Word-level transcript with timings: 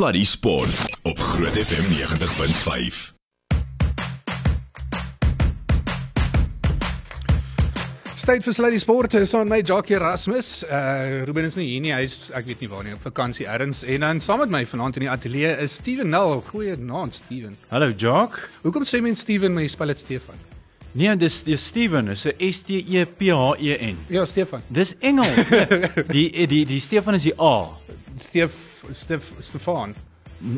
Sluddy 0.00 0.24
Sport 0.24 0.96
op 1.02 1.18
Groot 1.18 1.52
FM 1.60 1.84
90.5. 1.92 3.00
Tyd 8.24 8.46
vir 8.46 8.54
Sluddy 8.56 8.78
Sport 8.80 9.18
is 9.20 9.34
aan 9.36 9.52
my 9.52 9.58
Jackie 9.60 9.98
Erasmus. 9.98 10.62
Uh 10.64 11.20
Ruben 11.28 11.44
is 11.44 11.58
nie 11.60 11.66
hier 11.74 11.84
nie. 11.84 11.92
Hy 11.92 12.06
is 12.08 12.16
ek 12.32 12.48
weet 12.48 12.64
nie 12.64 12.70
waar 12.72 12.86
nie, 12.86 12.94
op 12.96 13.04
vakansie 13.04 13.44
ergens. 13.44 13.82
En 13.84 14.06
dan 14.06 14.24
saam 14.24 14.40
met 14.40 14.54
my 14.54 14.62
vanaand 14.70 14.96
in 14.96 15.04
die 15.04 15.12
ateljee 15.12 15.52
is 15.66 15.76
Steven 15.82 16.08
Nel. 16.08 16.38
Goeienaand 16.48 17.20
Steven. 17.20 17.60
Hallo 17.68 17.92
Jock. 17.92 18.40
Hoekom 18.64 18.88
sê 18.88 19.02
mense 19.04 19.20
Steven 19.26 19.52
maar 19.52 19.68
jy 19.68 19.74
spel 19.76 19.92
dit 19.92 20.06
Stefan? 20.06 20.40
Nee, 20.96 21.12
dis 21.20 21.42
dis 21.44 21.66
Steven, 21.74 22.08
is 22.16 22.24
'n 22.24 22.40
S 22.48 22.64
T 22.64 22.80
E 22.88 23.04
P 23.04 23.36
H 23.36 23.60
E 23.60 23.76
N. 23.92 24.00
Ja, 24.08 24.24
Stefan. 24.24 24.64
Dis 24.72 24.96
Engels. 25.04 25.44
Nee, 25.50 25.92
die 26.16 26.46
die 26.46 26.64
die 26.64 26.80
Stefan 26.80 27.20
is 27.20 27.28
die 27.28 27.36
A. 27.36 27.76
Steph, 28.18 28.84
Steph, 28.92 29.32
Stefan. 29.40 29.94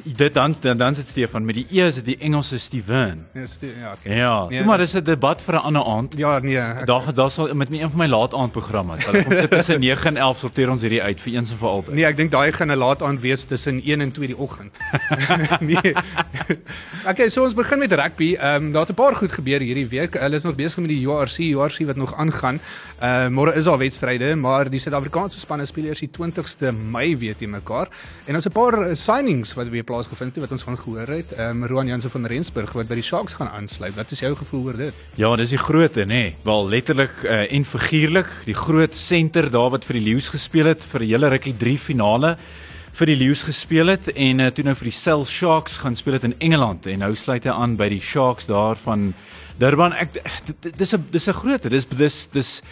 Dit 0.05 0.35
dan 0.35 0.55
dan 0.61 0.77
dan 0.79 0.95
sit 0.95 1.09
Stefan 1.09 1.45
met 1.45 1.55
die 1.55 1.67
E 1.71 1.87
is 1.87 1.95
dit 1.95 2.05
die 2.05 2.17
Engelse 2.19 2.59
Steven. 2.59 3.27
Ja, 3.35 3.47
Ste 3.47 3.67
ja, 3.67 3.93
okay. 3.93 4.17
Ja, 4.17 4.47
Nee, 4.49 4.63
maar 4.65 4.79
dis 4.79 4.95
'n 4.95 5.03
debat 5.05 5.43
vir 5.43 5.55
'n 5.55 5.59
ander 5.63 5.85
aand. 5.85 6.15
Ja, 6.17 6.39
nee. 6.39 6.57
Ek, 6.59 6.87
Daar 6.87 7.15
daar 7.15 7.31
sal 7.31 7.55
met 7.55 7.73
een 7.73 7.91
van 7.91 7.99
my 7.99 8.07
laataandprogramme. 8.07 8.97
Hulle 8.99 9.23
kom 9.23 9.33
sit 9.33 9.51
tussen 9.51 9.81
9 9.91 10.07
en 10.07 10.17
11 10.17 10.39
sorteer 10.39 10.71
ons 10.71 10.81
hierdie 10.83 11.03
uit 11.03 11.21
vir 11.21 11.33
eens 11.35 11.51
en 11.51 11.57
vir 11.59 11.69
altyd. 11.69 11.95
nee, 11.95 12.05
ek 12.05 12.17
dink 12.17 12.31
daai 12.31 12.53
gaan 12.53 12.71
'n 12.71 12.77
laat 12.77 13.03
aand 13.03 13.21
wees 13.21 13.45
tussen 13.45 13.81
1 13.85 14.01
en 14.01 14.13
2 14.13 14.27
die 14.27 14.37
oggend. 14.39 14.73
nee. 15.71 15.95
Okay, 17.09 17.29
so 17.29 17.43
ons 17.43 17.55
begin 17.55 17.79
met 17.79 17.93
rugby. 17.93 18.35
Ehm 18.39 18.65
um, 18.67 18.73
daar 18.73 18.87
het 18.87 18.91
'n 18.91 18.95
paar 18.95 19.17
goed 19.17 19.33
gebeur 19.33 19.61
hierdie 19.61 19.89
week. 19.89 20.15
Hulle 20.15 20.37
is 20.37 20.43
nog 20.43 20.55
besig 20.55 20.79
met 20.79 20.89
die 20.89 21.07
URC, 21.07 21.39
URC 21.39 21.79
wat 21.87 21.97
nog 21.97 22.15
aangaan. 22.15 22.61
Uh 23.03 23.27
môre 23.29 23.55
is 23.55 23.65
daar 23.65 23.79
wedstryde, 23.79 24.37
maar 24.37 24.71
die 24.71 24.79
Suid-Afrikaanse 24.79 25.39
spanne 25.39 25.67
speel 25.67 25.85
eers 25.85 25.99
die 25.99 26.11
20ste 26.11 26.73
Mei 26.73 27.17
weer 27.19 27.37
teen 27.37 27.51
mekaar. 27.51 27.89
En 28.27 28.35
ons 28.35 28.47
'n 28.47 28.53
paar 28.53 28.79
uh, 28.89 28.95
signings 28.95 29.55
wat 29.55 29.69
weer 29.73 29.87
plaasgevind 29.89 30.37
het 30.37 30.45
wat 30.45 30.53
ons 30.55 30.65
van 30.67 30.79
gehoor 30.79 31.11
het. 31.11 31.33
Ehm 31.33 31.63
um, 31.63 31.67
Roan 31.67 31.87
Jansen 31.91 32.11
van 32.11 32.27
Rensburg 32.27 32.73
wat 32.77 32.89
by 32.89 32.99
die 33.01 33.07
Sharks 33.07 33.35
gaan 33.39 33.49
aansluit. 33.49 33.95
Wat 33.97 34.11
is 34.11 34.21
jou 34.21 34.35
gevoel 34.37 34.67
oor 34.71 34.77
dit? 34.77 35.05
Ja, 35.21 35.31
dis 35.37 35.55
die 35.55 35.61
grootte, 35.61 36.05
nê. 36.05 36.07
Nee. 36.07 36.35
Wel 36.45 36.69
letterlik 36.69 37.23
uh, 37.25 37.45
en 37.53 37.65
figuurlik, 37.65 38.29
die 38.45 38.57
groot 38.57 38.97
senter 38.97 39.51
daar 39.51 39.71
wat 39.71 39.85
vir 39.89 39.99
die 39.99 40.05
Lions 40.11 40.29
gespeel 40.29 40.71
het 40.73 40.83
vir 40.83 41.01
'n 41.01 41.09
hele 41.09 41.29
rukkie 41.29 41.57
3 41.57 41.79
finale 41.79 42.37
vir 42.93 43.07
die 43.07 43.17
Lions 43.17 43.43
gespeel 43.43 43.89
het 43.89 44.11
en 44.13 44.41
uh, 44.41 44.51
toe 44.53 44.65
nou 44.65 44.75
vir 44.77 44.91
die 44.91 44.97
Cell 44.97 45.25
Sharks 45.25 45.79
gaan 45.81 45.97
speel 45.97 46.19
het 46.19 46.25
in 46.29 46.35
Engeland 46.39 46.87
en 46.87 46.99
nou 46.99 47.15
sluit 47.17 47.45
hy 47.45 47.51
aan 47.51 47.77
by 47.77 47.89
die 47.89 48.01
Sharks 48.01 48.47
daar 48.47 48.77
van 48.77 49.15
Durban. 49.59 49.93
Ek 49.93 50.13
dis 50.77 50.95
'n 50.95 51.07
dis 51.11 51.29
'n 51.29 51.33
grootte. 51.33 51.69
Dis 51.69 51.87
dis 51.87 52.29
dis 52.33 52.63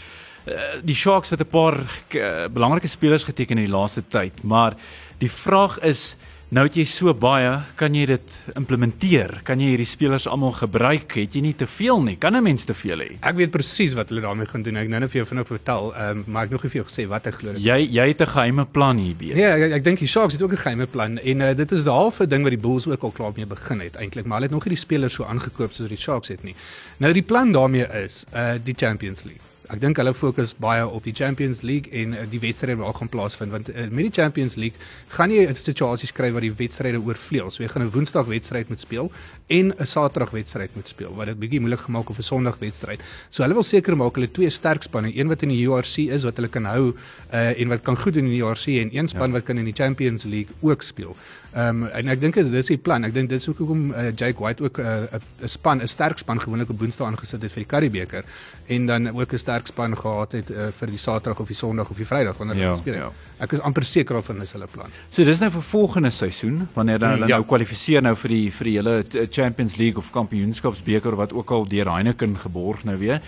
uh, 0.47 0.55
die 0.85 0.95
Sharks 0.95 1.31
het 1.31 1.41
'n 1.41 1.49
paar 1.49 1.79
uh, 1.79 2.49
belangrike 2.49 2.89
spelers 2.89 3.25
geteken 3.25 3.59
in 3.59 3.65
die 3.65 3.73
laaste 3.73 4.03
tyd, 4.09 4.43
maar 4.43 4.77
die 5.19 5.31
vraag 5.31 5.79
is 5.81 6.17
Nou 6.51 6.65
het 6.67 6.75
jy 6.75 6.83
so 6.91 7.13
baie, 7.15 7.51
kan 7.79 7.95
jy 7.95 8.09
dit 8.11 8.33
implementeer? 8.59 9.37
Kan 9.47 9.61
jy 9.63 9.69
hierdie 9.71 9.87
spelers 9.87 10.25
almal 10.27 10.51
gebruik? 10.59 11.13
Het 11.15 11.37
jy 11.39 11.43
nie 11.45 11.53
te 11.55 11.69
veel 11.71 12.01
nie? 12.03 12.17
Kan 12.19 12.35
'n 12.35 12.43
mens 12.43 12.65
te 12.67 12.75
veel 12.75 12.99
hê? 12.99 13.11
Ek 13.23 13.37
weet 13.37 13.53
presies 13.53 13.93
wat 13.95 14.09
hulle 14.09 14.21
daarmee 14.21 14.47
gaan 14.47 14.63
doen. 14.63 14.77
Ek 14.77 14.89
nou 14.89 14.99
net 15.01 15.11
vir 15.13 15.21
jou 15.23 15.27
vinnig 15.29 15.47
vertel, 15.47 15.95
um, 15.95 16.25
maar 16.27 16.45
ek 16.45 16.51
nog 16.51 16.63
nie 16.65 16.71
vir 16.71 16.83
jou 16.83 16.89
gesê 16.91 17.07
wat 17.09 17.27
ek 17.29 17.35
glo. 17.35 17.53
dit- 17.53 17.63
Jy 17.63 17.87
jy 17.93 18.09
het 18.09 18.21
'n 18.21 18.27
geheime 18.27 18.65
plan 18.67 18.97
hierby. 18.99 19.27
Ja, 19.37 19.55
ek, 19.55 19.73
ek 19.73 19.85
dink 19.85 19.99
die 20.01 20.09
Sharks 20.09 20.33
het 20.33 20.43
ook 20.43 20.51
'n 20.53 20.57
geheime 20.57 20.87
plan 20.87 21.19
en 21.19 21.41
uh, 21.41 21.55
dit 21.55 21.73
is 21.73 21.85
die 21.85 21.93
halfe 21.93 22.27
ding 22.27 22.43
wat 22.43 22.51
die 22.51 22.59
Bulls 22.61 22.89
ook 22.89 23.03
al 23.03 23.11
klaar 23.13 23.33
mee 23.37 23.47
begin 23.47 23.81
het 23.81 23.95
eintlik, 23.97 24.25
maar 24.27 24.39
hulle 24.41 24.47
het 24.49 24.53
nog 24.55 24.65
nie 24.65 24.75
die 24.75 24.79
spelers 24.81 25.15
so 25.15 25.25
aangekoop 25.25 25.73
soos 25.73 25.89
die 25.89 25.97
Sharks 25.97 26.29
het 26.29 26.43
nie. 26.43 26.55
Nou 26.99 27.13
die 27.13 27.23
plan 27.23 27.53
daarmee 27.53 27.87
is 28.05 28.25
uh 28.35 28.55
die 28.65 28.75
Champions 28.77 29.23
League. 29.23 29.41
Ek 29.71 29.79
dink 29.79 30.01
hulle 30.01 30.11
fokus 30.11 30.51
baie 30.59 30.83
op 30.83 31.05
die 31.07 31.13
Champions 31.15 31.61
League 31.63 31.93
en 31.95 32.17
uh, 32.19 32.25
die 32.27 32.41
wedstryde 32.43 32.81
wat 32.81 32.97
gaan 32.99 33.11
plaasvind 33.13 33.53
want 33.55 33.69
uh, 33.71 33.85
met 33.87 34.09
die 34.09 34.15
Champions 34.17 34.57
League 34.59 34.81
gaan 35.15 35.31
jy 35.31 35.45
'n 35.47 35.55
situasie 35.55 36.09
skry 36.11 36.33
waar 36.35 36.43
die 36.43 36.51
wedstryde 36.51 36.99
oorvleuel. 36.99 37.53
So 37.55 37.63
jy 37.63 37.69
gaan 37.71 37.85
'n 37.87 37.93
Woensdag 37.95 38.27
wedstryd 38.27 38.69
moet 38.69 38.81
speel 38.83 39.13
en 39.47 39.71
'n 39.71 39.87
Saterdag 39.87 40.35
wedstryd 40.35 40.75
moet 40.75 40.89
speel 40.89 41.15
wat 41.15 41.27
dit 41.27 41.39
bietjie 41.39 41.61
moeilik 41.61 41.87
gemaak 41.87 42.11
of 42.11 42.19
'n 42.19 42.23
Sondag 42.23 42.59
wedstryd. 42.59 43.01
So 43.31 43.43
hulle 43.43 43.55
wil 43.55 43.63
seker 43.63 43.97
maak 43.97 44.15
hulle 44.15 44.31
twee 44.31 44.51
sterk 44.51 44.83
spanne, 44.83 45.15
een 45.15 45.29
wat 45.29 45.43
in 45.43 45.55
die 45.55 45.63
URC 45.63 46.11
is 46.11 46.25
wat 46.25 46.37
hulle 46.37 46.49
kan 46.49 46.65
hou 46.65 46.95
uh 47.33 47.61
en 47.61 47.69
wat 47.69 47.83
kan 47.83 47.97
goed 47.97 48.15
doen 48.15 48.25
in 48.25 48.35
die 48.35 48.43
URC 48.43 48.67
en 48.67 48.91
een 48.91 49.07
span 49.07 49.31
ja. 49.31 49.39
wat 49.39 49.45
kan 49.45 49.59
in 49.59 49.65
die 49.65 49.77
Champions 49.77 50.25
League 50.25 50.51
ook 50.63 50.83
speel. 50.83 51.15
Ehm 51.53 51.83
um, 51.83 51.89
en 51.89 52.09
ek 52.09 52.21
dink 52.21 52.35
dis 52.35 52.67
die 52.67 52.77
plan. 52.79 53.05
Ek 53.05 53.13
dink 53.15 53.29
dit 53.29 53.41
is 53.41 53.47
hoekom 53.47 53.91
uh, 53.91 54.13
Jake 54.15 54.39
White 54.39 54.63
ook 54.63 54.79
'n 54.79 54.83
uh, 54.83 55.19
'n 55.43 55.49
span, 55.49 55.81
'n 55.83 55.87
sterk 55.87 56.19
span 56.19 56.41
gewoonlik 56.41 56.71
op 56.71 56.79
Woensdae 56.79 57.07
aangesit 57.07 57.43
het 57.43 57.53
vir 57.53 57.65
die 57.65 57.67
Curriebeeker 57.67 58.25
en 58.69 58.87
dan 58.87 59.09
ook 59.21 59.33
'n 59.33 59.39
sterk 59.39 59.67
span 59.67 59.97
gehad 59.97 60.33
het 60.33 60.51
uh, 60.51 60.69
vir 60.71 60.87
die 60.89 60.99
Saterdag 60.99 61.41
of 61.41 61.47
die 61.49 61.57
Sondag 61.57 61.91
of 61.91 61.97
die 61.97 62.07
Vrydag 62.07 62.37
wanneer 62.39 62.57
Ja, 62.57 62.63
hulle 62.63 62.77
speel. 62.77 62.95
ja. 62.95 63.11
Ek 63.39 63.53
is 63.53 63.61
amper 63.61 63.85
seker 63.85 64.17
of 64.17 64.27
hulle 64.27 64.43
is 64.43 64.53
hulle 64.53 64.67
plan. 64.67 64.91
So 65.11 65.25
dis 65.25 65.41
nou 65.41 65.51
vir 65.51 65.63
volgende 65.63 66.11
seisoen 66.11 66.69
wanneer 66.75 66.99
dan 66.99 67.11
hulle 67.11 67.27
Ja. 67.27 67.37
nou 67.37 67.45
kwalifiseer 67.47 68.03
nou 68.03 68.15
vir 68.17 68.29
die 68.29 68.51
vir 68.53 68.65
die 68.65 68.77
hele 68.77 69.05
Champions 69.31 69.77
League 69.77 69.99
of 69.99 70.11
Kampioenskapsbeker 70.13 71.17
wat 71.17 71.33
ook 71.33 71.51
al 71.51 71.67
deur 71.69 71.91
Heineken 71.93 72.37
geborg 72.39 72.85
nou 72.85 72.97
weer. 72.99 73.21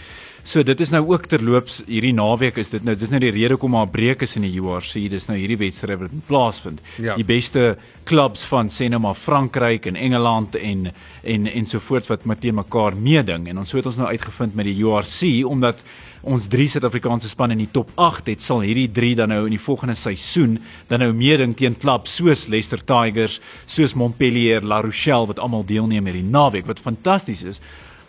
So 0.43 0.63
dit 0.67 0.81
is 0.83 0.91
nou 0.91 1.05
ook 1.07 1.29
terloops 1.31 1.83
hierdie 1.87 2.15
naweek 2.15 2.57
is 2.59 2.73
dit 2.73 2.83
nou 2.83 2.97
dis 2.99 3.11
nou 3.13 3.21
die 3.23 3.31
rede 3.31 3.55
hoekom 3.55 3.77
daar 3.79 3.87
'n 3.87 3.91
breek 3.91 4.23
is 4.23 4.37
in 4.37 4.43
die 4.43 4.59
URC. 4.59 5.09
Dis 5.11 5.29
nou 5.29 5.39
hierdie 5.39 5.59
wedstryd 5.59 5.99
wat 5.99 6.11
plaasvind. 6.27 6.81
Ja. 6.99 7.15
Die 7.15 7.25
beste 7.25 7.77
klubs 8.05 8.45
van 8.45 8.69
sê 8.69 8.89
nou 8.89 9.01
maar 9.01 9.15
Frankryk 9.15 9.87
en 9.87 9.97
Engeland 9.97 10.57
en 10.57 10.93
en 11.23 11.47
en 11.47 11.67
so 11.67 11.79
voort 11.79 12.07
wat 12.07 12.25
met 12.25 12.41
teen 12.41 12.55
mekaar 12.55 12.97
meeding 12.97 13.49
en 13.49 13.59
ons 13.59 13.69
so 13.69 13.77
het 13.77 13.87
ons 13.87 13.97
nou 13.97 14.09
uitgevind 14.09 14.55
met 14.55 14.65
die 14.65 14.83
URC 14.85 15.47
omdat 15.47 15.83
ons 16.23 16.47
drie 16.47 16.69
Suid-Afrikaanse 16.69 17.29
spanne 17.29 17.53
in 17.53 17.65
die 17.65 17.73
top 17.73 17.91
8 17.95 18.27
het, 18.27 18.43
sal 18.43 18.61
hierdie 18.61 18.91
drie 18.91 19.15
dan 19.15 19.29
nou 19.29 19.45
in 19.45 19.57
die 19.57 19.63
volgende 19.63 19.95
seisoen 19.95 20.59
dan 20.89 21.03
nou 21.03 21.13
meeding 21.13 21.57
teen 21.57 21.75
klubs 21.75 22.15
soos 22.17 22.47
Leicester 22.49 22.85
Tigers, 22.85 23.41
soos 23.67 23.95
Montpellier, 23.95 24.63
La 24.63 24.81
Rochelle 24.81 25.27
wat 25.27 25.39
almal 25.39 25.65
deelneem 25.67 26.07
hierdie 26.07 26.27
naweek 26.27 26.67
wat 26.67 26.83
fantasties 26.83 27.43
is. 27.43 27.61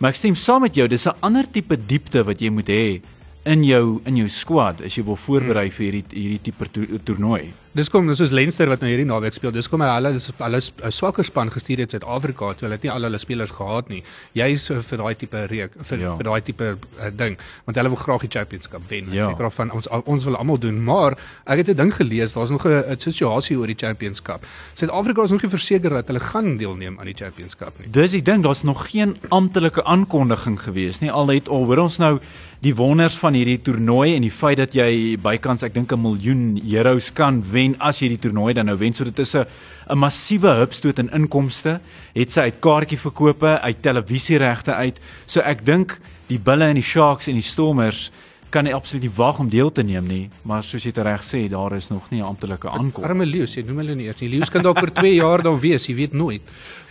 Maar 0.04 0.12
ek 0.12 0.18
stem 0.18 0.34
saam 0.36 0.60
met 0.60 0.74
jou, 0.76 0.84
dis 0.84 1.06
'n 1.08 1.16
ander 1.24 1.46
tipe 1.48 1.76
diepte 1.80 2.20
wat 2.28 2.36
jy 2.36 2.50
moet 2.52 2.68
hê 2.68 3.00
in 3.46 3.64
jou 3.64 4.02
in 4.04 4.16
jou 4.16 4.28
squad 4.28 4.82
as 4.84 4.98
jy 4.98 5.02
wil 5.02 5.16
voorberei 5.16 5.70
vir 5.70 5.84
hierdie 5.86 6.04
hierdie 6.12 6.42
tipe 6.42 6.68
to 6.68 6.84
toernooi. 7.04 7.48
Dis 7.74 7.88
kom 7.90 8.06
dis 8.06 8.20
soos 8.20 8.30
Leinster 8.30 8.68
wat 8.70 8.84
nou 8.84 8.86
hierdie 8.86 9.06
naweek 9.08 9.34
speel. 9.34 9.50
Dis 9.50 9.66
kom 9.66 9.82
hulle 9.82 10.12
is 10.14 10.28
hulle 10.38 10.60
'n 10.86 10.92
swakker 10.94 11.24
span 11.24 11.50
gestuur 11.50 11.78
het 11.82 11.90
Suid-Afrika, 11.90 12.52
toe 12.54 12.68
hulle 12.68 12.74
het 12.78 12.82
nie 12.84 12.90
al 12.92 13.02
hulle 13.02 13.18
spelers 13.18 13.50
gehad 13.50 13.88
nie. 13.88 14.04
Jy's 14.32 14.70
uh, 14.70 14.78
vir 14.80 14.98
daai 14.98 15.14
tipe 15.18 15.46
reek 15.50 15.72
vir 15.82 15.98
Ja. 15.98 16.14
vir 16.16 16.24
daai 16.24 16.40
tipe 16.40 16.62
uh, 16.76 17.10
ding, 17.10 17.36
want 17.66 17.76
hulle 17.76 17.88
wil 17.88 17.98
graag 17.98 18.20
die 18.20 18.30
Championship 18.30 18.78
wen. 18.88 19.10
Ja. 19.12 19.28
Seker 19.30 19.50
van 19.50 19.72
ons 19.72 19.88
ons 20.06 20.24
wil 20.24 20.36
almal 20.36 20.58
doen, 20.58 20.78
maar 20.84 21.16
ek 21.46 21.56
het 21.66 21.68
'n 21.70 21.76
ding 21.76 21.92
gelees, 21.94 22.32
daar's 22.32 22.50
nog 22.50 22.64
'n 22.64 22.94
situasie 22.98 23.58
oor 23.58 23.66
die 23.66 23.74
Championship. 23.76 24.46
Suid-Afrika 24.74 25.22
is 25.24 25.30
nog 25.30 25.42
nie 25.42 25.50
verseker 25.50 25.90
dat 25.90 26.06
hulle 26.06 26.20
gaan 26.20 26.56
deelneem 26.56 26.98
aan 27.00 27.06
die 27.06 27.14
Championship 27.18 27.72
nie. 27.80 27.88
Dis 27.90 28.12
die 28.12 28.22
ding, 28.22 28.42
daar's 28.44 28.62
nog 28.62 28.86
geen 28.90 29.16
amptelike 29.30 29.82
aankondiging 29.84 30.60
gewees 30.60 31.00
nie. 31.00 31.10
Al 31.10 31.26
het 31.26 31.48
al 31.48 31.64
hoor 31.64 31.78
ons 31.78 31.98
nou 31.98 32.20
die 32.60 32.74
wonders 32.74 33.18
van 33.18 33.34
hierdie 33.34 33.60
toernooi 33.60 34.14
en 34.14 34.22
die 34.22 34.30
feit 34.30 34.56
dat 34.56 34.72
jy 34.72 35.18
bykans 35.20 35.62
ek 35.64 35.74
dink 35.74 35.92
'n 35.92 36.00
miljoen 36.00 36.60
euros 36.72 37.12
kan 37.12 37.42
wen 37.50 37.63
as 37.78 38.02
jy 38.02 38.10
die 38.12 38.20
toernooi 38.26 38.52
dan 38.54 38.68
nou 38.68 38.76
wen. 38.80 38.92
So 38.94 39.04
dit 39.04 39.18
is 39.18 39.34
'n 39.34 39.46
'n 39.90 39.98
massiewe 39.98 40.52
hupstoot 40.60 40.98
in 40.98 41.10
inkomste. 41.10 41.80
Het 42.14 42.32
sy 42.32 42.40
uit 42.40 42.60
kaartjieverkope, 42.60 43.60
uit 43.60 43.82
televisieregte 43.82 44.74
uit. 44.74 45.00
So 45.26 45.40
ek 45.40 45.64
dink 45.64 45.98
die 46.28 46.38
Bulle 46.38 46.64
en 46.64 46.74
die 46.74 46.82
Sharks 46.82 47.28
en 47.28 47.34
die 47.34 47.42
Stormers 47.42 48.10
kan 48.54 48.64
nie 48.64 48.74
absoluut 48.74 49.02
nie 49.02 49.14
wag 49.16 49.40
om 49.42 49.48
deel 49.50 49.72
te 49.74 49.82
neem 49.82 50.06
nie, 50.06 50.30
maar 50.46 50.62
soos 50.62 50.84
jy 50.86 50.92
reg 51.02 51.24
sê, 51.26 51.48
daar 51.50 51.74
is 51.74 51.90
nog 51.90 52.10
nie 52.10 52.20
'n 52.20 52.28
amptelike 52.28 52.68
aankondiging. 52.68 53.04
Arme 53.04 53.26
leeu's, 53.26 53.54
jy 53.54 53.64
noem 53.66 53.78
hulle 53.78 53.94
nie 53.94 54.06
eers 54.06 54.20
nie. 54.20 54.28
Leeu's 54.28 54.50
kan 54.50 54.62
dalk 54.62 54.82
oor 54.82 54.92
2 54.92 55.14
jaar 55.14 55.42
dan 55.42 55.58
wees, 55.58 55.86
jy 55.86 55.94
weet 55.94 56.12
nooit. 56.12 56.42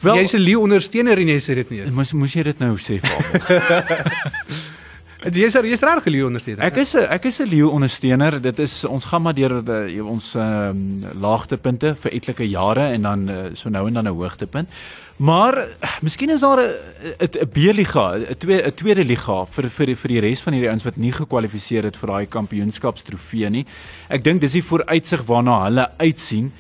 Jy's 0.02 0.34
'n 0.34 0.40
leeu 0.40 0.60
ondersteuner 0.60 1.18
en 1.18 1.28
jy 1.28 1.40
sê 1.40 1.56
dit 1.56 1.70
nie. 1.72 1.92
Moes 1.92 2.14
moes 2.14 2.34
jy 2.34 2.44
dit 2.44 2.60
nou 2.60 2.76
sê 2.76 3.00
almal? 3.00 4.04
Jy's 5.24 5.56
jy's 5.56 5.80
reg 5.80 6.08
leeu 6.12 6.26
ondersteuner. 6.28 6.66
Ek 6.68 6.82
is 6.82 6.96
'n 6.96 7.08
ek 7.08 7.26
is 7.26 7.40
'n 7.40 7.48
leeu 7.48 7.70
ondersteuner. 7.70 8.42
Dit 8.42 8.60
is 8.60 8.84
ons 8.84 9.06
gaan 9.06 9.22
maar 9.22 9.34
deur 9.34 9.64
die, 9.64 10.04
ons 10.04 10.36
ehm 10.36 10.70
um, 10.70 11.00
laagtepunte 11.22 11.96
vir 11.96 12.12
etlike 12.12 12.44
jare 12.44 12.92
en 12.92 13.02
dan 13.02 13.30
uh, 13.30 13.36
so 13.54 13.70
nou 13.70 13.88
en 13.88 13.94
dan 13.94 14.08
'n 14.08 14.12
hoogtepunt. 14.12 14.68
Maar 15.18 15.58
uh, 15.58 15.64
miskien 16.02 16.30
is 16.30 16.42
daar 16.42 16.60
'n 16.60 16.74
'n 17.20 17.50
B-liga, 17.54 18.18
'n 18.18 18.36
twee 18.38 18.62
'n 18.68 18.74
tweede 18.74 19.06
liga 19.06 19.46
vir 19.46 19.70
vir 19.70 19.96
vir 19.96 20.10
die 20.10 20.20
res 20.20 20.42
van 20.42 20.54
hierdie 20.54 20.70
ouens 20.70 20.84
wat 20.84 20.98
nie 20.98 21.12
gekwalifiseer 21.12 21.84
het 21.84 21.96
vir 21.96 22.10
daai 22.10 22.26
kampioenskapstrofee 22.26 23.50
nie. 23.50 23.66
Ek 24.10 24.24
dink 24.24 24.42
dis 24.42 24.54
die 24.54 24.64
vooruitsig 24.64 25.24
waarna 25.26 25.64
hulle 25.64 25.88
uitsien. 26.00 26.52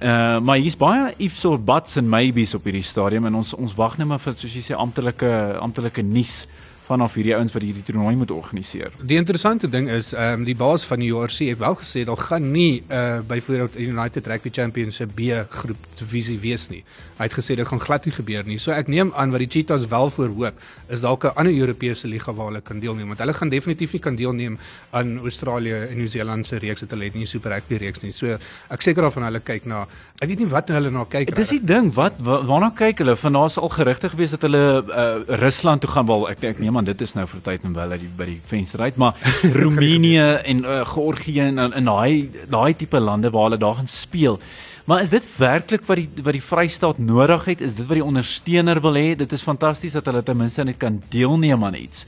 Uh 0.00 0.40
maar 0.40 0.58
hier's 0.58 0.76
baie 0.76 1.12
ifs 1.18 1.44
or 1.44 1.58
buts 1.58 1.96
and 1.96 2.08
maybes 2.08 2.54
op 2.54 2.64
hierdie 2.64 2.82
stadium 2.82 3.26
en 3.26 3.34
ons 3.34 3.54
ons 3.54 3.74
wag 3.74 3.98
net 3.98 4.06
maar 4.06 4.18
vir 4.18 4.34
soos 4.34 4.54
jy 4.54 4.62
sê 4.62 4.74
amptelike 4.76 5.58
amptelike 5.58 6.02
nuus 6.02 6.46
vanaf 6.86 7.14
hierdie 7.14 7.34
ouens 7.36 7.52
wat 7.54 7.62
hierdie 7.62 7.84
toernooi 7.86 8.14
moet 8.16 8.30
organiseer. 8.34 8.94
Die 9.06 9.18
interessante 9.20 9.68
ding 9.70 9.88
is, 9.90 10.12
ehm 10.12 10.40
um, 10.40 10.44
die 10.44 10.56
baas 10.58 10.84
van 10.88 11.02
die 11.02 11.10
URC 11.12 11.38
het 11.48 11.58
wel 11.58 11.76
gesê 11.80 12.04
daar 12.08 12.18
gaan 12.18 12.50
nie 12.52 12.82
uh 12.90 13.20
byvoorbeeld 13.28 13.78
United 13.78 14.26
Rugby 14.26 14.50
Championship 14.50 15.14
B 15.14 15.32
groep 15.48 15.86
divisie 15.98 16.38
wees 16.42 16.68
nie. 16.68 16.82
Hy 17.18 17.28
het 17.28 17.36
gesê 17.36 17.54
dit 17.54 17.68
gaan 17.68 17.80
glad 17.80 18.04
nie 18.04 18.14
gebeur 18.14 18.44
nie. 18.44 18.58
So 18.58 18.72
ek 18.72 18.88
neem 18.88 19.12
aan 19.16 19.30
wat 19.30 19.44
die 19.44 19.50
Cheetahs 19.50 19.86
wel 19.86 20.10
voorhoop 20.10 20.54
is 20.88 21.00
dalk 21.00 21.24
'n 21.24 21.36
ander 21.36 21.54
Europese 21.54 22.08
liga 22.08 22.32
waar 22.32 22.46
hulle 22.50 22.60
kan 22.60 22.80
deelneem 22.80 23.06
want 23.06 23.18
hulle 23.18 23.34
gaan 23.34 23.48
definitief 23.48 23.92
nie 23.92 24.00
kan 24.00 24.16
deelneem 24.16 24.58
aan 24.90 25.18
Australië 25.18 25.86
en 25.90 25.96
Nieu-Seeland 25.96 26.46
se 26.46 26.56
reeks 26.56 26.80
wat 26.80 26.90
hulle 26.90 27.04
het 27.04 27.14
nie 27.14 27.26
Super 27.26 27.50
Rugby 27.50 27.76
reeks 27.76 28.02
nie. 28.02 28.12
So 28.12 28.38
ek 28.70 28.82
seker 28.82 29.04
of 29.04 29.14
van 29.14 29.22
hulle 29.22 29.40
kyk 29.40 29.66
na 29.66 29.86
ek 30.22 30.28
weet 30.28 30.38
nie 30.38 30.50
wat 30.50 30.68
hulle 30.68 30.90
na 30.90 31.04
kyk. 31.04 31.34
Dis 31.34 31.48
die 31.48 31.64
ding, 31.64 31.90
wat 31.94 32.18
wa, 32.22 32.40
waarna 32.46 32.70
kyk 32.70 33.02
hulle? 33.02 33.16
Van 33.16 33.32
daar's 33.32 33.58
al 33.58 33.68
gerugte 33.68 34.08
gewees 34.12 34.30
dat 34.30 34.42
hulle 34.46 34.62
uh, 34.82 35.38
Rusland 35.42 35.80
toe 35.80 35.90
gaan 35.90 36.06
wil. 36.06 36.28
Ek 36.30 36.44
ek 36.52 36.60
neem 36.62 36.71
aan 36.76 36.84
dit 36.84 37.00
is 37.00 37.14
nou 37.14 37.26
vir 37.26 37.40
tyd 37.42 37.64
en 37.64 37.74
wel 37.74 37.90
uit 37.90 38.16
by 38.16 38.24
die 38.24 38.40
venster 38.44 38.80
uit, 38.80 38.96
maar 38.96 39.14
Roemenië 39.60 40.26
en 40.52 40.64
uh, 40.64 40.80
Georgië 40.86 41.40
en 41.40 41.58
in 41.72 41.84
daai 41.84 42.30
daai 42.48 42.74
tipe 42.76 43.00
lande 43.00 43.30
waar 43.30 43.50
hulle 43.50 43.58
daar 43.58 43.74
gaan 43.74 43.90
speel. 43.90 44.40
Maar 44.84 45.00
is 45.00 45.10
dit 45.10 45.26
werklik 45.38 45.84
wat 45.86 45.96
die 45.96 46.08
wat 46.22 46.34
die 46.34 46.42
Vrystaat 46.42 46.98
nodig 46.98 47.44
het? 47.44 47.60
Is 47.60 47.74
dit 47.78 47.86
wat 47.86 47.98
die 48.00 48.04
ondersteuner 48.04 48.80
wil 48.82 48.98
hê? 48.98 49.14
Dit 49.16 49.32
is 49.32 49.42
fantasties 49.42 49.94
dat 49.94 50.06
hulle 50.10 50.22
ten 50.22 50.36
minste 50.36 50.64
net 50.64 50.80
kan 50.82 51.02
deelneem 51.08 51.64
aan 51.64 51.78
iets. 51.78 52.06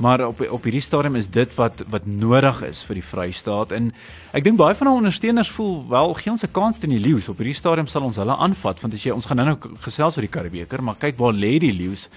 Maar 0.00 0.26
op 0.26 0.40
op 0.40 0.64
hierdie 0.64 0.84
stadium 0.84 1.16
is 1.16 1.28
dit 1.28 1.54
wat 1.54 1.82
wat 1.88 2.06
nodig 2.06 2.62
is 2.64 2.82
vir 2.88 3.00
die 3.00 3.04
Vrystaat 3.04 3.72
en 3.76 3.90
ek 4.32 4.44
dink 4.44 4.56
baie 4.60 4.76
van 4.76 4.88
ons 4.88 5.02
ondersteuners 5.02 5.50
voel 5.52 5.74
wel 5.88 6.14
gee 6.20 6.32
ons 6.32 6.44
'n 6.44 6.52
kans 6.52 6.78
teen 6.78 6.96
die 6.96 7.00
leeu's. 7.00 7.28
Op 7.28 7.36
hierdie 7.36 7.56
stadium 7.56 7.86
sal 7.86 8.02
ons 8.02 8.16
hulle 8.16 8.36
aanvat 8.36 8.80
want 8.80 8.94
as 8.94 9.04
jy 9.04 9.12
ons 9.12 9.26
gaan 9.26 9.36
nou-nou 9.36 9.76
gesels 9.80 10.16
oor 10.16 10.24
die 10.24 10.36
Karibeker, 10.36 10.82
maar 10.82 10.96
kyk 10.96 11.18
waar 11.18 11.32
lê 11.32 11.58
die 11.58 11.72
leeu's? 11.72 12.08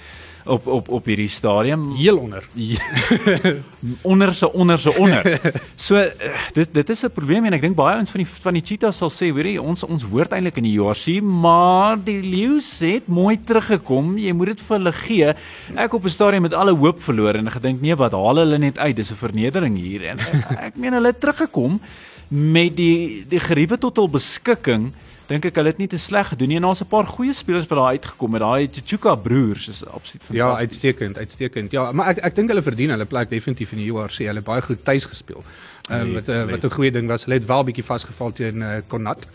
Op 0.45 0.67
op 0.67 0.89
op 0.89 1.05
hierdie 1.05 1.29
stadium 1.29 1.91
heel 1.95 2.17
onder. 2.17 2.43
onder 4.11 4.33
se 4.33 4.53
onder 4.53 4.79
se 4.79 4.97
onder. 4.97 5.39
So 5.75 5.95
eh, 5.95 6.31
dit 6.53 6.73
dit 6.73 6.89
is 6.89 7.03
'n 7.03 7.11
probleem 7.11 7.45
en 7.45 7.53
ek 7.53 7.61
dink 7.61 7.75
baie 7.75 7.99
ons 7.99 8.11
van 8.11 8.21
die 8.23 8.29
van 8.41 8.53
die 8.53 8.63
cheetahs 8.65 8.97
sal 8.97 9.09
sê, 9.09 9.31
hoorie, 9.31 9.61
ons 9.61 9.83
ons 9.83 10.03
hoort 10.03 10.31
eintlik 10.31 10.57
in 10.57 10.63
die 10.63 10.77
URC, 10.79 11.21
maar 11.21 11.97
die 11.97 12.21
leeu's 12.21 12.79
het 12.79 13.07
mooi 13.07 13.39
teruggekom. 13.43 14.17
Jy 14.17 14.31
moet 14.31 14.47
dit 14.47 14.61
vir 14.61 14.77
hulle 14.77 14.91
gee. 14.91 15.33
Ek 15.75 15.93
op 15.93 16.05
'n 16.05 16.09
stadium 16.09 16.41
met 16.41 16.53
alle 16.53 16.71
hoop 16.71 17.01
verloor 17.01 17.35
en 17.35 17.51
gedink 17.51 17.81
nee, 17.81 17.95
wat 17.95 18.11
haal 18.11 18.35
hulle 18.35 18.57
net 18.57 18.77
uit? 18.77 18.95
Dis 18.95 19.11
'n 19.11 19.15
vernedering 19.15 19.77
hier 19.77 20.03
en 20.03 20.19
ek, 20.19 20.51
ek 20.71 20.75
meen 20.75 20.93
hulle 20.93 21.07
het 21.07 21.19
teruggekom 21.19 21.79
met 22.27 22.75
die 22.75 23.25
die 23.29 23.39
geriewe 23.39 23.77
tot 23.77 23.97
hul 23.97 24.09
beskikking 24.09 24.93
dink 25.27 25.45
ek 25.45 25.55
hulle 25.55 25.71
het 25.71 25.77
nie 25.77 25.87
te 25.87 25.97
sleg 25.97 26.27
gedoen 26.33 26.47
nie 26.51 26.57
en 26.59 26.67
daar's 26.67 26.81
'n 26.81 26.89
paar 26.91 27.07
goeie 27.07 27.33
spelers 27.33 27.67
wat 27.67 27.77
daar 27.77 27.93
uitgekom 27.95 28.33
het. 28.33 28.41
Daai 28.41 28.69
Tchuka 28.69 29.15
broers 29.15 29.67
is 29.67 29.85
absoluut 29.85 30.23
fantasties. 30.23 30.35
Ja, 30.35 30.55
uitstekend, 30.55 31.17
uitstekend. 31.17 31.71
Ja, 31.71 31.91
maar 31.91 32.07
ek 32.07 32.17
ek 32.17 32.35
dink 32.35 32.49
hulle 32.49 32.61
verdien 32.61 32.89
hulle 32.89 33.05
plek 33.05 33.29
definitief 33.29 33.71
in 33.71 33.77
die 33.77 33.91
URC. 33.91 34.17
Hulle 34.17 34.41
het 34.41 34.43
baie 34.43 34.61
goed 34.61 34.83
tuis 34.83 35.05
gespeel. 35.05 35.43
Ehm 35.89 36.01
um, 36.01 36.13
wat 36.13 36.27
uh, 36.27 36.43
wat 36.51 36.63
'n 36.63 36.69
goeie 36.69 36.91
ding 36.91 37.07
was. 37.07 37.25
Hulle 37.25 37.39
het 37.39 37.47
wel 37.47 37.59
'n 37.59 37.65
bietjie 37.65 37.83
vasgeval 37.83 38.31
teen 38.31 38.61
uh, 38.61 38.81
Konat 38.87 39.27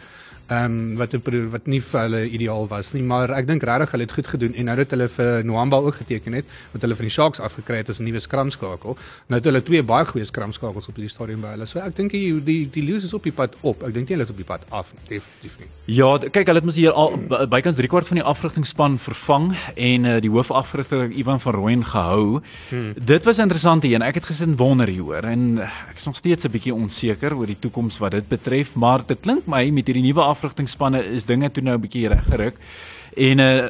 ehm 0.49 0.65
um, 0.65 0.97
wat 0.97 1.12
wat 1.53 1.67
nie 1.69 1.81
vir 1.85 2.00
hulle 2.00 2.21
ideaal 2.29 2.69
was 2.69 2.93
nie, 2.95 3.03
maar 3.03 3.31
ek 3.37 3.47
dink 3.47 3.65
regtig 3.69 3.91
hulle 3.93 4.06
het 4.06 4.15
goed 4.17 4.29
gedoen 4.33 4.55
en 4.55 4.69
nou 4.71 4.77
dat 4.81 4.95
hulle 4.95 5.09
vir 5.12 5.45
Noamba 5.45 5.81
ook 5.85 5.99
geteken 6.00 6.33
het, 6.39 6.47
wat 6.73 6.87
hulle 6.87 6.97
van 6.97 7.09
die 7.09 7.12
Sharks 7.12 7.41
afgekry 7.41 7.83
het 7.83 7.89
as 7.93 8.00
'n 8.00 8.05
nuwe 8.05 8.21
skramskakel. 8.21 8.97
Nou 9.29 9.41
het 9.41 9.45
hulle 9.45 9.62
twee 9.62 9.83
baie 9.83 10.06
goeie 10.09 10.25
skramskakels 10.25 10.89
op 10.89 10.97
hierdie 10.97 11.12
stadium 11.12 11.41
by 11.41 11.53
hulle. 11.53 11.67
So 11.67 11.81
ek 11.81 11.97
dink 11.97 12.12
die 12.12 12.41
die 12.41 12.69
die 12.71 12.83
Lions 12.83 13.05
is 13.05 13.12
op 13.15 13.23
die 13.23 13.33
pad 13.33 13.56
op. 13.61 13.83
Ek 13.83 13.93
dink 13.95 14.09
nie 14.09 14.17
hulle 14.17 14.25
is 14.25 14.31
op 14.31 14.37
die 14.37 14.45
pad 14.45 14.65
af 14.71 14.93
nie, 14.95 15.19
definitief 15.19 15.59
nie. 15.59 15.69
Ja, 15.85 16.19
kyk, 16.19 16.47
hulle 16.47 16.61
het 16.61 16.65
mos 16.65 16.77
hier 16.77 16.93
al 16.93 17.17
bykans 17.49 17.77
3 17.77 17.89
kwart 17.89 18.06
van 18.06 18.17
die 18.17 18.25
afrigtingspan 18.25 18.99
vervang 18.99 19.56
en 19.77 20.05
uh, 20.05 20.21
die 20.21 20.31
hoofafrigter 20.31 21.11
Ivan 21.12 21.41
van 21.41 21.55
Rooyen 21.55 21.85
gehou. 21.85 22.41
Hmm. 22.71 22.95
Dit 22.97 23.25
was 23.25 23.39
interessant 23.39 23.83
hier 23.83 23.95
en 23.95 24.03
ek 24.03 24.15
het 24.15 24.25
gesin 24.25 24.56
wonder 24.56 24.89
hieroor 24.89 25.25
en 25.25 25.61
ek 25.61 25.97
is 25.97 26.05
nog 26.05 26.17
steeds 26.17 26.45
'n 26.45 26.50
bietjie 26.50 26.75
onseker 26.75 27.37
oor 27.37 27.47
die 27.47 27.59
toekoms 27.59 27.99
wat 27.99 28.11
dit 28.12 28.29
betref, 28.29 28.75
maar 28.75 29.06
dit 29.06 29.21
klink 29.21 29.47
my 29.47 29.71
met 29.71 29.87
hierdie 29.87 30.03
nuwe 30.03 30.21
afrigtingspanne 30.38 31.02
is 31.19 31.26
dinge 31.26 31.50
toe 31.50 31.62
nou 31.67 31.75
'n 31.75 31.82
bietjie 31.82 32.08
reggeruk. 32.08 32.62
En 33.19 33.40
uh, 33.43 33.67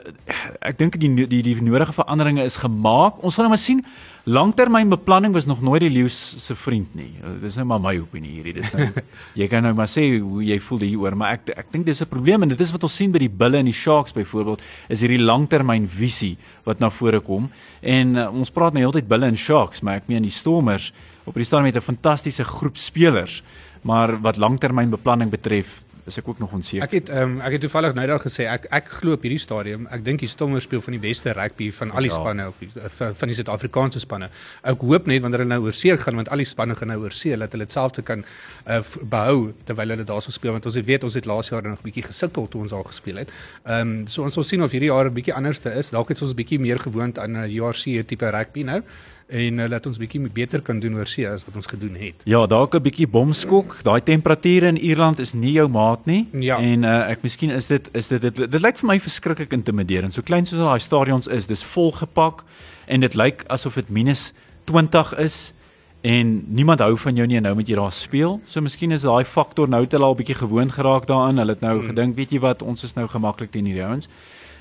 ek 0.66 0.76
dink 0.76 0.98
die, 1.00 1.08
die 1.30 1.40
die 1.46 1.56
nodige 1.62 1.94
veranderinge 1.96 2.44
is 2.44 2.58
gemaak. 2.60 3.22
Ons 3.24 3.38
gaan 3.38 3.46
nou 3.46 3.54
maar 3.54 3.62
sien. 3.62 3.80
Langtermynbeplanning 4.28 5.32
was 5.32 5.46
nog 5.48 5.62
nooit 5.64 5.86
die 5.86 5.92
leeu 5.92 6.10
se 6.12 6.54
vriend 6.58 6.92
nie. 6.98 7.14
Uh, 7.22 7.36
dis 7.40 7.56
nou 7.56 7.64
maar 7.70 7.80
my 7.80 7.94
opinie 8.02 8.34
hierdie. 8.34 8.58
Dit 8.58 8.74
nou 8.76 9.04
jy 9.40 9.48
kan 9.48 9.64
nou 9.64 9.72
maar 9.78 9.88
sê 9.88 10.04
hoe 10.18 10.42
jy 10.44 10.58
voel 10.66 10.84
hieroor, 10.84 11.16
maar 11.16 11.38
ek 11.38 11.54
ek 11.54 11.72
dink 11.72 11.88
dis 11.88 12.02
'n 12.02 12.10
probleem 12.10 12.44
en 12.44 12.52
dit 12.52 12.60
is 12.60 12.74
wat 12.74 12.84
ons 12.84 12.98
sien 13.00 13.14
by 13.14 13.22
die 13.24 13.32
Bulle 13.32 13.62
en 13.62 13.70
die 13.70 13.76
Sharks 13.76 14.12
byvoorbeeld, 14.12 14.64
is 14.88 15.00
hierdie 15.00 15.22
langtermynvisie 15.22 16.36
wat 16.68 16.80
na 16.80 16.90
vore 16.90 17.20
kom. 17.20 17.48
En 17.80 18.16
uh, 18.16 18.28
ons 18.28 18.50
praat 18.52 18.74
nou 18.74 18.84
heeltyd 18.84 19.08
Bulle 19.08 19.32
en 19.32 19.38
Sharks, 19.38 19.80
maar 19.80 20.02
ek 20.02 20.12
meen 20.12 20.28
die 20.28 20.34
Stormers 20.34 20.92
op 21.24 21.36
hierdie 21.36 21.48
stadium 21.48 21.72
met 21.72 21.76
'n 21.80 21.88
fantastiese 21.94 22.44
groep 22.44 22.76
spelers, 22.76 23.42
maar 23.82 24.20
wat 24.20 24.36
langtermynbeplanning 24.36 25.30
betref, 25.30 25.87
is 26.08 26.18
ek 26.20 26.28
ook 26.28 26.40
nog 26.42 26.52
onseker. 26.56 26.84
Ek 26.86 26.94
het 26.96 27.10
ehm 27.12 27.36
um, 27.36 27.40
ek 27.44 27.56
het 27.56 27.64
toevallig 27.64 27.94
nou 27.96 28.06
daag 28.10 28.24
gesê 28.26 28.46
ek 28.50 28.66
ek 28.78 28.90
glo 28.98 29.16
op 29.16 29.24
hierdie 29.26 29.40
stadium, 29.42 29.86
ek 29.94 30.04
dink 30.04 30.24
die 30.24 30.30
Stormers 30.30 30.66
speel 30.68 30.82
van 30.84 30.96
die 30.96 31.02
beste 31.02 31.34
rugby 31.36 31.70
van 31.78 31.92
al 31.92 32.08
die 32.08 32.12
ja. 32.12 32.20
spanne 32.20 32.48
op 32.52 32.62
die, 32.62 32.70
eh, 32.74 33.10
van 33.20 33.32
die 33.32 33.36
Suid-Afrikaanse 33.38 34.02
spanne. 34.04 34.30
Ek 34.72 34.84
hoop 34.90 35.10
net 35.10 35.22
wanneer 35.24 35.44
hulle 35.44 35.54
nou 35.54 35.66
oor 35.66 35.76
see 35.76 35.96
gaan 36.04 36.20
want 36.20 36.30
al 36.34 36.42
die 36.42 36.48
spanne 36.48 36.76
gaan 36.78 36.92
nou 36.92 37.00
oor 37.04 37.16
see 37.16 37.36
dat 37.36 37.52
hulle 37.56 37.68
dieselfde 37.68 38.02
kan 38.02 38.24
uh, 38.24 38.80
behou 39.02 39.52
terwyl 39.68 39.94
hulle 39.94 40.08
daar 40.08 40.22
so 40.24 40.34
speel 40.34 40.56
want 40.56 40.66
ons 40.66 40.78
het 40.80 40.86
weet 40.86 41.04
ons 41.04 41.18
het 41.18 41.28
laas 41.28 41.52
jaar 41.52 41.68
nog 41.68 41.84
bietjie 41.84 42.06
gesukkel 42.08 42.48
toe 42.48 42.64
ons 42.66 42.72
al 42.72 42.86
gespeel 42.88 43.22
het. 43.24 43.34
Ehm 43.64 43.94
um, 44.00 44.08
so 44.08 44.24
ons 44.24 44.34
sal 44.34 44.46
sien 44.46 44.62
of 44.62 44.72
hierdie 44.72 44.92
jaar 44.92 45.10
'n 45.10 45.14
bietjie 45.14 45.34
anderste 45.34 45.74
is. 45.74 45.90
Dalk 45.90 46.08
het 46.08 46.22
ons 46.22 46.32
'n 46.32 46.40
bietjie 46.42 46.58
meer 46.58 46.80
gewoond 46.80 47.18
aan 47.18 47.32
'n 47.32 47.44
uh, 47.44 47.56
URC 47.60 48.06
tipe 48.06 48.30
rugby 48.30 48.62
nou 48.62 48.82
en 49.28 49.58
uh, 49.60 49.66
laat 49.68 49.86
ons 49.86 49.98
bietjie 50.00 50.20
beter 50.32 50.62
kan 50.64 50.78
doen 50.80 50.96
oor 50.96 51.08
see 51.08 51.26
as 51.28 51.44
wat 51.44 51.56
ons 51.60 51.68
gedoen 51.68 51.96
het. 52.00 52.24
Ja, 52.24 52.46
dalk 52.46 52.74
'n 52.74 52.82
bietjie 52.82 53.06
bomskok. 53.06 53.82
Daai 53.84 54.00
temperature 54.00 54.66
in 54.66 54.76
Ierland 54.76 55.18
is 55.18 55.32
nie 55.32 55.52
jou 55.52 55.68
maat 55.68 56.06
nie. 56.06 56.28
Ja. 56.32 56.58
En 56.58 56.82
uh, 56.82 57.10
ek 57.10 57.22
miskien 57.22 57.50
is 57.50 57.66
dit 57.66 57.88
is 57.92 58.08
dit 58.08 58.20
dit, 58.20 58.36
dit, 58.36 58.50
dit 58.50 58.62
lyk 58.62 58.78
vir 58.78 58.88
my 58.88 59.00
verskriklik 59.00 59.52
intimiderend. 59.52 60.14
So 60.14 60.22
klein 60.22 60.46
soos 60.46 60.58
daai 60.58 60.80
stadions 60.80 61.26
is, 61.26 61.46
dis 61.46 61.64
volgepak 61.64 62.44
en 62.86 63.00
dit 63.00 63.14
lyk 63.14 63.44
asof 63.48 63.74
dit 63.74 63.88
minus 63.88 64.32
20 64.64 65.14
is 65.18 65.52
en 66.00 66.44
niemand 66.48 66.80
hou 66.80 66.96
van 66.96 67.16
jou 67.16 67.26
nie 67.26 67.36
en 67.36 67.42
nou 67.42 67.54
moet 67.54 67.68
jy 67.68 67.76
daar 67.76 67.92
speel. 67.92 68.40
So 68.46 68.60
miskien 68.60 68.92
is 68.92 69.02
daai 69.02 69.24
faktor 69.24 69.68
nou 69.68 69.86
te 69.86 69.98
al 69.98 70.12
'n 70.12 70.16
bietjie 70.16 70.40
gewoond 70.40 70.72
geraak 70.72 71.06
daaraan. 71.06 71.38
Hulle 71.38 71.52
het 71.52 71.60
nou 71.60 71.78
hmm. 71.78 71.86
gedink, 71.86 72.16
weet 72.16 72.30
jy 72.30 72.40
wat, 72.40 72.62
ons 72.62 72.84
is 72.84 72.94
nou 72.94 73.08
gemaklik 73.08 73.50
teen 73.50 73.64
hierdie 73.64 73.84
ouens 73.84 74.08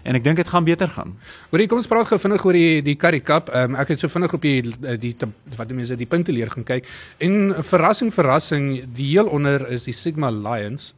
en 0.03 0.19
ek 0.19 0.23
dink 0.23 0.41
dit 0.41 0.47
gaan 0.47 0.67
beter 0.67 0.91
gaan. 0.93 1.15
Hoorie, 1.51 1.67
kom 1.67 1.81
ons 1.81 1.89
praat 1.89 2.09
gou 2.09 2.19
vinnig 2.21 2.45
oor 2.45 2.57
die 2.57 2.81
die 2.85 2.97
Curry 2.99 3.21
Cup. 3.21 3.51
Um, 3.55 3.75
ek 3.79 3.95
het 3.95 4.03
so 4.03 4.11
vinnig 4.11 4.33
op 4.33 4.41
die 4.41 4.61
die, 4.63 5.13
die 5.13 5.31
wat 5.57 5.71
mense 5.71 5.97
die 5.99 6.09
punte 6.09 6.35
leer 6.35 6.51
gaan 6.53 6.67
kyk 6.67 6.87
en 7.23 7.55
verrassing 7.63 8.13
verrassing, 8.13 8.69
die 8.97 9.11
heel 9.13 9.29
onder 9.31 9.67
is 9.71 9.87
die 9.89 9.95
Sigma 9.95 10.31
Lions. 10.31 10.93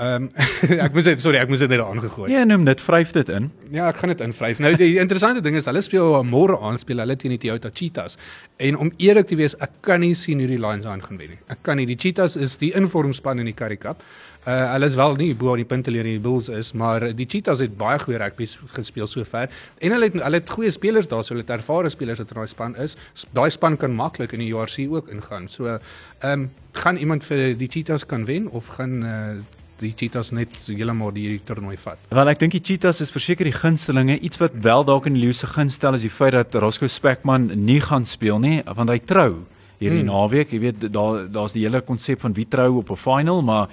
Ehm 0.00 0.22
um, 0.22 0.28
ek 0.86 0.94
moet 0.96 1.04
sê 1.04 1.12
sorry, 1.20 1.36
ek 1.42 1.50
moet 1.52 1.60
dit 1.60 1.72
net 1.74 1.82
aangegooi. 1.84 2.30
Nee, 2.32 2.46
noem 2.48 2.62
dit 2.64 2.80
vryf 2.80 3.10
dit 3.12 3.28
in. 3.36 3.50
Ja, 3.68 3.90
ek 3.90 3.98
gaan 4.00 4.12
dit 4.14 4.22
invryf. 4.24 4.62
Nou 4.64 4.70
die 4.80 4.94
interessante 5.02 5.42
ding 5.44 5.58
is 5.60 5.68
hulle 5.68 5.82
speel 5.84 6.14
môre 6.24 6.56
aan 6.64 6.80
speel 6.80 7.02
hulle 7.04 7.18
teen 7.20 7.34
die 7.34 7.40
Toyota 7.42 7.68
Cheetahs. 7.68 8.16
En 8.64 8.78
om 8.80 8.92
eerlik 8.96 9.28
te 9.28 9.36
wees, 9.36 9.58
ek 9.60 9.74
kan 9.84 10.00
nie 10.00 10.14
sien 10.16 10.40
hoe 10.40 10.48
die 10.48 10.60
Lions 10.60 10.88
aan 10.88 11.04
gaan 11.04 11.20
wen 11.20 11.34
nie. 11.34 11.40
Ek 11.52 11.60
kan 11.68 11.76
nie. 11.76 11.84
Die 11.90 11.98
Cheetahs 12.00 12.38
is 12.40 12.56
die 12.62 12.72
informspan 12.80 13.44
in 13.44 13.52
die 13.52 13.56
Currie 13.56 13.80
Cup. 13.80 14.00
Uh 14.48 14.72
hulle 14.72 14.88
is 14.88 14.94
wel 14.96 15.18
nie 15.20 15.34
bo 15.36 15.50
aan 15.52 15.60
die 15.60 15.68
punte 15.68 15.92
leer 15.92 16.06
in 16.08 16.16
die 16.16 16.22
Bulls 16.24 16.48
is, 16.48 16.72
maar 16.72 17.04
die 17.12 17.26
Cheetahs 17.28 17.60
het 17.60 17.76
baie 17.76 17.98
goeie 18.00 18.18
rugby 18.18 18.46
gespeel 18.72 19.06
sover. 19.06 19.50
En 19.78 19.92
hulle 19.92 20.08
het 20.08 20.16
hulle 20.16 20.40
het 20.40 20.50
goeie 20.50 20.70
spelers 20.72 21.08
daar, 21.10 21.24
so 21.24 21.34
hulle 21.34 21.44
het 21.44 21.52
ervare 21.58 21.90
spelers 21.92 22.22
wat 22.22 22.32
in 22.32 22.40
daai 22.40 22.48
span 22.48 22.76
is. 22.80 22.96
Daai 23.36 23.50
span 23.52 23.76
kan 23.76 23.92
maklik 23.92 24.32
in 24.32 24.40
die 24.40 24.48
URC 24.54 24.86
ook 24.88 25.12
ingaan. 25.12 25.48
So 25.48 25.68
ehm 25.68 26.32
um, 26.32 26.50
gaan 26.72 26.96
iemand 26.96 27.24
vir 27.24 27.54
die 27.58 27.68
Cheetahs 27.68 28.06
kan 28.06 28.24
wen 28.24 28.48
of 28.48 28.66
gaan 28.78 29.02
uh 29.04 29.40
die 29.80 29.92
Cheetahs 29.96 30.30
net 30.36 30.56
heeltemal 30.66 31.12
die 31.12 31.38
toernooi 31.44 31.76
vat. 31.80 32.00
Wel 32.12 32.32
ek 32.32 32.40
dink 32.42 32.56
die 32.56 32.64
Cheetahs 32.64 33.00
is 33.00 33.12
verseker 33.12 33.48
die 33.48 33.56
gunstelinge. 33.56 34.18
Iets 34.20 34.40
wat 34.40 34.56
wel 34.64 34.84
dalk 34.88 35.08
in 35.08 35.16
leeu 35.20 35.32
se 35.36 35.48
gunstel 35.48 35.96
is 35.96 36.04
die 36.04 36.12
feit 36.12 36.36
dat 36.36 36.56
Roscoe 36.60 36.88
Speckman 36.88 37.50
nie 37.64 37.80
gaan 37.84 38.04
speel 38.08 38.40
nie 38.40 38.60
want 38.64 38.92
hy 38.92 39.00
trou 39.04 39.44
hierdie 39.80 40.02
hmm. 40.04 40.12
naweek. 40.12 40.52
Jy 40.52 40.60
weet 40.60 40.88
daar 40.92 41.24
daar's 41.32 41.56
die 41.56 41.64
hele 41.64 41.80
konsep 41.84 42.20
van 42.24 42.36
wie 42.36 42.48
trou 42.48 42.78
op 42.80 42.90
'n 42.90 43.00
final, 43.00 43.42
maar 43.42 43.68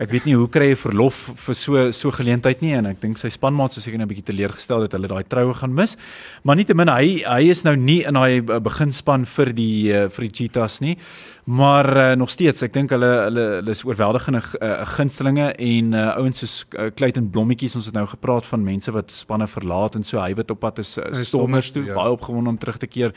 ek 0.00 0.10
weet 0.10 0.26
nie 0.26 0.34
hoe 0.34 0.48
kry 0.50 0.72
hy 0.72 0.78
verlof 0.78 1.20
vir 1.44 1.56
so 1.58 1.84
so 1.94 2.10
geleentheid 2.14 2.62
nie 2.64 2.72
en 2.74 2.88
ek 2.90 3.00
dink 3.02 3.20
sy 3.20 3.30
spanmaats 3.30 3.78
is 3.78 3.86
seker 3.86 3.98
nou 3.98 4.06
'n 4.06 4.12
bietjie 4.12 4.30
teleurgestel 4.32 4.86
dat 4.86 4.92
hulle 4.92 5.08
daai 5.08 5.24
troue 5.28 5.54
gaan 5.54 5.74
mis. 5.74 5.96
Maar 6.42 6.56
nietemin 6.56 6.88
hy 6.88 7.22
hy 7.22 7.50
is 7.50 7.64
nou 7.64 7.76
nie 7.76 8.02
in 8.02 8.14
daai 8.14 8.38
eh, 8.38 8.58
beginspan 8.58 9.26
vir 9.26 9.52
die 9.52 9.92
uh, 9.92 10.08
vir 10.08 10.28
die 10.28 10.34
Cheetahs 10.34 10.80
nie. 10.80 10.96
Maar 11.44 11.96
uh, 11.96 12.16
nog 12.16 12.30
steeds, 12.30 12.62
ek 12.64 12.72
dink 12.72 12.92
hulle 12.94 13.08
hulle 13.26 13.42
hulle 13.58 13.72
is 13.74 13.82
oorweldigende 13.84 14.40
uh, 14.40 14.70
gunstelinge 14.94 15.50
en 15.52 15.90
uh, 15.92 16.04
ouens 16.16 16.40
soos 16.40 16.54
uh, 16.72 16.86
Clayton 16.96 17.26
Blommetjies 17.30 17.76
ons 17.76 17.84
het 17.90 17.96
nou 17.96 18.06
gepraat 18.08 18.48
van 18.48 18.64
mense 18.64 18.92
wat 18.94 19.12
spanne 19.12 19.44
verlaat 19.52 19.98
en 19.98 20.06
so 20.08 20.22
hy 20.22 20.32
wat 20.38 20.54
op 20.54 20.62
pad 20.62 20.80
is 20.80 20.94
uh, 20.96 21.10
Stormers 21.20 21.68
toe 21.74 21.84
ja. 21.84 21.98
baie 21.98 22.14
opgewonde 22.16 22.54
om 22.54 22.58
terug 22.58 22.78
te 22.80 22.88
keer 22.88 23.12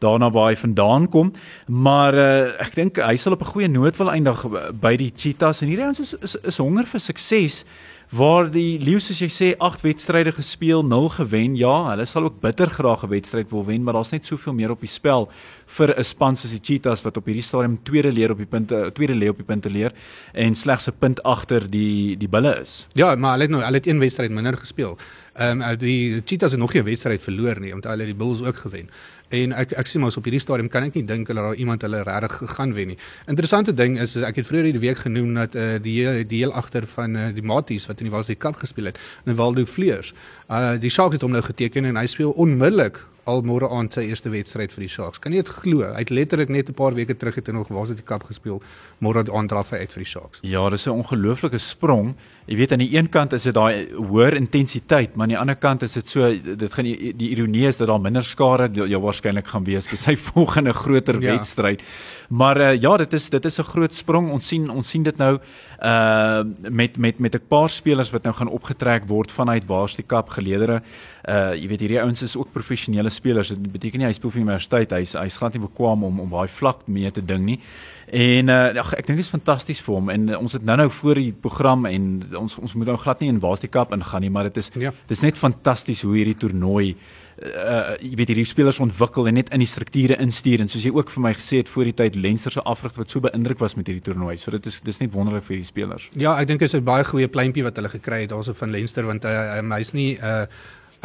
daarna 0.00 0.30
waar 0.32 0.48
hy 0.54 0.56
vandaan 0.56 1.08
kom. 1.12 1.34
Maar 1.68 2.16
uh, 2.16 2.30
ek 2.64 2.72
dink 2.80 3.02
hy 3.04 3.16
sal 3.20 3.36
op 3.36 3.44
'n 3.44 3.52
goeie 3.52 3.68
noot 3.68 4.00
wil 4.00 4.12
eindig 4.14 4.46
by 4.80 4.96
die 4.96 5.12
Cheetahs 5.12 5.60
en 5.60 5.68
hierdie 5.68 5.84
ouens 5.84 6.00
is, 6.00 6.16
is 6.24 6.36
is 6.48 6.62
honger 6.64 6.88
vir 6.88 7.00
sukses 7.00 7.64
waar 8.10 8.50
die 8.50 8.78
Lions 8.78 9.08
soos 9.08 9.18
jy 9.18 9.28
sê 9.32 9.48
8 9.58 9.82
wedstryde 9.82 10.32
gespeel, 10.32 10.84
0 10.86 11.08
gewen. 11.16 11.56
Ja, 11.58 11.90
hulle 11.90 12.06
sal 12.06 12.28
ook 12.28 12.40
bitter 12.40 12.70
graag 12.70 13.02
'n 13.04 13.08
wedstryd 13.08 13.50
wil 13.50 13.64
wen, 13.64 13.82
maar 13.82 13.94
daar's 13.94 14.12
net 14.12 14.24
soveel 14.24 14.54
meer 14.54 14.70
op 14.70 14.80
die 14.80 14.88
spel 14.88 15.28
vir 15.66 15.94
'n 15.98 16.04
span 16.04 16.36
soos 16.36 16.50
die 16.50 16.60
Cheetahs 16.62 17.02
wat 17.02 17.16
op 17.16 17.26
hierdie 17.26 17.42
stadium 17.42 17.78
tweede 17.82 18.12
leer 18.12 18.30
op 18.30 18.38
die 18.38 18.46
punte 18.46 18.90
tweede 18.94 19.14
lê 19.14 19.28
op 19.28 19.36
die 19.36 19.44
punte 19.44 19.70
leer 19.70 19.92
en 20.34 20.54
slegs 20.54 20.88
'n 20.88 20.94
punt 20.98 21.22
agter 21.22 21.70
die 21.70 22.16
die 22.16 22.28
Bulle 22.28 22.60
is. 22.60 22.86
Ja, 22.94 23.14
maar 23.16 23.32
hulle 23.32 23.42
het 23.42 23.50
nou 23.50 23.62
hulle 23.62 23.76
het 23.76 23.86
een 23.86 23.98
wedstryd 23.98 24.30
minder 24.30 24.56
gespeel. 24.56 24.96
Ehm 25.34 25.62
um, 25.62 25.78
die 25.78 26.22
Cheetahs 26.24 26.52
het 26.52 26.60
nog 26.60 26.72
nie 26.72 26.82
'n 26.82 26.84
wedstryd 26.84 27.22
verloor 27.22 27.60
nie, 27.60 27.74
omdat 27.74 27.90
hulle 27.90 28.04
die 28.04 28.14
Bulls 28.14 28.42
ook 28.42 28.56
gewen. 28.56 28.88
En 29.34 29.52
ek 29.58 29.72
ek 29.74 29.88
sê 29.90 29.98
mos 29.98 30.16
op 30.16 30.26
hierdie 30.28 30.42
stadium 30.42 30.68
kan 30.70 30.86
ek 30.86 30.94
nie 30.94 31.02
dink 31.06 31.26
hulle 31.30 31.42
daar 31.42 31.58
iemand 31.58 31.82
hulle 31.82 32.02
regtig 32.06 32.36
gegaan 32.44 32.74
wen 32.76 32.92
nie. 32.92 32.98
Interessante 33.26 33.74
ding 33.74 33.98
is, 33.98 34.14
is 34.16 34.22
ek 34.22 34.38
het 34.38 34.46
vroeër 34.46 34.70
hierdie 34.70 34.84
week 34.84 35.02
genoem 35.02 35.34
dat 35.34 35.56
uh, 35.58 35.66
die 35.82 35.98
die 36.30 36.44
heel 36.44 36.54
agter 36.54 36.86
van 36.86 37.16
uh, 37.16 37.26
die 37.34 37.42
Maties 37.42 37.88
wat 37.90 38.00
in 38.00 38.06
die 38.06 38.14
Varsity 38.14 38.38
Cup 38.38 38.60
gespeel 38.62 38.92
het, 38.92 39.00
Nevaldo 39.24 39.66
Fleurs. 39.66 40.14
Uh 40.46 40.76
die 40.78 40.90
Sharks 40.90 41.18
het 41.18 41.26
hom 41.26 41.34
nou 41.34 41.42
geteken 41.42 41.84
en 41.90 41.98
hy 41.98 42.06
speel 42.06 42.30
onmiddellik 42.38 43.00
al 43.26 43.42
môre 43.42 43.66
aand 43.74 43.96
sy 43.96 44.04
eerste 44.06 44.30
wedstryd 44.30 44.70
vir 44.70 44.84
die 44.84 44.90
Sharks. 44.90 45.18
Kan 45.18 45.34
jy 45.34 45.42
dit 45.42 45.50
glo? 45.50 45.82
Hy 45.82 46.04
het 46.04 46.14
letterlik 46.14 46.52
net 46.52 46.68
'n 46.70 46.78
paar 46.78 46.94
weke 46.94 47.16
terug 47.16 47.34
het 47.34 47.46
hy 47.46 47.52
nog 47.52 47.68
Varsity 47.68 48.02
Cup 48.02 48.22
gespeel. 48.22 48.62
Môre 49.00 49.26
aand 49.26 49.48
draf 49.50 49.70
hy 49.70 49.78
uit 49.78 49.92
vir 49.92 50.02
die 50.02 50.10
Sharks. 50.10 50.38
Ja, 50.42 50.70
dis 50.70 50.86
'n 50.86 50.90
ongelooflike 51.02 51.58
sprong. 51.58 52.14
Jy 52.46 52.54
weet 52.60 52.72
aan 52.76 52.82
die 52.84 52.92
een 52.94 53.08
kant 53.10 53.32
is 53.34 53.42
dit 53.48 53.54
daai 53.56 53.88
hoër 53.90 54.36
intensiteit, 54.38 55.16
maar 55.16 55.26
aan 55.26 55.32
die 55.32 55.38
ander 55.38 55.56
kant 55.58 55.82
is 55.82 55.96
dit 55.98 56.06
so 56.06 56.28
dit 56.30 56.74
gaan 56.76 56.86
die, 56.86 57.10
die 57.18 57.32
ironie 57.34 57.64
is 57.66 57.80
dat 57.80 57.90
daar 57.90 57.98
minder 58.02 58.22
skare 58.22 58.68
jou 58.70 59.00
waarskynlik 59.02 59.48
gaan 59.50 59.66
wees 59.66 59.88
by 59.90 59.98
sy 59.98 60.14
volgende 60.28 60.74
groter 60.76 61.18
ja. 61.18 61.34
wedstryd. 61.34 61.82
Maar 62.30 62.60
uh, 62.60 62.68
ja, 62.78 62.92
dit 63.02 63.16
is 63.18 63.26
dit 63.30 63.44
is 63.44 63.58
'n 63.58 63.66
groot 63.66 63.94
sprong. 63.94 64.30
Ons 64.30 64.46
sien 64.46 64.70
ons 64.70 64.88
sien 64.88 65.02
dit 65.02 65.18
nou 65.18 65.38
uh 65.82 66.44
met 66.70 66.96
met 66.96 67.18
met 67.18 67.34
'n 67.34 67.46
paar 67.48 67.68
spelers 67.68 68.10
wat 68.10 68.22
nou 68.22 68.34
gaan 68.34 68.48
opgetrek 68.48 69.06
word 69.06 69.30
vanuit 69.30 69.64
Varsity 69.66 70.06
Cup 70.06 70.28
geleedere. 70.28 70.82
Uh 71.28 71.54
jy 71.54 71.66
weet 71.68 71.80
hierdie 71.80 72.00
ouens 72.00 72.22
is 72.22 72.36
ook 72.36 72.52
professionele 72.52 73.10
spelers. 73.10 73.48
Dit 73.48 73.72
beteken 73.72 73.98
nie 73.98 74.06
hy 74.06 74.12
speel 74.12 74.30
vir 74.30 74.40
universiteit. 74.40 74.90
Hy's 74.90 75.12
hy's 75.12 75.36
glad 75.36 75.52
nie 75.52 75.66
bekwam 75.66 76.04
om 76.04 76.20
om 76.20 76.30
daai 76.30 76.48
vlak 76.48 76.86
mee 76.86 77.10
te 77.10 77.24
ding 77.24 77.44
nie. 77.44 77.60
En 78.06 78.48
uh 78.48 78.78
ach, 78.78 78.94
ek 78.94 79.06
dink 79.06 79.18
dit 79.18 79.26
is 79.26 79.32
fantasties 79.32 79.80
vir 79.82 79.94
hom 79.94 80.10
en 80.14 80.28
uh, 80.28 80.38
ons 80.38 80.52
het 80.52 80.62
nou-nou 80.62 80.88
voor 81.00 81.18
die 81.18 81.32
program 81.32 81.86
en 81.90 82.08
ons 82.38 82.58
ons 82.62 82.74
moet 82.78 82.86
nou 82.86 82.98
glad 83.02 83.20
nie 83.20 83.32
in 83.32 83.40
Varsity 83.42 83.68
Cup 83.68 83.94
ingaan 83.96 84.22
nie, 84.22 84.30
maar 84.30 84.46
dit 84.50 84.62
is 84.62 84.70
ja. 84.74 84.92
dit 85.06 85.16
is 85.16 85.24
net 85.26 85.38
fantasties 85.40 86.04
hoe 86.06 86.14
hierdie 86.14 86.38
toernooi 86.38 86.94
uh 87.36 87.96
jy 88.00 88.14
weet 88.16 88.30
hierdie 88.32 88.46
spelers 88.48 88.78
ontwikkel 88.80 89.26
en 89.28 89.36
net 89.36 89.50
in 89.52 89.60
die 89.60 89.68
strukture 89.68 90.16
instuur 90.22 90.62
en 90.64 90.70
soos 90.72 90.86
jy 90.86 90.92
ook 90.94 91.10
vir 91.12 91.22
my 91.26 91.32
gesê 91.36 91.60
het 91.60 91.68
voor 91.68 91.90
die 91.90 91.96
tyd 91.98 92.16
Lenser 92.16 92.54
se 92.54 92.62
afrigter 92.64 93.02
wat 93.02 93.12
so 93.12 93.20
beïndruk 93.20 93.60
was 93.60 93.76
met 93.76 93.90
hierdie 93.90 94.04
toernooi. 94.06 94.38
So 94.40 94.54
dit 94.54 94.66
is 94.70 94.80
dis 94.80 95.00
net 95.02 95.12
wonderlik 95.12 95.44
vir 95.44 95.58
hierdie 95.58 95.68
spelers. 95.68 96.08
Ja, 96.16 96.32
ek 96.40 96.48
dink 96.48 96.64
dit 96.64 96.70
is 96.70 96.78
'n 96.78 96.84
baie 96.84 97.04
goeie 97.04 97.28
pleintjie 97.28 97.64
wat 97.66 97.76
hulle 97.76 97.92
gekry 97.92 98.22
het 98.24 98.30
daarso 98.32 98.54
van 98.54 98.70
Lenser 98.70 99.04
want 99.04 99.24
uh, 99.24 99.58
um, 99.58 99.72
hy's 99.72 99.92
nie 99.92 100.16
uh 100.16 100.46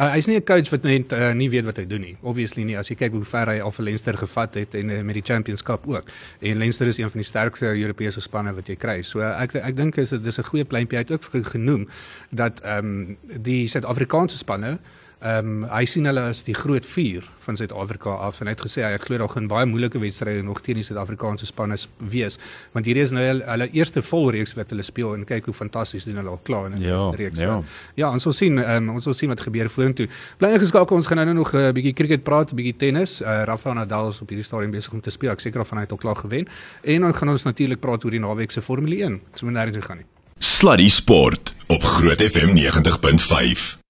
Uh, 0.00 0.08
hy's 0.14 0.26
nie 0.26 0.36
'n 0.36 0.44
coach 0.44 0.70
wat 0.70 0.82
net 0.82 1.12
uh, 1.12 1.32
nie 1.32 1.50
weet 1.50 1.64
wat 1.64 1.76
hy 1.76 1.84
doen 1.86 2.00
nie. 2.00 2.16
Obviously 2.22 2.64
nie 2.64 2.76
as 2.78 2.88
jy 2.88 2.96
kyk 2.96 3.12
hoe 3.12 3.24
ver 3.24 3.46
hy 3.46 3.58
al 3.60 3.70
vir 3.70 3.84
Leinster 3.84 4.16
gevat 4.16 4.54
het 4.54 4.74
en 4.74 4.90
uh, 4.90 5.02
met 5.02 5.14
die 5.14 5.24
Champions 5.24 5.62
Cup 5.62 5.86
ook. 5.86 6.08
En 6.40 6.58
Leinster 6.58 6.86
is 6.86 6.98
een 6.98 7.10
van 7.10 7.20
die 7.20 7.28
sterkste 7.28 7.66
Europese 7.66 8.20
spanne 8.20 8.54
wat 8.54 8.68
jy 8.68 8.76
kry. 8.76 9.02
So 9.02 9.20
uh, 9.20 9.42
ek 9.42 9.54
ek 9.54 9.76
dink 9.76 9.96
is 9.96 10.10
dit 10.10 10.26
is 10.26 10.38
'n 10.38 10.48
goeie 10.48 10.64
pleintjie 10.64 10.98
uit 10.98 11.12
ook 11.12 11.46
genoem 11.52 11.88
dat 12.30 12.60
ehm 12.60 12.78
um, 12.78 13.16
die 13.42 13.68
Suid-Afrikaanse 13.68 14.38
spanne 14.38 14.78
Ehm 15.22 15.62
um, 15.62 15.66
hy 15.70 15.84
sien 15.86 16.06
hulle 16.08 16.22
as 16.32 16.40
die 16.42 16.54
groot 16.54 16.86
vuur 16.86 17.26
van 17.44 17.56
Suid-Afrika 17.58 18.10
af 18.26 18.40
en 18.40 18.48
hy 18.50 18.54
het 18.56 18.62
gesê 18.64 18.82
hy 18.82 18.96
glo 19.02 19.18
daar 19.20 19.30
gaan 19.30 19.46
baie 19.50 19.66
moeilike 19.70 20.00
wedstryde 20.02 20.42
nog 20.42 20.60
teen 20.66 20.80
die 20.80 20.86
Suid-Afrikaanse 20.86 21.46
spanne 21.46 21.76
wees 22.10 22.38
want 22.74 22.86
hierdie 22.86 23.04
is 23.06 23.12
nou 23.14 23.22
hulle, 23.22 23.44
hulle 23.46 23.68
eerste 23.70 24.02
volreeks 24.02 24.56
wat 24.58 24.74
hulle 24.74 24.82
speel 24.86 25.14
en 25.14 25.22
kyk 25.28 25.46
hoe 25.46 25.54
fantasties 25.54 26.08
doen 26.08 26.18
hulle 26.18 26.32
al 26.34 26.40
klaar 26.42 26.70
in 26.70 26.78
die 26.80 26.88
ja, 26.88 27.04
reeks. 27.18 27.38
Ja, 27.38 27.60
ja, 28.00 28.10
ons 28.10 28.26
sal 28.26 28.34
sien 28.34 28.58
um, 28.58 28.90
ons 28.96 29.06
sal 29.06 29.14
sien 29.14 29.30
wat 29.30 29.44
gebeur 29.46 29.70
vorentoe. 29.70 30.08
Bly 30.40 30.54
ingeskakel 30.56 30.98
ons 30.98 31.10
gaan 31.10 31.22
nou 31.22 31.36
nog 31.38 31.54
'n 31.54 31.68
uh, 31.68 31.74
bietjie 31.76 31.94
cricket 31.94 32.24
praat, 32.24 32.50
'n 32.50 32.58
bietjie 32.58 32.76
tennis. 32.76 33.20
Uh, 33.22 33.44
Rafael 33.46 33.74
Nadal 33.78 34.08
is 34.08 34.20
op 34.20 34.28
hierdie 34.28 34.46
stadium 34.46 34.70
besig 34.70 34.92
om 34.92 35.00
te 35.00 35.10
speel. 35.10 35.30
Ek 35.30 35.40
seker 35.40 35.60
of 35.60 35.70
hy 35.70 35.86
het 35.86 35.92
al 35.92 36.02
klaar 36.02 36.16
gewen. 36.16 36.48
En 36.82 37.00
dan 37.00 37.14
gaan 37.14 37.28
ons 37.28 37.42
natuurlik 37.42 37.80
praat 37.80 38.04
oor 38.04 38.10
die 38.10 38.20
naweek 38.20 38.50
se 38.50 38.62
Formule 38.62 39.04
1. 39.04 39.20
So 39.34 39.46
moet 39.46 39.54
nêrens 39.54 39.86
gaan 39.86 40.02
nie. 40.02 40.06
Sluddy 40.38 40.88
Sport 40.88 41.54
op 41.68 41.82
Groot 41.82 42.20
FM 42.20 42.56
90.5. 42.58 43.81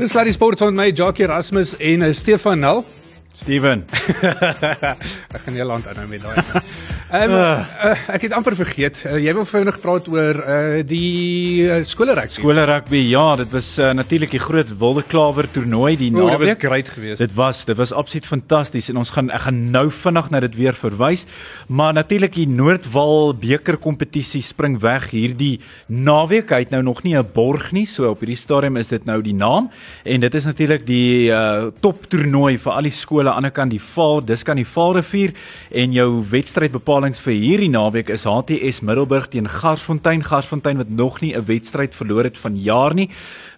Dis 0.00 0.14
Larry 0.14 0.32
Sports 0.32 0.62
met 0.62 0.72
my 0.72 0.92
Jackie 0.96 1.26
Erasmus 1.26 1.74
en 1.76 2.00
uh, 2.00 2.12
Stefan 2.16 2.58
Nel. 2.58 2.84
Steven. 3.40 3.84
ek 5.34 5.40
gaan 5.44 5.54
nie 5.56 5.64
land 5.64 5.86
aan 5.88 5.96
nou 5.96 6.06
met 6.10 6.20
daai. 6.20 6.60
Ehm 7.10 7.32
uh, 7.34 7.94
ek 8.14 8.26
het 8.28 8.34
amper 8.36 8.54
vergeet. 8.54 9.00
Uh, 9.02 9.16
jy 9.18 9.32
wil 9.34 9.46
vinnig 9.48 9.78
praat 9.82 10.06
oor 10.12 10.36
uh, 10.38 10.82
die 10.86 11.64
uh, 11.64 11.78
skole 11.88 12.14
rugby. 12.14 12.36
Skole 12.36 12.66
rugby. 12.68 13.00
Ja, 13.10 13.24
dit 13.40 13.50
was 13.50 13.72
uh, 13.80 13.88
natuurlik 13.96 14.30
die 14.30 14.42
groot 14.42 14.70
Wilde 14.78 15.02
Klawer 15.08 15.48
toernooi 15.50 15.96
die 15.98 16.10
naweek. 16.14 16.38
Dit 16.38 16.52
was 16.52 16.68
great 16.68 16.92
geweest. 16.94 17.22
Dit 17.24 17.34
was 17.38 17.64
dit 17.66 17.80
was 17.80 17.94
absoluut 17.96 18.28
fantasties 18.28 18.90
en 18.92 19.00
ons 19.00 19.10
gaan 19.16 19.32
ek 19.34 19.46
gaan 19.48 19.58
nou 19.72 19.86
vinnig 19.90 20.28
na 20.30 20.42
dit 20.44 20.58
weer 20.60 20.76
verwys. 20.78 21.24
Maar 21.66 21.96
natuurlik 21.98 22.36
die 22.36 22.46
Noordwal 22.46 23.34
beker 23.40 23.80
kompetisie 23.80 24.44
spring 24.46 24.78
weg 24.84 25.10
hierdie 25.10 25.56
naweek. 25.88 26.52
Hy 26.54 26.62
het 26.66 26.76
nou 26.76 26.82
nog 26.92 27.02
nie 27.02 27.16
'n 27.16 27.26
borg 27.34 27.72
nie, 27.72 27.86
so 27.86 28.06
op 28.12 28.20
hierdie 28.20 28.38
stadium 28.38 28.76
is 28.76 28.92
dit 28.92 29.04
nou 29.04 29.18
die 29.22 29.34
naam 29.34 29.70
en 30.04 30.20
dit 30.20 30.34
is 30.34 30.44
natuurlik 30.44 30.86
die 30.86 31.32
uh, 31.32 31.72
top 31.80 32.06
toernooi 32.06 32.58
vir 32.58 32.72
al 32.72 32.86
die 32.86 32.94
skole 32.94 33.29
die 33.30 33.36
ander 33.38 33.54
kant 33.54 33.74
die 33.74 33.82
Vaal, 33.82 34.20
dis 34.26 34.44
kan 34.46 34.58
die 34.60 34.66
Vaalrivier 34.68 35.34
en 35.70 35.94
jou 35.94 36.08
wedstrydbepalings 36.30 37.22
vir 37.24 37.36
hierdie 37.38 37.70
naweek 37.72 38.10
is 38.10 38.26
HTS 38.28 38.82
Middelburg 38.86 39.30
teen 39.32 39.48
Garsfontein, 39.50 40.24
Garsfontein 40.26 40.82
wat 40.82 40.90
nog 40.90 41.20
nie 41.20 41.34
'n 41.34 41.46
wedstryd 41.46 41.94
verloor 41.94 42.24
het 42.24 42.38
van 42.38 42.56
jaar 42.56 42.94
nie 42.94 43.08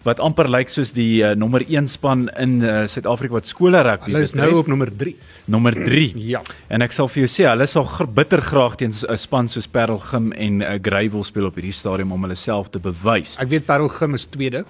wat 0.03 0.19
amper 0.19 0.49
lyk 0.51 0.69
soos 0.69 0.91
die 0.91 1.23
uh, 1.23 1.31
nommer 1.35 1.63
1 1.63 1.87
span 1.87 2.27
in 2.39 2.61
uh, 2.61 2.83
Suid-Afrika 2.87 3.33
wat 3.33 3.47
skole 3.47 3.81
rugby 3.81 4.11
betref. 4.11 4.13
Hulle 4.13 4.27
is 4.27 4.33
nou 4.33 4.59
op 4.59 4.67
nommer 4.67 4.91
3. 4.91 5.15
Nommer 5.45 5.73
3. 5.73 6.11
Ja. 6.33 6.41
En 6.69 6.81
ek 6.81 6.93
sal 6.95 7.09
vir 7.11 7.25
jou 7.25 7.29
sê, 7.29 7.43
hulle 7.49 7.65
sal 7.67 7.87
bitter 8.15 8.41
graag 8.41 8.77
teen 8.79 8.91
'n 8.91 9.17
span 9.17 9.47
soos 9.47 9.67
Parelgym 9.67 10.31
en 10.31 10.61
uh, 10.61 10.77
Greyville 10.81 11.23
speel 11.23 11.45
op 11.45 11.55
hierdie 11.55 11.73
stadium 11.75 12.11
om 12.11 12.21
hulle 12.23 12.35
self 12.35 12.69
te 12.69 12.79
bewys. 12.79 13.37
Ek 13.39 13.49
weet 13.49 13.65
Parelgym 13.65 14.15
is 14.15 14.25
tweede. 14.25 14.63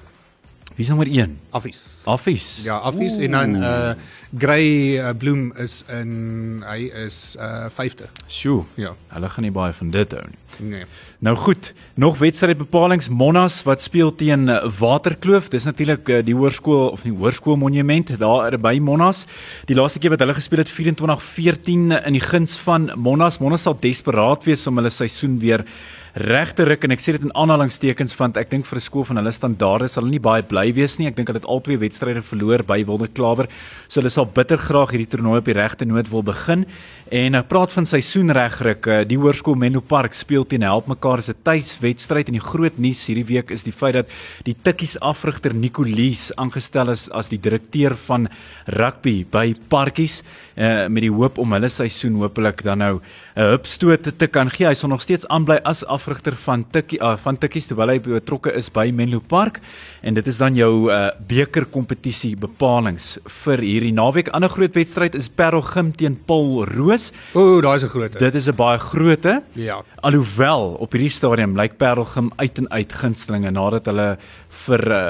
Wie 0.76 0.84
is 0.84 0.90
nommer 0.90 1.08
1? 1.08 1.40
Affies. 1.50 1.86
Affies. 2.04 2.64
Ja, 2.66 2.78
Affies 2.78 3.18
en 3.18 3.32
dan 3.32 3.56
uh 3.56 3.94
Grey 4.38 4.98
uh, 4.98 5.12
Bloem 5.18 5.52
is 5.62 5.84
in 5.94 6.64
hy 6.66 6.88
is 7.06 7.36
uh 7.38 7.70
5de. 7.70 8.08
Sjoe. 8.28 8.64
Ja. 8.82 8.96
Hulle 9.14 9.30
gaan 9.30 9.46
nie 9.46 9.54
baie 9.54 9.76
van 9.78 9.92
dit 9.94 10.16
hou 10.18 10.24
nie. 10.26 10.40
Nee. 10.58 10.88
Nou 11.22 11.36
goed, 11.38 11.74
nog 11.94 12.18
wedstrydbepalings 12.18 13.12
Monnas 13.14 13.60
wat 13.64 13.86
speel 13.86 14.16
teen 14.16 14.50
Waterkloof. 14.80 15.52
Dis 15.54 15.70
natuurlik 15.70 16.10
die 16.26 16.34
hoërskool 16.34 16.90
of 16.90 17.06
die 17.06 17.14
hoërskool 17.14 17.62
monument 17.62 18.10
daar 18.18 18.58
by 18.58 18.80
Monnas. 18.82 19.28
Die 19.70 19.78
laaste 19.78 20.02
keer 20.02 20.16
wat 20.16 20.26
hulle 20.26 20.38
gespeel 20.38 20.66
het 20.66 20.74
24-14 20.74 21.94
in 22.02 22.18
die 22.18 22.26
guns 22.26 22.58
van 22.66 22.90
Monnas. 22.98 23.38
Monnas 23.38 23.70
sal 23.70 23.78
desperaat 23.78 24.50
wees 24.50 24.66
om 24.68 24.82
hulle 24.82 24.94
seisoen 24.94 25.38
weer 25.42 25.68
reg 26.14 26.52
te 26.54 26.62
ruk 26.68 26.84
en 26.86 26.94
ek 26.94 27.02
sê 27.02 27.16
dit 27.16 27.24
in 27.26 27.34
aanhalingstekens 27.34 28.14
want 28.20 28.38
ek 28.38 28.52
dink 28.52 28.68
vir 28.70 28.78
'n 28.78 28.86
skool 28.86 29.04
van 29.04 29.18
hulle 29.18 29.32
standaarde 29.34 29.90
sal 29.90 30.04
hulle 30.04 30.14
nie 30.14 30.22
baie 30.22 30.44
bly 30.44 30.72
wees 30.72 31.00
nie. 31.00 31.08
Ek 31.08 31.16
dink 31.16 31.28
hulle 31.28 31.40
het 31.40 31.50
al 31.50 31.62
twee 31.62 31.78
wedstryde 31.78 32.22
verloor 32.22 32.62
by 32.62 32.86
Wilde 32.86 33.08
Klawer. 33.08 33.48
So 33.88 34.00
hulle 34.00 34.12
sal 34.12 34.26
bitter 34.26 34.58
graag 34.58 34.92
hierdie 34.92 35.10
toernooi 35.10 35.40
op 35.40 35.46
die 35.46 35.58
regte 35.58 35.86
noot 35.86 36.10
wil 36.10 36.22
begin. 36.22 36.66
En 37.12 37.36
ek 37.36 37.48
praat 37.48 37.74
van 37.74 37.86
seisoen 37.86 38.32
regruk. 38.32 39.08
Die 39.08 39.18
hoërskool 39.18 39.56
Menlo 39.56 39.82
Park 39.82 40.14
speel 40.14 40.46
teen 40.46 40.62
Help 40.62 40.88
mekaar 40.88 41.18
as 41.18 41.30
'n 41.30 41.36
tuiswedstryd 41.44 42.28
en 42.28 42.34
die 42.34 42.50
groot 42.52 42.78
nuus 42.78 43.08
hierdie 43.08 43.26
week 43.26 43.50
is 43.50 43.64
die 43.64 43.72
feit 43.74 43.94
dat 43.94 44.08
die 44.46 44.56
Tikkies 44.56 45.00
afrigter 45.02 45.54
Nicolies 45.54 46.32
aangestel 46.38 46.90
is 46.92 47.10
as 47.10 47.30
die 47.30 47.40
direkteur 47.40 47.96
van 47.96 48.30
rugby 48.68 49.26
by 49.30 49.56
Parkies 49.70 50.22
uh, 50.58 50.88
met 50.88 51.02
die 51.02 51.12
hoop 51.12 51.38
om 51.38 51.52
hulle 51.54 51.70
seisoen 51.70 52.16
hopelik 52.22 52.64
dan 52.64 52.78
nou 52.78 53.02
'n 53.36 53.50
hupstoot 53.50 54.18
te 54.18 54.28
kan 54.28 54.50
gee. 54.50 54.68
Hy 54.68 54.74
sal 54.74 54.90
nog 54.90 55.02
steeds 55.02 55.28
aanbly 55.28 55.60
as 55.64 55.84
afrigter 56.04 56.36
van 56.44 56.66
Tikkie 56.72 57.00
uh, 57.00 57.16
van 57.24 57.38
Tikkies 57.40 57.70
terwyl 57.70 57.94
hy 57.94 58.00
betrokke 58.04 58.52
is 58.60 58.68
by 58.74 58.90
Menlo 58.92 59.22
Park 59.24 59.62
en 60.04 60.18
dit 60.18 60.28
is 60.28 60.40
dan 60.42 60.58
jou 60.58 60.90
uh, 60.92 61.08
beker 61.30 61.70
kompetisie 61.72 62.34
bepalinge 62.40 63.22
vir 63.44 63.64
hierdie 63.64 63.94
naweek. 63.96 64.32
Ander 64.36 64.52
groot 64.52 64.76
wedstryd 64.76 65.16
is 65.16 65.30
Parel 65.32 65.64
Gym 65.64 65.94
teen 65.96 66.18
Paul 66.28 66.66
Roos. 66.68 67.12
Ooh, 67.34 67.62
daai 67.64 67.78
is 67.78 67.86
'n 67.86 67.94
groot. 67.96 68.20
Dit 68.20 68.36
is 68.36 68.48
'n 68.48 68.56
baie 68.56 68.80
groote. 68.80 69.42
Ja. 69.56 69.82
Alhoewel 70.02 70.76
op 70.80 70.92
hierdie 70.92 71.10
stadium 71.10 71.56
lyk 71.56 71.78
Parel 71.78 72.06
Gym 72.06 72.32
uit 72.36 72.58
en 72.58 72.70
uit 72.70 72.94
gunstelinge 72.94 73.52
nadat 73.52 73.86
hulle 73.86 74.18
vir 74.68 74.82
uh, 74.92 75.02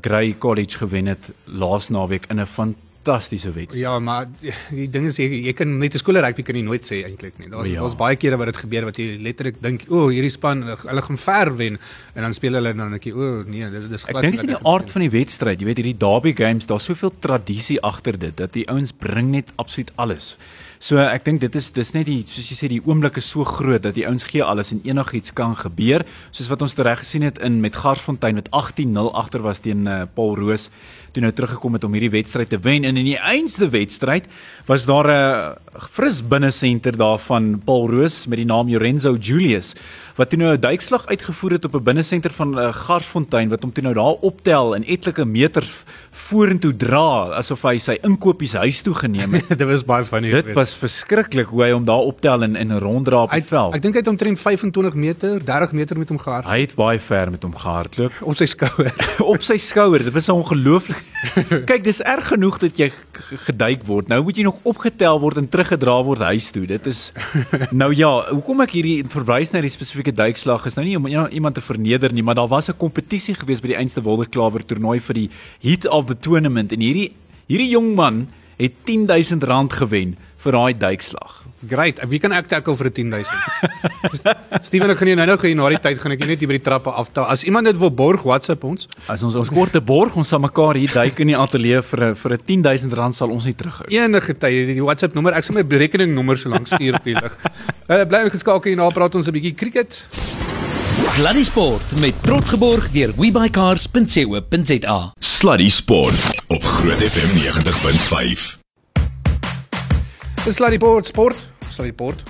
Grey 0.00 0.36
College 0.38 0.78
gewen 0.78 1.06
het 1.06 1.30
laas 1.46 1.90
naweek 1.90 2.26
in 2.30 2.40
'n 2.40 2.46
fantastiese 2.46 2.89
wedstryd. 3.04 3.74
Ja, 3.80 3.98
maar 3.98 4.26
die 4.70 4.88
ding 4.92 5.06
is 5.08 5.16
jy, 5.16 5.26
jy 5.46 5.54
kan 5.56 5.78
net 5.78 5.94
'n 5.94 5.98
skool 5.98 6.20
rugby 6.20 6.42
kan 6.42 6.56
jy 6.56 6.62
nooit 6.62 6.84
sê 6.84 7.02
eintlik 7.04 7.38
nie. 7.38 7.48
Daar's 7.48 7.66
ja. 7.66 7.80
daar's 7.80 7.96
baie 7.96 8.16
kere 8.16 8.36
wat 8.36 8.46
dit 8.46 8.56
gebeur 8.56 8.84
wat 8.84 8.96
jy 8.96 9.18
letterlik 9.18 9.60
dink, 9.62 9.84
o, 9.88 10.04
oh, 10.04 10.08
hierdie 10.10 10.30
span 10.30 10.62
hulle 10.62 11.02
gaan 11.02 11.18
ver 11.18 11.56
wen 11.56 11.78
en 12.14 12.22
dan 12.22 12.32
speel 12.32 12.54
hulle 12.54 12.74
dan 12.74 12.90
net, 12.90 13.06
o, 13.12 13.18
oh, 13.18 13.44
nee, 13.46 13.70
dit 13.70 13.90
is 13.90 14.04
glad. 14.04 14.16
Ek 14.16 14.30
dink 14.30 14.40
dit 14.40 14.50
is 14.50 14.56
die 14.56 14.66
aard 14.66 14.90
van 14.90 15.00
die 15.00 15.10
wedstryd. 15.10 15.60
Jy 15.60 15.66
weet 15.66 15.82
hierdie 15.82 15.98
derby 15.98 16.34
games, 16.34 16.66
daar's 16.66 16.84
soveel 16.84 17.12
tradisie 17.20 17.80
agter 17.80 18.18
dit 18.18 18.36
dat 18.36 18.52
die 18.52 18.68
ouens 18.68 18.92
bring 18.92 19.30
net 19.30 19.52
absoluut 19.56 19.92
alles. 19.96 20.36
So 20.80 20.96
ek 20.96 21.26
dink 21.26 21.42
dit 21.42 21.56
is 21.58 21.66
dis 21.76 21.90
net 21.92 22.06
die 22.08 22.22
soos 22.24 22.46
jy 22.48 22.54
sê 22.56 22.68
die 22.72 22.80
oomblik 22.80 23.18
is 23.20 23.26
so 23.28 23.44
groot 23.44 23.82
dat 23.84 23.98
die 23.98 24.06
ouens 24.08 24.24
gee 24.24 24.40
alles 24.40 24.70
en 24.72 24.80
enigiets 24.88 25.34
kan 25.36 25.52
gebeur. 25.52 26.06
Soos 26.32 26.48
wat 26.48 26.64
ons 26.64 26.78
reg 26.80 27.02
gesien 27.02 27.26
het 27.26 27.36
in 27.44 27.58
met 27.60 27.76
Garsfontein 27.76 28.40
wat 28.40 28.48
18-0 28.48 29.10
agter 29.12 29.44
was 29.44 29.60
teen 29.60 29.84
uh, 29.84 30.06
Paul 30.16 30.38
Roos 30.40 30.70
toe 31.12 31.20
nou 31.20 31.32
teruggekom 31.36 31.76
het 31.76 31.84
om 31.84 31.92
hierdie 31.92 32.12
wedstryd 32.14 32.48
te 32.48 32.60
wen. 32.64 32.86
En 32.88 32.96
in 32.96 33.10
die 33.10 33.18
einste 33.18 33.68
wedstryd 33.68 34.24
was 34.70 34.86
daar 34.88 35.10
'n 35.12 35.56
fris 35.92 36.22
binnesenter 36.22 36.96
daarvan 36.96 37.60
Paul 37.60 37.90
Roos 37.90 38.26
met 38.26 38.38
die 38.38 38.48
naam 38.48 38.72
Lorenzo 38.72 39.16
Julius 39.20 39.74
wat 40.20 40.28
toe 40.30 40.38
nou 40.38 40.52
'n 40.52 40.60
duikslag 40.60 41.06
uitgevoer 41.06 41.52
het 41.56 41.64
op 41.64 41.74
'n 41.74 41.82
binnesenter 41.82 42.30
van 42.30 42.58
uh, 42.58 42.74
Garsfontein 42.74 43.48
wat 43.48 43.62
hom 43.62 43.72
toe 43.72 43.82
nou 43.82 43.94
daar 43.94 44.20
optel 44.20 44.74
en 44.74 44.84
etlike 44.84 45.24
meters 45.24 45.84
vorentoe 46.10 46.76
dra 46.76 47.32
asof 47.40 47.62
hy 47.62 47.78
sy 47.78 47.96
inkopies 48.02 48.52
huis 48.52 48.82
toe 48.82 48.94
geneem 48.94 49.34
het. 49.34 49.48
dit 49.62 49.68
was 49.68 49.84
baie 49.84 50.04
funny. 50.04 50.30
Dit 50.30 50.52
was 50.52 50.74
verskriklik 50.74 51.46
hoe 51.46 51.62
hy 51.62 51.70
hom 51.70 51.84
daar 51.84 52.04
optel 52.04 52.42
en 52.42 52.56
in 52.56 52.72
'n 52.72 52.78
ronddra 52.78 53.22
op 53.22 53.30
die 53.30 53.42
veld. 53.42 53.74
Ek 53.74 53.82
dink 53.82 53.94
hy 53.94 54.00
het 54.00 54.08
omtrent 54.08 54.40
25 54.40 54.94
meter, 54.94 55.44
30 55.44 55.72
meter 55.72 55.98
met 55.98 56.08
hom 56.08 56.18
gehard. 56.18 56.44
Hy 56.44 56.60
het 56.60 56.74
baie 56.74 57.00
ver 57.00 57.30
met 57.30 57.42
hom 57.42 57.56
gehardloop 57.56 58.12
op 58.20 58.36
sy 58.36 58.46
skouer. 58.46 58.92
op 59.34 59.42
sy 59.42 59.56
skouer. 59.56 60.04
Dit 60.04 60.12
was 60.12 60.28
ongelooflik. 60.28 61.04
Kyk, 61.70 61.84
dis 61.84 62.02
erg 62.02 62.28
genoeg 62.28 62.58
dat 62.58 62.76
jy 62.76 62.92
geduik 63.46 63.84
word. 63.84 64.08
Nou 64.08 64.22
moet 64.22 64.36
jy 64.36 64.44
nog 64.46 64.60
opgetel 64.62 65.20
word 65.20 65.36
en 65.36 65.48
teruggedra 65.48 66.02
word 66.04 66.20
huis 66.20 66.50
toe. 66.50 66.66
Dit 66.66 66.86
is 66.86 67.12
nou 67.70 67.92
ja, 67.94 68.10
hoekom 68.30 68.60
ek 68.64 68.76
hierdie 68.78 69.04
verwys 69.08 69.52
na 69.52 69.60
die 69.60 69.72
spesifieke 69.72 70.09
duikslag 70.14 70.66
is 70.66 70.74
nou 70.74 70.84
nie 70.86 70.96
om 70.96 71.06
iemand 71.06 71.54
te 71.54 71.64
verneder 71.64 72.12
nie, 72.12 72.22
maar 72.22 72.34
daar 72.34 72.48
was 72.48 72.68
'n 72.68 72.76
kompetisie 72.76 73.34
gewees 73.34 73.60
by 73.60 73.68
die 73.68 73.76
Einste 73.76 74.02
Wilderklawer 74.02 74.64
toernooi 74.66 75.00
vir 75.00 75.14
die 75.14 75.30
Heat 75.60 75.86
of 75.88 76.06
the 76.06 76.18
Tournament 76.18 76.72
en 76.72 76.80
hierdie 76.80 77.12
hierdie 77.46 77.70
jong 77.70 77.94
man 77.94 78.28
het 78.56 78.72
R10000 78.84 79.72
gewen 79.72 80.16
vir 80.36 80.52
daai 80.52 80.74
duikslag. 80.78 81.39
Great. 81.68 82.00
Wie 82.08 82.18
kan 82.18 82.32
ek 82.32 82.46
tackle 82.48 82.72
vir 82.78 82.88
10000? 82.88 83.28
Steven, 84.64 84.90
ek 84.94 85.00
gaan 85.00 85.10
jou 85.10 85.16
nou-nou 85.18 85.36
gee 85.42 85.56
na 85.58 85.68
die 85.74 85.80
tyd 85.84 85.98
gaan 86.00 86.14
ek 86.14 86.22
net 86.24 86.40
hier 86.40 86.48
by 86.48 86.56
die 86.56 86.64
trappe 86.64 86.88
aftel. 86.88 87.26
As 87.28 87.44
iemand 87.44 87.68
dit 87.68 87.76
wil 87.76 87.92
borg, 87.92 88.24
WhatsApp 88.24 88.64
ons. 88.64 88.88
As 89.12 89.20
ons 89.26 89.36
ons 89.36 89.52
korte 89.52 89.82
borg, 89.84 90.16
ons 90.16 90.28
sal 90.32 90.40
mekaar 90.40 90.80
hier 90.80 90.92
duik 90.94 91.20
in 91.20 91.34
die 91.34 91.36
ateljee 91.36 91.82
vir 91.84 92.04
'n 92.10 92.14
vir 92.16 92.32
'n 92.32 92.40
10000 92.64 92.96
rand 92.96 93.14
sal 93.14 93.30
ons 93.30 93.44
nie 93.44 93.52
terughou. 93.52 93.84
Enige 93.92 94.32
tyd, 94.32 94.72
die 94.72 94.80
WhatsApp 94.80 95.14
nommer, 95.14 95.36
ek 95.36 95.44
sal 95.44 95.54
my 95.54 95.62
rekeningnommer 95.62 96.38
so 96.38 96.48
lank 96.48 96.66
stuur 96.66 96.96
op 96.96 97.04
die 97.04 97.14
lig. 97.14 97.36
Uh, 97.90 98.04
bly 98.08 98.24
ingeskakel 98.24 98.72
hier 98.72 98.76
na 98.76 98.88
praat 98.88 99.14
ons 99.14 99.28
'n 99.28 99.32
bietjie 99.32 99.54
cricket. 99.54 100.06
Sluddy 100.94 101.44
Sport 101.44 102.00
met 102.00 102.14
trots 102.22 102.50
geborg 102.50 102.90
deur 102.90 103.12
webycars.co.za. 103.16 105.12
Sluddy 105.18 105.68
Sport 105.68 106.40
op 106.48 106.62
Groot 106.62 107.02
FM 107.04 107.36
90.5. 107.36 108.56
Dis 110.44 110.54
Sluddy 110.56 110.76
Sport 110.76 111.06
sport, 111.06 111.49
Sluddy 111.70 111.92
Sport. 111.94 112.22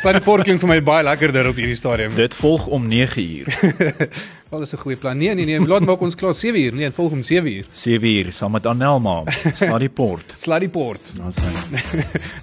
Sluddy 0.00 0.20
Sport 0.22 0.46
klink 0.48 0.62
vir 0.62 0.70
my 0.70 0.80
baie 0.84 1.06
lekkerder 1.06 1.50
op 1.50 1.58
hierdie 1.60 1.78
stadium. 1.78 2.14
Dit 2.18 2.34
volg 2.38 2.66
om 2.66 2.86
9 2.90 3.22
uur. 3.22 3.54
Wel 4.50 4.60
is 4.60 4.72
'n 4.74 4.82
goeie 4.82 4.96
plan. 4.96 5.16
Nee 5.16 5.34
nee 5.34 5.44
nee, 5.44 5.66
laat 5.66 5.84
maak 5.86 6.00
ons 6.00 6.14
klaar 6.14 6.34
7 6.34 6.60
uur. 6.60 6.74
Nee, 6.74 6.90
volg 6.90 7.12
om 7.12 7.22
7 7.22 7.52
uur. 7.52 7.66
7 7.70 8.08
uur 8.08 8.32
saam 8.32 8.50
met 8.50 8.66
Anelma. 8.66 9.22
Sluddy 9.52 9.88
Port. 9.88 10.32
Sluddy 10.36 10.68
Port. 10.68 11.12
Ons 11.24 11.36
sien. 11.36 11.54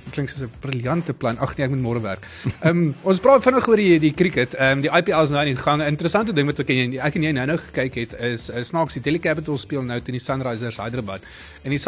Dit 0.04 0.14
klink 0.16 0.30
soos 0.30 0.42
'n 0.42 0.52
briljante 0.60 1.14
plan. 1.14 1.38
Ag 1.38 1.58
nee, 1.58 1.66
ek 1.66 1.74
moet 1.74 1.82
môre 1.82 2.02
werk. 2.02 2.24
Ehm 2.62 2.78
um, 2.78 2.96
ons 3.02 3.20
praat 3.20 3.44
vinnig 3.44 3.68
oor 3.68 3.76
die 3.76 4.00
die 4.00 4.14
cricket. 4.14 4.56
Ehm 4.56 4.78
um, 4.78 4.82
die 4.82 4.92
IPL 4.92 5.22
is 5.22 5.30
nou 5.30 5.46
in 5.46 5.58
gang. 5.58 5.82
'n 5.82 5.88
Interessante 5.88 6.34
ding 6.34 6.48
wat 6.48 6.60
ek 6.60 6.70
en 6.70 6.94
jy 6.94 7.00
ek 7.00 7.16
en 7.16 7.24
jy 7.24 7.32
nou-nou 7.32 7.58
gekyk 7.58 7.96
het 7.96 8.14
is 8.20 8.50
is 8.50 8.68
snaaks 8.68 8.94
die 8.94 9.02
Delhi 9.04 9.20
Capitals 9.20 9.62
speel 9.62 9.84
nou 9.84 10.00
teen 10.00 10.16
die 10.16 10.24
Sunrisers 10.24 10.78
Hyderabad. 10.78 11.22
En 11.64 11.72
die 11.76 11.80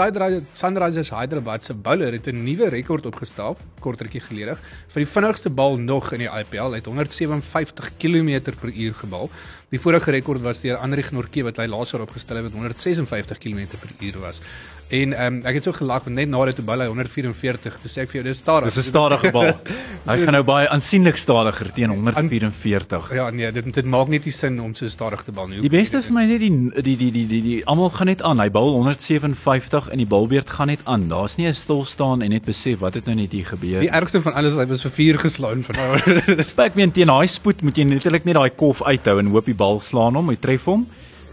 Sunrisers 0.51 1.09
Hyderabad 1.09 1.63
se 1.63 1.73
bowler 1.73 2.11
het 2.11 2.27
'n 2.27 2.43
nuwe 2.43 2.69
rekord 2.69 3.05
opgestel 3.05 3.57
kortertjie 3.79 4.19
gelede 4.19 4.57
vir 4.89 4.99
die 5.05 5.07
vinnigste 5.07 5.49
bal 5.49 5.77
nog 5.77 6.11
in 6.11 6.19
die 6.19 6.27
IPL. 6.27 6.75
Hy 6.75 6.81
het 6.83 6.85
157 6.85 7.91
km/h 7.97 8.93
gebal. 8.99 9.29
Die 9.69 9.77
vorige 9.77 10.09
rekord 10.11 10.41
was 10.41 10.63
deur 10.63 10.79
Andri 10.81 11.03
Gnorke 11.05 11.43
wat 11.45 11.59
hy 11.61 11.67
laas 11.69 11.91
jaar 11.93 12.01
opgestel 12.01 12.39
het 12.39 12.47
wat 12.47 12.55
156 12.57 13.37
km/h 13.37 14.17
was. 14.17 14.41
En 14.89 15.11
ehm 15.13 15.33
um, 15.33 15.43
ek 15.45 15.59
het 15.59 15.67
so 15.67 15.73
gelag 15.77 16.05
want 16.07 16.15
net 16.17 16.29
nadat 16.33 16.55
toe 16.57 16.63
bal 16.65 16.81
hy 16.81 16.87
144, 16.89 17.75
dis 17.83 17.97
ek 18.01 18.09
vir 18.09 18.17
jou 18.19 18.23
dis 18.25 18.39
stadig. 18.41 18.71
Dis 18.73 18.79
'n 18.81 18.87
stadige 18.87 19.29
bal. 19.31 19.51
hy 20.09 20.15
gaan 20.23 20.33
nou 20.33 20.41
baie 20.43 20.65
aansienlik 20.73 21.17
stadiger 21.21 21.69
teen 21.73 21.93
144. 21.93 23.13
Ja 23.13 23.29
nee, 23.29 23.51
dit 23.51 23.69
dit 23.73 23.85
maak 23.85 24.09
net 24.09 24.25
nie 24.25 24.33
sin 24.33 24.57
om 24.59 24.73
so 24.73 24.89
stadig 24.89 25.21
te 25.23 25.31
bal 25.31 25.47
nie. 25.47 25.61
Die 25.61 25.69
beste 25.69 26.01
vir 26.01 26.13
my 26.13 26.25
net 26.25 26.41
die 26.41 26.49
die 26.81 26.95
die 26.97 27.11
die 27.11 27.27
die, 27.27 27.41
die 27.41 27.59
almal 27.69 27.91
gaan 27.93 28.09
net 28.09 28.23
aan. 28.25 28.41
Hy 28.41 28.49
bal 28.49 28.73
157 28.73 29.91
en 29.93 30.01
die 30.01 30.09
balbeurt 30.09 30.49
gaan 30.49 30.73
net 30.73 30.81
aan. 30.85 31.05
Daar's 31.07 31.37
nie 31.37 31.45
'n 31.45 31.53
stil 31.53 31.85
staan 31.85 32.25
en 32.25 32.31
net 32.31 32.45
besef 32.45 32.79
wat 32.79 32.95
het 32.95 33.05
nou 33.05 33.15
net 33.15 33.31
hier 33.31 33.45
gebeur. 33.45 33.81
Die 33.81 33.93
ergste 33.93 34.21
van 34.21 34.33
alles 34.33 34.53
is 34.53 34.57
hy 34.57 34.65
was 34.65 34.81
vir 34.81 34.91
4 34.91 35.19
geslaan 35.19 35.63
van 35.63 35.75
nou. 35.75 36.17
ek 36.69 36.73
meen 36.73 36.91
teen 36.91 37.13
daai 37.13 37.27
spoed 37.27 37.61
moet 37.61 37.77
jy 37.77 37.83
natuurlik 37.83 38.25
net 38.25 38.35
daai 38.35 38.49
kof 38.49 38.81
uithou 38.81 39.19
en 39.19 39.29
hoop 39.29 39.45
die 39.45 39.53
bal 39.59 39.81
slaan 39.83 40.17
hom, 40.17 40.31
hy 40.31 40.39
tref 40.39 40.67
hom 40.71 40.87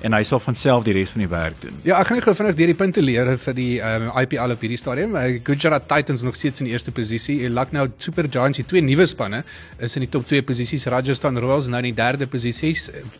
en 0.04 0.14
hy 0.16 0.22
sal 0.28 0.40
van 0.42 0.56
self 0.58 0.84
die 0.86 0.94
res 0.96 1.12
van 1.14 1.22
die 1.24 1.30
werk 1.30 1.60
doen. 1.62 1.76
Ja, 1.86 1.98
ek 2.00 2.10
gaan 2.10 2.18
net 2.20 2.26
gou 2.26 2.34
vinnig 2.36 2.56
deur 2.58 2.70
die 2.70 2.78
punte 2.78 3.02
leer 3.04 3.32
vir 3.40 3.56
die 3.56 3.70
um, 3.84 4.08
IPL 4.20 4.54
op 4.54 4.64
hierdie 4.64 4.80
stadium. 4.80 5.16
Uh, 5.16 5.38
Gujarat 5.46 5.86
Titans 5.88 6.24
nog 6.26 6.36
steeds 6.38 6.62
in 6.62 6.68
die 6.68 6.74
eerste 6.76 6.92
posisie. 6.94 7.38
Lucknow 7.48 7.88
Super 8.02 8.28
Giants, 8.28 8.60
die 8.60 8.66
twee 8.68 8.84
nuwe 8.84 9.06
spanne, 9.08 9.42
is 9.82 9.96
in 9.96 10.04
die 10.04 10.10
top 10.12 10.26
2 10.28 10.42
posisies. 10.46 10.86
Rajasthan 10.92 11.40
Royals 11.42 11.70
nou 11.72 11.80
in 11.82 11.90
die 11.90 11.96
derde 11.96 12.28
posisie 12.30 12.74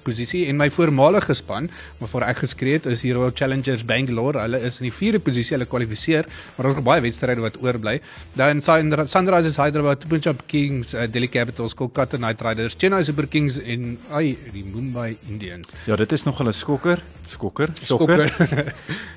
posisie 0.06 0.44
en 0.50 0.58
my 0.60 0.68
voormalige 0.72 1.34
span, 1.36 1.70
waarvoor 2.00 2.26
ek 2.28 2.42
geskree 2.44 2.78
het, 2.78 2.88
is 2.90 3.04
die 3.06 3.14
Royal 3.16 3.34
Challengers 3.36 3.84
Bangalore. 3.86 4.42
Hulle 4.44 4.60
is 4.68 4.80
in 4.82 4.90
die 4.90 4.94
vierde 4.94 5.22
posisie. 5.22 5.56
Hulle 5.56 5.68
kwalifiseer, 5.70 6.28
maar 6.56 6.68
daar's 6.68 6.80
nog 6.80 6.86
baie 6.86 7.04
wedstryde 7.04 7.44
wat 7.44 7.58
oorbly. 7.62 7.98
Dan 8.36 8.62
Sunrisers 8.62 9.58
Hyderabad, 9.60 10.06
Punjab 10.10 10.44
Kings, 10.50 10.94
uh, 10.94 11.06
Delhi 11.10 11.30
Capitals, 11.32 11.74
Kolkata 11.78 12.20
Knight 12.20 12.42
Riders, 12.44 12.76
Chennai 12.78 13.02
Super 13.06 13.26
Kings 13.30 13.58
en 13.62 13.96
ai 14.14 14.36
die 14.52 14.64
Mumbai 14.66 15.16
Indians. 15.28 15.70
Ja, 15.86 15.96
dit 15.96 16.12
is 16.12 16.26
nog 16.26 16.38
hulle 16.42 16.52
skokker, 16.66 17.02
skokker, 17.30 17.70
skokker. 17.78 18.72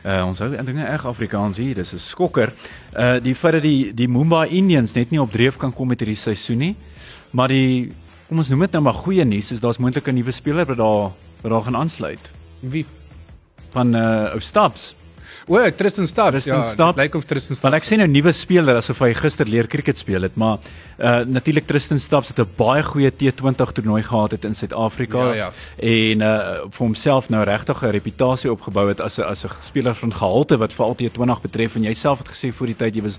uh 0.06 0.22
ons 0.30 0.42
hou 0.44 0.50
dinge 0.54 0.86
reg 0.86 1.06
Afrikaans 1.10 1.58
hier, 1.58 1.80
dis 1.80 1.94
'n 1.94 2.02
skokker. 2.02 2.54
Uh 2.94 3.18
die 3.24 3.34
feit 3.34 3.58
dat 3.58 3.66
die 3.66 3.94
die 3.94 4.08
Mumbai 4.08 4.48
Indians 4.50 4.94
net 4.94 5.10
nie 5.12 5.22
op 5.22 5.32
dreef 5.32 5.58
kan 5.58 5.74
kom 5.74 5.90
met 5.90 6.00
hierdie 6.00 6.20
seisoen 6.20 6.58
nie. 6.58 6.76
Maar 7.32 7.50
die 7.50 7.92
kom 8.28 8.38
ons 8.38 8.50
noem 8.50 8.68
dit 8.68 8.78
nou 8.78 8.84
maar 8.84 9.02
goeie 9.02 9.26
nuus 9.26 9.52
is 9.52 9.60
daar's 9.60 9.80
moontlik 9.82 10.08
'n 10.08 10.16
nuwe 10.16 10.32
speler 10.32 10.66
wat 10.66 10.78
daar 10.78 11.12
wat 11.42 11.52
daar 11.52 11.66
gaan 11.66 11.76
aansluit. 11.76 12.32
Wie 12.62 12.86
van 13.72 13.96
uh 13.96 14.34
ou 14.34 14.40
Stubbs 14.40 14.96
O, 15.50 15.72
Tristan 15.72 16.06
Stubbs. 16.08 16.30
Tristan 16.30 16.62
ja, 16.62 16.64
Stubbs. 16.64 16.98
Lyk 16.98 17.16
of 17.16 17.26
Tristan 17.26 17.56
Stubbs. 17.56 17.66
Want 17.66 17.78
ek 17.80 17.88
sê 17.88 17.98
nou 17.98 18.06
nuwe 18.08 18.34
speler 18.38 18.78
asof 18.78 19.00
hy 19.02 19.16
gister 19.18 19.50
leer 19.50 19.66
cricket 19.72 19.98
speel 19.98 20.28
het, 20.28 20.36
maar 20.38 20.62
uh 21.00 21.24
natuurlik 21.26 21.66
Tristan 21.66 22.00
Stubbs 22.00 22.30
het 22.30 22.40
'n 22.40 22.48
baie 22.58 22.84
goeie 22.84 23.10
T20 23.10 23.74
toernooi 23.74 24.04
gehad 24.04 24.32
het 24.32 24.46
in 24.46 24.54
Suid-Afrika 24.54 25.34
ja, 25.34 25.34
ja. 25.34 25.52
en 25.82 26.22
uh 26.22 26.70
vir 26.70 26.86
homself 26.86 27.30
nou 27.30 27.44
regtig 27.44 27.82
'n 27.82 27.92
reputasie 27.98 28.52
opgebou 28.52 28.88
het 28.90 29.02
as 29.02 29.18
'n 29.18 29.26
as 29.26 29.44
'n 29.44 29.50
speler 29.62 29.96
van 29.96 30.14
gehalte 30.14 30.58
wat 30.58 30.74
veral 30.74 30.96
T20 30.96 31.42
betref 31.42 31.76
en 31.76 31.82
jouself 31.82 32.20
het 32.20 32.30
gesê 32.30 32.54
voor 32.54 32.68
die 32.68 32.76
tyd 32.76 32.96
jy 32.96 33.02
was 33.02 33.18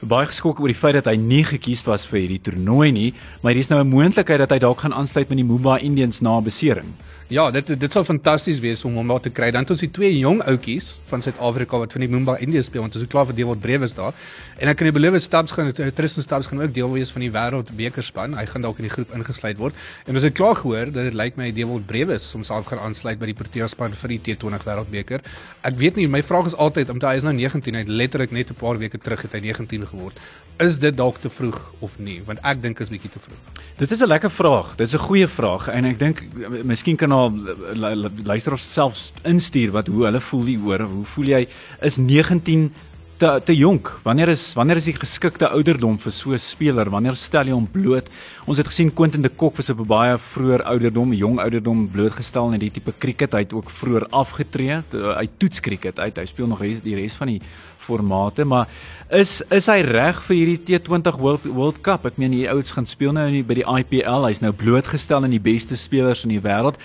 baie 0.00 0.26
geskok 0.26 0.60
oor 0.60 0.70
die 0.70 0.78
feit 0.78 0.94
dat 0.94 1.08
hy 1.10 1.16
nie 1.18 1.44
gekies 1.44 1.82
was 1.86 2.06
vir 2.06 2.20
hierdie 2.22 2.42
toernooi 2.42 2.90
nie, 2.94 3.14
maar 3.42 3.52
hier 3.52 3.60
is 3.60 3.70
nou 3.70 3.80
'n 3.82 3.88
moontlikheid 3.88 4.38
dat 4.38 4.50
hy 4.50 4.58
dalk 4.58 4.80
gaan 4.80 4.94
aansluit 4.94 5.28
met 5.28 5.38
die 5.38 5.44
Mumbai 5.44 5.80
Indians 5.80 6.20
na 6.20 6.40
besering. 6.40 6.94
Ja, 7.28 7.50
dit 7.52 7.68
dit 7.76 7.92
sal 7.92 8.06
fantasties 8.08 8.56
wees 8.64 8.80
om 8.88 8.94
hom 8.96 9.10
daar 9.12 9.20
te 9.20 9.28
kry. 9.28 9.50
Dan 9.52 9.66
het 9.66 9.70
ons 9.74 9.82
die 9.84 9.90
twee 9.92 10.14
jong 10.16 10.38
ouetjies 10.48 10.94
van 11.10 11.20
Suid-Afrika 11.20 11.76
wat 11.82 11.92
van 11.92 12.00
die 12.00 12.08
Mumbai 12.08 12.38
Indians 12.40 12.70
speel 12.70 12.86
ons 12.86 12.96
is 12.96 13.04
klaar 13.12 13.28
vir 13.28 13.36
Dewald 13.36 13.60
Brewes 13.60 13.92
daar. 13.98 14.16
En 14.56 14.72
ek 14.72 14.80
kan 14.80 14.88
nie 14.88 14.94
beloof 14.96 15.18
Stabs 15.20 15.52
gaan 15.52 15.68
Tristan 15.76 16.24
Stabs 16.24 16.48
gaan 16.48 16.64
ook 16.64 16.72
deel 16.72 16.88
wees 16.94 17.12
van 17.12 17.26
die 17.26 17.28
Wêreldbeker 17.34 18.06
span. 18.06 18.32
Hy 18.32 18.46
gaan 18.48 18.64
dalk 18.64 18.80
in 18.80 18.88
die 18.88 18.94
groep 18.94 19.12
ingesluit 19.12 19.60
word. 19.60 19.76
En 20.08 20.16
ons 20.16 20.24
het 20.24 20.38
klaar 20.40 20.56
gehoor 20.56 20.88
dat 20.88 21.10
dit 21.10 21.20
lyk 21.20 21.36
my 21.36 21.52
Dewald 21.52 21.84
Brewes 21.90 22.32
homself 22.32 22.72
gaan 22.72 22.80
aansluit 22.88 23.20
by 23.20 23.28
die 23.28 23.36
Protea 23.36 23.68
span 23.68 23.92
vir 23.92 24.16
die 24.16 24.20
T20 24.30 24.64
Wêreldbeker. 24.64 25.28
Ek 25.68 25.76
weet 25.76 26.00
nie, 26.00 26.08
my 26.08 26.24
vraag 26.24 26.48
is 26.48 26.56
altyd 26.56 26.96
omdat 26.96 27.10
hy 27.10 27.20
is 27.20 27.28
nou 27.28 27.36
19, 27.36 27.76
hy 27.76 27.84
het 27.84 27.92
letterlik 27.92 28.32
net 28.32 28.56
'n 28.56 28.56
paar 28.56 28.80
weke 28.80 28.96
terug 28.96 29.28
het 29.28 29.36
hy 29.36 29.44
19 29.52 29.84
geword. 29.92 30.16
Is 30.58 30.78
dit 30.78 30.96
dalk 30.96 31.18
te 31.22 31.30
vroeg 31.30 31.72
of 31.78 31.98
nie? 32.02 32.18
Want 32.26 32.40
ek 32.42 32.62
dink 32.62 32.80
is 32.82 32.90
bietjie 32.90 33.10
te 33.14 33.20
vroeg. 33.22 33.62
Dit 33.78 33.90
is 33.94 34.00
'n 34.02 34.10
lekker 34.10 34.30
vraag. 34.30 34.74
Dit 34.76 34.86
is 34.86 34.94
'n 34.94 35.06
goeie 35.06 35.28
vraag 35.28 35.68
en 35.68 35.84
ek 35.84 35.98
dink 35.98 36.22
miskien 36.64 36.96
kan 36.96 37.12
al 37.12 37.32
luisteraars 38.24 38.72
selfs 38.72 39.12
instuur 39.22 39.70
wat 39.70 39.86
hoe 39.86 40.04
hulle 40.04 40.20
voel 40.20 40.44
hieroor. 40.44 40.80
Hoe 40.80 41.04
voel 41.04 41.24
jy 41.24 41.48
is 41.80 41.96
19 41.96 42.72
te 43.18 43.40
te 43.44 43.54
jonk. 43.56 43.90
Wanneer 44.02 44.30
is 44.32 44.52
wanneer 44.54 44.78
is 44.78 44.86
die 44.86 44.94
geskikte 44.94 45.48
ouderdom 45.50 45.98
vir 45.98 46.12
so 46.12 46.32
'n 46.32 46.38
speler? 46.38 46.90
Wanneer 46.90 47.16
stel 47.16 47.46
jy 47.46 47.52
hom 47.52 47.66
bloot? 47.66 48.08
Ons 48.46 48.58
het 48.58 48.66
gesien 48.66 48.94
Quentin 48.94 49.22
de 49.22 49.28
Kock 49.28 49.56
was 49.56 49.70
op 49.70 49.80
'n 49.80 49.86
baie 49.86 50.18
vroeër 50.18 50.62
ouderdom, 50.62 51.12
jong 51.12 51.38
ouderdom 51.38 51.88
blootgestel 51.88 52.52
in 52.52 52.60
die 52.60 52.70
tipe 52.70 52.92
cricket. 52.98 53.32
Hy 53.32 53.38
het 53.38 53.52
ook 53.52 53.70
vroeër 53.70 54.06
afgetree. 54.10 54.82
Hy 54.92 55.28
toets 55.36 55.60
cricket 55.60 55.98
uit. 55.98 56.16
Hy 56.16 56.24
speel 56.26 56.46
nog 56.46 56.60
res, 56.60 56.82
die 56.82 56.94
res 56.94 57.12
van 57.12 57.26
die 57.28 57.40
formate, 57.78 58.44
maar 58.44 58.68
is 59.10 59.42
is 59.50 59.66
hy 59.66 59.80
reg 59.80 60.22
vir 60.22 60.36
hierdie 60.36 60.78
T20 60.78 61.18
World 61.18 61.44
World 61.44 61.80
Cup? 61.80 62.06
Ek 62.06 62.18
meen 62.18 62.32
hierdie 62.32 62.50
ouens 62.50 62.70
gaan 62.70 62.86
speel 62.86 63.12
nou 63.12 63.42
by 63.42 63.54
die 63.54 63.64
IPL. 63.64 64.26
Hy's 64.26 64.40
nou 64.40 64.52
blootgestel 64.52 65.24
aan 65.24 65.30
die 65.30 65.40
beste 65.40 65.76
spelers 65.76 66.24
in 66.24 66.30
die 66.30 66.42
wêreld. 66.44 66.76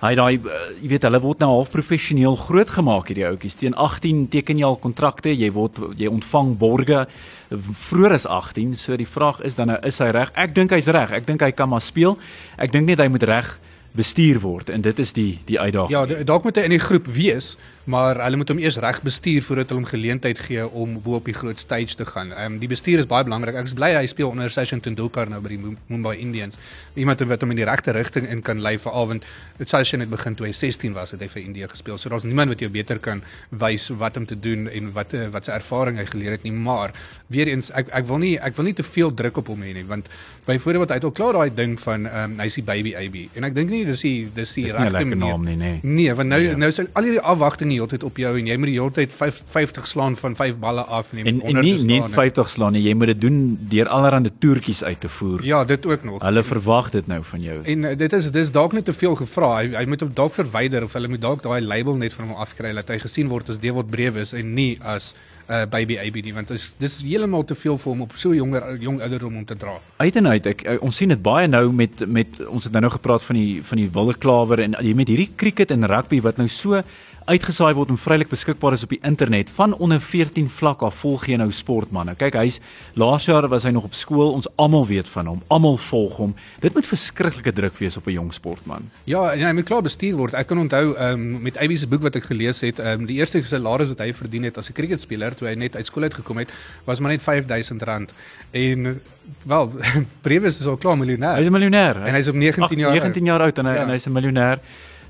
Hy 0.00 0.14
daai 0.16 0.38
uh, 0.40 0.60
jy 0.80 0.88
weet 0.94 1.04
hulle 1.04 1.18
word 1.20 1.42
nou 1.42 1.50
half 1.58 1.68
professioneel 1.74 2.38
grootgemaak 2.40 3.10
hierdie 3.10 3.26
ouetjies. 3.28 3.58
Teen 3.60 3.74
18 3.76 4.30
teken 4.32 4.56
jy 4.56 4.64
al 4.64 4.78
kontrakte, 4.80 5.34
jy 5.34 5.50
word 5.52 5.76
jy 6.00 6.08
ontvang 6.08 6.54
borge 6.60 7.02
vroeër 7.50 8.16
as 8.16 8.24
18. 8.24 8.78
So 8.80 8.96
die 8.96 9.08
vraag 9.08 9.42
is 9.44 9.58
dan 9.60 9.68
nou 9.74 9.76
is 9.84 10.00
hy 10.00 10.08
reg? 10.16 10.32
Ek 10.40 10.54
dink 10.56 10.72
hy's 10.72 10.88
reg. 10.88 11.12
Ek 11.12 11.28
dink 11.28 11.44
hy 11.44 11.50
kan 11.52 11.68
maar 11.68 11.84
speel. 11.84 12.16
Ek 12.56 12.72
dink 12.72 12.88
net 12.88 13.04
hy 13.04 13.10
moet 13.12 13.28
reg 13.28 13.52
bestuur 13.96 14.40
word 14.40 14.70
en 14.70 14.84
dit 14.86 14.98
is 14.98 15.12
die 15.16 15.40
die 15.48 15.58
uitdaging. 15.60 15.90
Ja, 15.90 16.24
dalk 16.24 16.46
moet 16.46 16.58
hy 16.60 16.68
in 16.68 16.74
die 16.76 16.82
groep 16.82 17.08
wees, 17.10 17.56
maar 17.90 18.20
hulle 18.22 18.38
moet 18.38 18.50
hom 18.52 18.60
eers 18.62 18.76
reg 18.82 19.00
bestuur 19.02 19.42
voordat 19.42 19.72
hulle 19.72 19.80
hom 19.80 19.88
geleentheid 19.88 20.38
gee 20.46 20.66
om 20.68 20.98
bo 21.02 21.16
op 21.18 21.26
die 21.26 21.34
groot 21.34 21.58
stage 21.58 21.96
te 21.98 22.06
gaan. 22.06 22.30
Ehm 22.30 22.54
um, 22.54 22.58
die 22.62 22.70
bestuur 22.70 23.02
is 23.02 23.08
baie 23.10 23.26
belangrik. 23.26 23.56
Ek 23.58 23.66
is 23.66 23.74
bly 23.74 23.90
hy 23.96 24.04
speel 24.10 24.30
onder 24.30 24.52
Sachin 24.52 24.82
Tendulkar 24.84 25.30
nou 25.32 25.40
by 25.42 25.54
die 25.54 25.60
Mumbai 25.88 26.16
Indians. 26.22 26.58
Iemand 26.94 27.22
wat 27.26 27.42
hom 27.42 27.54
in 27.54 27.62
die 27.62 27.66
regte 27.66 27.94
rigting 27.96 28.28
in 28.30 28.44
kan 28.46 28.62
lei 28.62 28.76
vir 28.78 28.94
Avond. 28.94 29.26
Dit 29.58 29.72
Sachin 29.72 30.04
het 30.04 30.10
begin 30.10 30.36
toe 30.38 30.46
hy 30.46 30.52
16 30.54 30.94
was 30.94 31.14
het 31.16 31.24
hy 31.24 31.30
vir 31.32 31.42
India 31.42 31.70
gespeel. 31.70 31.98
So 31.98 32.12
daar's 32.12 32.28
niemand 32.28 32.54
wat 32.54 32.62
jou 32.62 32.70
beter 32.70 32.98
kan 32.98 33.24
wys 33.50 33.88
wat 33.90 34.16
om 34.20 34.26
te 34.26 34.38
doen 34.38 34.68
en 34.68 34.92
wat 34.94 35.16
wat 35.34 35.48
sy 35.48 35.56
ervaring 35.58 35.98
hy 35.98 36.06
geleer 36.06 36.36
het 36.36 36.46
nie, 36.46 36.54
maar 36.54 36.94
weer 37.28 37.50
eens 37.50 37.70
ek 37.74 37.90
ek 37.96 38.06
wil 38.06 38.22
nie 38.22 38.36
ek 38.38 38.54
wil 38.56 38.70
nie 38.70 38.76
te 38.76 38.86
veel 38.86 39.10
druk 39.14 39.42
op 39.42 39.50
hom 39.50 39.62
hê 39.66 39.74
nie, 39.74 39.86
want 39.88 40.08
byvoorbeeld 40.46 40.90
hy 40.90 40.98
het 41.00 41.06
al 41.08 41.14
klaar 41.16 41.38
daai 41.38 41.54
ding 41.54 41.76
van 41.80 42.06
ehm 42.06 42.36
um, 42.36 42.38
hy's 42.44 42.58
die 42.60 42.66
baby 42.66 42.94
AB 42.98 43.16
en 43.38 43.46
ek 43.48 43.54
dink 43.56 43.70
nie 43.72 43.79
dis 43.88 44.04
die 44.04 44.28
dis 44.34 44.52
die 44.56 44.66
regte 44.72 45.04
naam 45.14 45.44
nie, 45.44 45.56
nee. 45.56 45.78
Nee, 45.82 46.14
want 46.14 46.28
nou 46.32 46.40
nee. 46.42 46.56
nou 46.56 46.70
sal 46.74 46.88
al 46.98 47.08
hierdie 47.08 47.22
afwagting 47.32 47.72
die 47.72 47.78
hele 47.80 47.90
tyd 47.90 48.04
op 48.06 48.18
jou 48.20 48.32
en 48.38 48.50
jy 48.50 48.56
moet 48.60 48.72
die 48.72 48.76
hele 48.78 48.94
tyd 48.96 49.14
50 49.14 49.86
slaan 49.86 50.16
van 50.20 50.36
5 50.38 50.58
balle 50.62 50.84
af 50.84 51.12
en 51.14 51.24
en, 51.24 51.40
en 51.42 51.60
nie 51.64 51.76
nie 51.88 52.00
50 52.02 52.50
slaan 52.50 52.76
nie 52.76 52.84
jy 52.84 52.94
moet 52.98 53.12
dit 53.14 53.22
doen 53.26 53.40
deur 53.72 53.88
allerlei 53.88 54.32
toertjies 54.38 54.82
uit 54.84 55.00
te 55.00 55.08
voer. 55.08 55.44
Ja, 55.44 55.64
dit 55.64 55.86
ook 55.86 56.04
nog. 56.04 56.22
Hulle 56.22 56.42
verwag 56.42 56.90
dit 56.90 57.06
nou 57.06 57.20
van 57.24 57.40
jou. 57.40 57.58
En 57.64 57.84
uh, 57.84 57.96
dit 57.96 58.12
is 58.12 58.30
dis 58.30 58.52
dalk 58.54 58.72
net 58.76 58.84
te 58.84 58.92
veel 58.92 59.16
gevra. 59.18 59.50
Hy, 59.60 59.72
hy 59.74 59.84
moet 59.90 60.04
hom 60.04 60.12
dalk 60.14 60.34
verwyder 60.36 60.86
of 60.86 60.94
hulle 60.96 61.10
moet 61.12 61.22
dalk 61.22 61.42
daai 61.46 61.60
label 61.60 61.98
net 62.00 62.14
van 62.16 62.30
hom 62.30 62.40
afkry 62.42 62.72
dat 62.76 62.90
hy 62.92 63.00
gesien 63.02 63.30
word 63.32 63.50
as 63.52 63.60
Dewald 63.62 63.90
Brewes 63.90 64.34
en 64.36 64.54
nie 64.54 64.72
as 64.80 65.12
uh, 65.50 65.66
baby 65.70 65.98
ABD 65.98 66.30
want 66.36 66.52
dis 66.52 66.66
dis 66.78 66.96
heeltemal 67.02 67.44
te 67.44 67.56
veel 67.58 67.78
vir 67.78 67.90
hom 67.92 68.04
op 68.06 68.16
so 68.20 68.34
jonger 68.36 68.66
jong 68.80 69.00
ouderdom 69.02 69.40
om 69.42 69.46
te 69.46 69.56
dra. 69.58 69.76
Uit 69.98 70.16
en 70.16 70.30
uit 70.30 70.46
ek 70.54 70.64
ons 70.80 70.96
sien 71.02 71.12
dit 71.12 71.22
baie 71.22 71.48
nou 71.50 71.66
met 71.72 72.06
met 72.06 72.40
ons 72.46 72.64
het 72.64 72.72
nou 72.72 72.84
nou 72.86 72.92
gepraat 72.96 73.26
van 73.26 73.38
die 73.40 73.60
van 73.66 73.82
die 73.82 73.90
wilde 73.92 74.16
klawer 74.18 74.62
en 74.64 74.78
met 74.96 75.08
hierdie 75.12 75.30
cricket 75.36 75.74
en 75.74 75.88
rugby 75.90 76.20
wat 76.24 76.38
nou 76.40 76.48
so 76.48 76.82
uitgesaai 77.30 77.74
word 77.78 77.92
en 77.92 77.98
vrylik 78.00 78.30
beskikbaar 78.30 78.74
is 78.74 78.82
op 78.82 78.90
die 78.90 79.00
internet 79.06 79.50
van 79.54 79.74
onder 79.78 80.00
14 80.02 80.48
vlak 80.50 80.82
af 80.82 80.96
volg 81.02 81.28
jy 81.30 81.36
nou 81.38 81.50
sportman. 81.54 82.08
Nou 82.10 82.16
kyk 82.18 82.34
hy's 82.40 82.58
laas 82.98 83.28
jaar 83.28 83.46
was 83.52 83.66
hy 83.68 83.72
nog 83.74 83.86
op 83.86 83.94
skool. 83.94 84.32
Ons 84.34 84.48
almal 84.58 84.86
weet 84.88 85.08
van 85.12 85.30
hom. 85.30 85.42
Almal 85.48 85.78
volg 85.78 86.16
hom. 86.18 86.34
Dit 86.64 86.74
moet 86.74 86.88
verskriklike 86.90 87.52
druk 87.54 87.78
wees 87.78 87.96
op 88.00 88.06
'n 88.06 88.16
jong 88.16 88.32
sportman. 88.34 88.90
Ja, 89.04 89.30
en 89.32 89.46
hy 89.46 89.52
moet 89.52 89.68
klaar 89.68 89.82
bestuur 89.82 90.16
word. 90.16 90.34
Ek 90.34 90.46
kan 90.46 90.58
onthou 90.58 90.96
um, 90.98 91.42
met 91.42 91.56
Abby 91.56 91.76
se 91.76 91.86
boek 91.86 92.02
wat 92.02 92.16
ek 92.16 92.24
gelees 92.24 92.60
het, 92.60 92.78
um, 92.78 93.06
die 93.06 93.16
eerste 93.16 93.42
salaris 93.42 93.88
wat 93.88 93.98
hy 93.98 94.12
verdien 94.12 94.42
het 94.42 94.58
as 94.58 94.68
'n 94.70 94.72
cricketspeler 94.72 95.34
toe 95.34 95.48
hy 95.48 95.54
net 95.54 95.76
uit 95.76 95.86
skool 95.86 96.02
uit 96.02 96.14
gekom 96.14 96.38
het, 96.38 96.50
was 96.84 97.00
maar 97.00 97.10
net 97.10 97.22
R5000 97.22 98.14
en 98.50 99.00
wel 99.46 99.72
Brevis 100.24 100.60
is 100.60 100.66
al 100.66 100.76
klaar 100.76 100.98
miljonair. 100.98 101.36
Hy's 101.36 101.46
'n 101.46 101.52
miljonair. 101.52 101.96
En 102.02 102.14
hy's 102.14 102.28
op 102.28 102.34
19 102.34 102.78
jaar 102.78 102.92
19 102.92 103.24
jaar 103.24 103.40
oud 103.40 103.58
en 103.58 103.66
hy 103.66 103.74
ja. 103.74 103.82
en 103.82 103.88
hy's 103.88 104.06
'n 104.06 104.12
miljonair. 104.12 104.58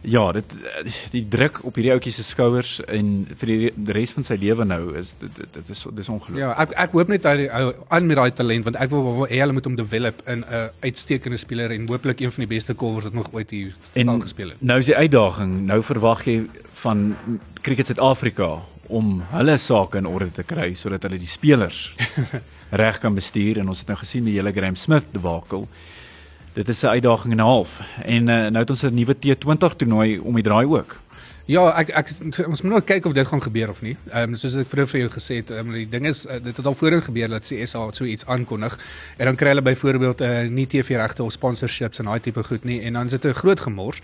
Ja, 0.02 0.32
dit 0.32 0.54
die 1.12 1.22
druk 1.28 1.60
op 1.68 1.76
hierdie 1.76 1.92
ouetjie 1.92 2.12
se 2.14 2.24
skouers 2.24 2.78
en 2.88 3.10
vir 3.42 3.50
die 3.52 3.92
res 3.92 4.14
van 4.16 4.24
sy 4.24 4.38
lewe 4.40 4.64
nou 4.64 4.94
is 4.96 5.12
dit 5.20 5.32
dit, 5.36 5.50
dit 5.58 5.72
is 5.74 5.84
dis 5.98 6.08
ongelooflik. 6.08 6.40
Ja, 6.40 6.54
ek 6.62 6.72
ek 6.86 6.96
hoop 6.96 7.12
net 7.12 7.28
hy 7.28 7.48
aan 7.50 8.08
met 8.08 8.16
daai 8.16 8.30
talent 8.36 8.68
want 8.68 8.80
ek 8.80 8.92
wil 8.94 9.04
wil 9.04 9.28
hulle 9.28 9.56
moet 9.56 9.68
hom 9.68 9.76
develop 9.76 10.22
in 10.26 10.44
'n 10.44 10.70
uitstekende 10.80 11.36
speler 11.36 11.74
en 11.76 11.88
hooplik 11.88 12.20
een 12.20 12.32
van 12.32 12.46
die 12.46 12.54
beste 12.54 12.74
kolwers 12.74 13.10
wat 13.10 13.14
nog 13.14 13.28
ooit 13.32 13.50
hier 13.50 13.74
al 14.06 14.20
gespeel 14.20 14.48
het. 14.54 14.62
Nou 14.62 14.78
is 14.78 14.86
die 14.86 14.96
uitdaging, 14.96 15.66
nou 15.66 15.82
verwag 15.82 16.24
jy 16.24 16.46
van 16.72 17.16
Cricket 17.60 17.86
Suid-Afrika 17.86 18.62
om 18.88 19.20
hulle 19.30 19.58
sake 19.58 19.98
in 19.98 20.06
orde 20.06 20.30
te 20.30 20.42
kry 20.42 20.74
sodat 20.74 21.02
hulle 21.02 21.18
die 21.18 21.30
spelers 21.30 21.94
reg 22.82 22.98
kan 23.02 23.14
bestuur 23.14 23.58
en 23.58 23.68
ons 23.68 23.78
het 23.78 23.88
nou 23.88 23.98
gesien 23.98 24.24
die 24.24 24.36
hele 24.38 24.52
Graham 24.52 24.76
Smith 24.76 25.12
debakel 25.12 25.68
dit 26.52 26.68
is 26.68 26.82
'n 26.82 26.86
uitdaging 26.86 27.32
en 27.32 27.38
'n 27.38 27.42
half. 27.42 27.80
En 28.04 28.28
uh, 28.28 28.36
nou 28.36 28.58
het 28.58 28.70
ons 28.70 28.82
'n 28.82 28.94
nuwe 28.94 29.14
T20 29.14 29.76
toernooi 29.76 30.18
om 30.18 30.34
die 30.34 30.42
draai 30.42 30.66
ook. 30.66 31.00
Ja, 31.50 31.64
ek 31.80 31.88
ek 31.98 32.10
ons 32.46 32.60
moet 32.62 32.70
nou 32.76 32.80
kyk 32.86 33.08
of 33.08 33.14
dit 33.16 33.26
gaan 33.26 33.42
gebeur 33.42 33.72
of 33.72 33.80
nie. 33.82 33.96
Ehm 34.12 34.30
um, 34.30 34.36
soos 34.38 34.54
ek 34.54 34.68
vroeër 34.70 34.90
vir 34.92 35.00
jou 35.00 35.08
gesê 35.10 35.38
het, 35.40 35.50
um, 35.50 35.72
die 35.74 35.88
ding 35.90 36.06
is 36.06 36.22
uh, 36.26 36.36
dit 36.38 36.56
het 36.56 36.66
al 36.66 36.76
voorheen 36.78 37.02
gebeur 37.02 37.32
dat 37.32 37.48
CSA 37.48 37.88
so 37.90 38.04
iets 38.04 38.26
aankondig 38.26 38.76
en 39.16 39.26
dan 39.26 39.38
kry 39.40 39.48
hulle 39.48 39.64
byvoorbeeld 39.66 40.20
'n 40.20 40.22
uh, 40.22 40.44
eh, 40.44 40.50
nie 40.50 40.66
TV 40.66 40.94
regte 41.00 41.22
of 41.22 41.32
sponsorships 41.32 41.98
en 41.98 42.04
daai 42.04 42.20
tipe 42.20 42.44
goed 42.44 42.64
nie 42.64 42.80
en 42.82 42.92
dan 42.92 43.06
is 43.06 43.18
dit 43.18 43.24
'n 43.26 43.34
groot 43.34 43.60
gemors 43.60 43.98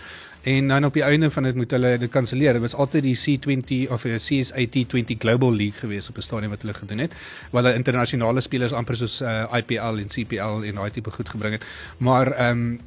en 0.47 0.69
dan 0.69 0.85
op 0.85 0.95
die 0.95 1.03
einde 1.03 1.31
van 1.31 1.43
dit 1.43 1.55
moet 1.55 1.71
hulle 1.71 1.97
dit 1.99 2.11
kanselleer. 2.11 2.53
Dit 2.53 2.63
was 2.63 2.75
altyd 2.75 3.03
die 3.03 3.17
C20 3.23 3.91
of 3.91 4.05
'n 4.05 4.21
CSA 4.23 4.63
T20 4.75 5.19
Global 5.19 5.55
League 5.55 5.79
gewees 5.81 6.09
op 6.09 6.17
'n 6.17 6.23
stadium 6.23 6.51
wat 6.51 6.61
hulle 6.61 6.75
gedoen 6.75 6.99
het 6.99 7.13
waar 7.51 7.63
hulle 7.63 7.75
internasionale 7.75 8.41
spelers 8.41 8.73
amper 8.73 8.97
soos 8.97 9.21
uh, 9.23 9.45
IPL 9.53 9.99
en 9.99 10.07
CPL 10.07 10.63
en 10.63 10.75
daai 10.75 10.91
tipe 10.91 11.11
goed 11.11 11.29
gebring 11.29 11.53
het. 11.53 11.65
Maar 11.99 12.33
ehm 12.33 12.51
um, 12.51 12.81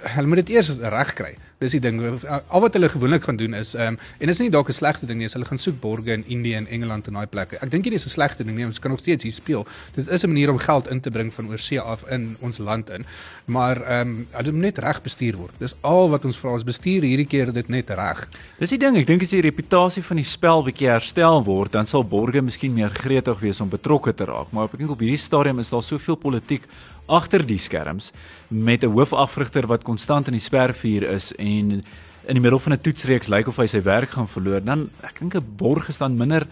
hulle 0.00 0.26
moet 0.26 0.36
dit 0.36 0.48
eers 0.48 0.68
reg 0.78 1.12
kry. 1.12 1.36
Dis 1.58 1.76
die 1.76 1.80
ding. 1.80 2.00
Al 2.26 2.60
wat 2.60 2.74
hulle 2.74 2.88
gewoonlik 2.88 3.24
gaan 3.28 3.36
doen 3.36 3.54
is 3.54 3.74
ehm 3.74 3.94
um, 3.94 3.98
en 4.18 4.26
dit 4.26 4.34
is 4.34 4.40
nie 4.42 4.50
dalk 4.50 4.68
'n 4.68 4.72
slegte 4.72 5.06
ding 5.06 5.18
nie, 5.18 5.28
hulle 5.32 5.44
gaan 5.44 5.58
soek 5.58 5.80
borge 5.80 6.12
in 6.12 6.24
Indië 6.26 6.54
en 6.54 6.66
Engeland 6.66 7.06
en 7.06 7.12
daai 7.12 7.26
plekke. 7.26 7.58
Ek 7.62 7.70
dink 7.70 7.84
nie 7.84 7.92
dis 7.92 8.04
'n 8.04 8.08
slegte 8.08 8.44
ding 8.44 8.56
nie, 8.56 8.66
ons 8.66 8.78
kan 8.78 8.90
nog 8.90 9.00
steeds 9.00 9.22
hier 9.22 9.32
speel. 9.32 9.66
Dit 9.94 10.08
is 10.08 10.24
'n 10.24 10.28
manier 10.28 10.50
om 10.50 10.58
geld 10.58 10.88
in 10.88 11.00
te 11.00 11.10
bring 11.10 11.32
van 11.32 11.48
oorsee 11.48 11.80
af 11.80 12.04
in 12.10 12.36
ons 12.40 12.58
land 12.58 12.90
in. 12.90 13.04
Maar 13.46 13.82
ehm 13.82 14.08
um, 14.08 14.26
dit 14.44 14.52
moet 14.52 14.62
net 14.62 14.78
reg 14.78 15.02
bestuur 15.02 15.36
word. 15.36 15.52
Dis 15.58 15.74
al 15.80 16.10
wat 16.10 16.24
ons 16.24 16.36
vra, 16.36 16.52
ons 16.52 16.64
bestuur 16.64 17.02
hierdie 17.02 17.26
keer 17.26 17.52
dit 17.52 17.68
net 17.68 17.90
reg. 17.90 18.28
Dis 18.58 18.70
die 18.70 18.78
ding, 18.78 18.96
ek 18.96 19.06
dink 19.06 19.22
as 19.22 19.30
die 19.30 19.40
reputasie 19.40 20.02
van 20.02 20.16
die 20.16 20.24
spel 20.24 20.62
bietjie 20.62 20.88
herstel 20.88 21.44
word, 21.44 21.72
dan 21.72 21.86
sal 21.86 22.04
borge 22.04 22.42
miskien 22.42 22.74
meer 22.74 22.90
gretig 22.90 23.40
wees 23.40 23.60
om 23.60 23.68
betrokke 23.68 24.14
te 24.14 24.24
raak. 24.24 24.52
Maar 24.52 24.64
ek 24.64 24.78
dink 24.78 24.90
op 24.90 25.00
hierdie 25.00 25.18
stadium 25.18 25.58
is 25.58 25.70
daar 25.70 25.82
soveel 25.82 26.16
politiek 26.16 26.62
agter 27.06 27.44
die 27.44 27.58
skerms 27.58 28.12
met 28.48 28.82
'n 28.84 28.92
hoofafrigter 28.92 29.66
wat 29.66 29.82
konstant 29.82 30.26
in 30.26 30.32
die 30.32 30.40
spervuur 30.40 31.02
is 31.02 31.32
en 31.44 31.84
in 32.24 32.38
die 32.38 32.40
middel 32.40 32.58
van 32.58 32.72
'n 32.72 32.80
toetsreeks 32.80 33.28
lyk 33.28 33.48
of 33.48 33.56
hy 33.56 33.66
sy 33.66 33.82
werk 33.82 34.16
gaan 34.16 34.28
verloor, 34.28 34.64
dan 34.64 34.90
ek 35.02 35.20
dink 35.20 35.34
'n 35.34 35.56
borg 35.56 35.88
is 35.88 35.98
dan 35.98 36.16
minder 36.16 36.46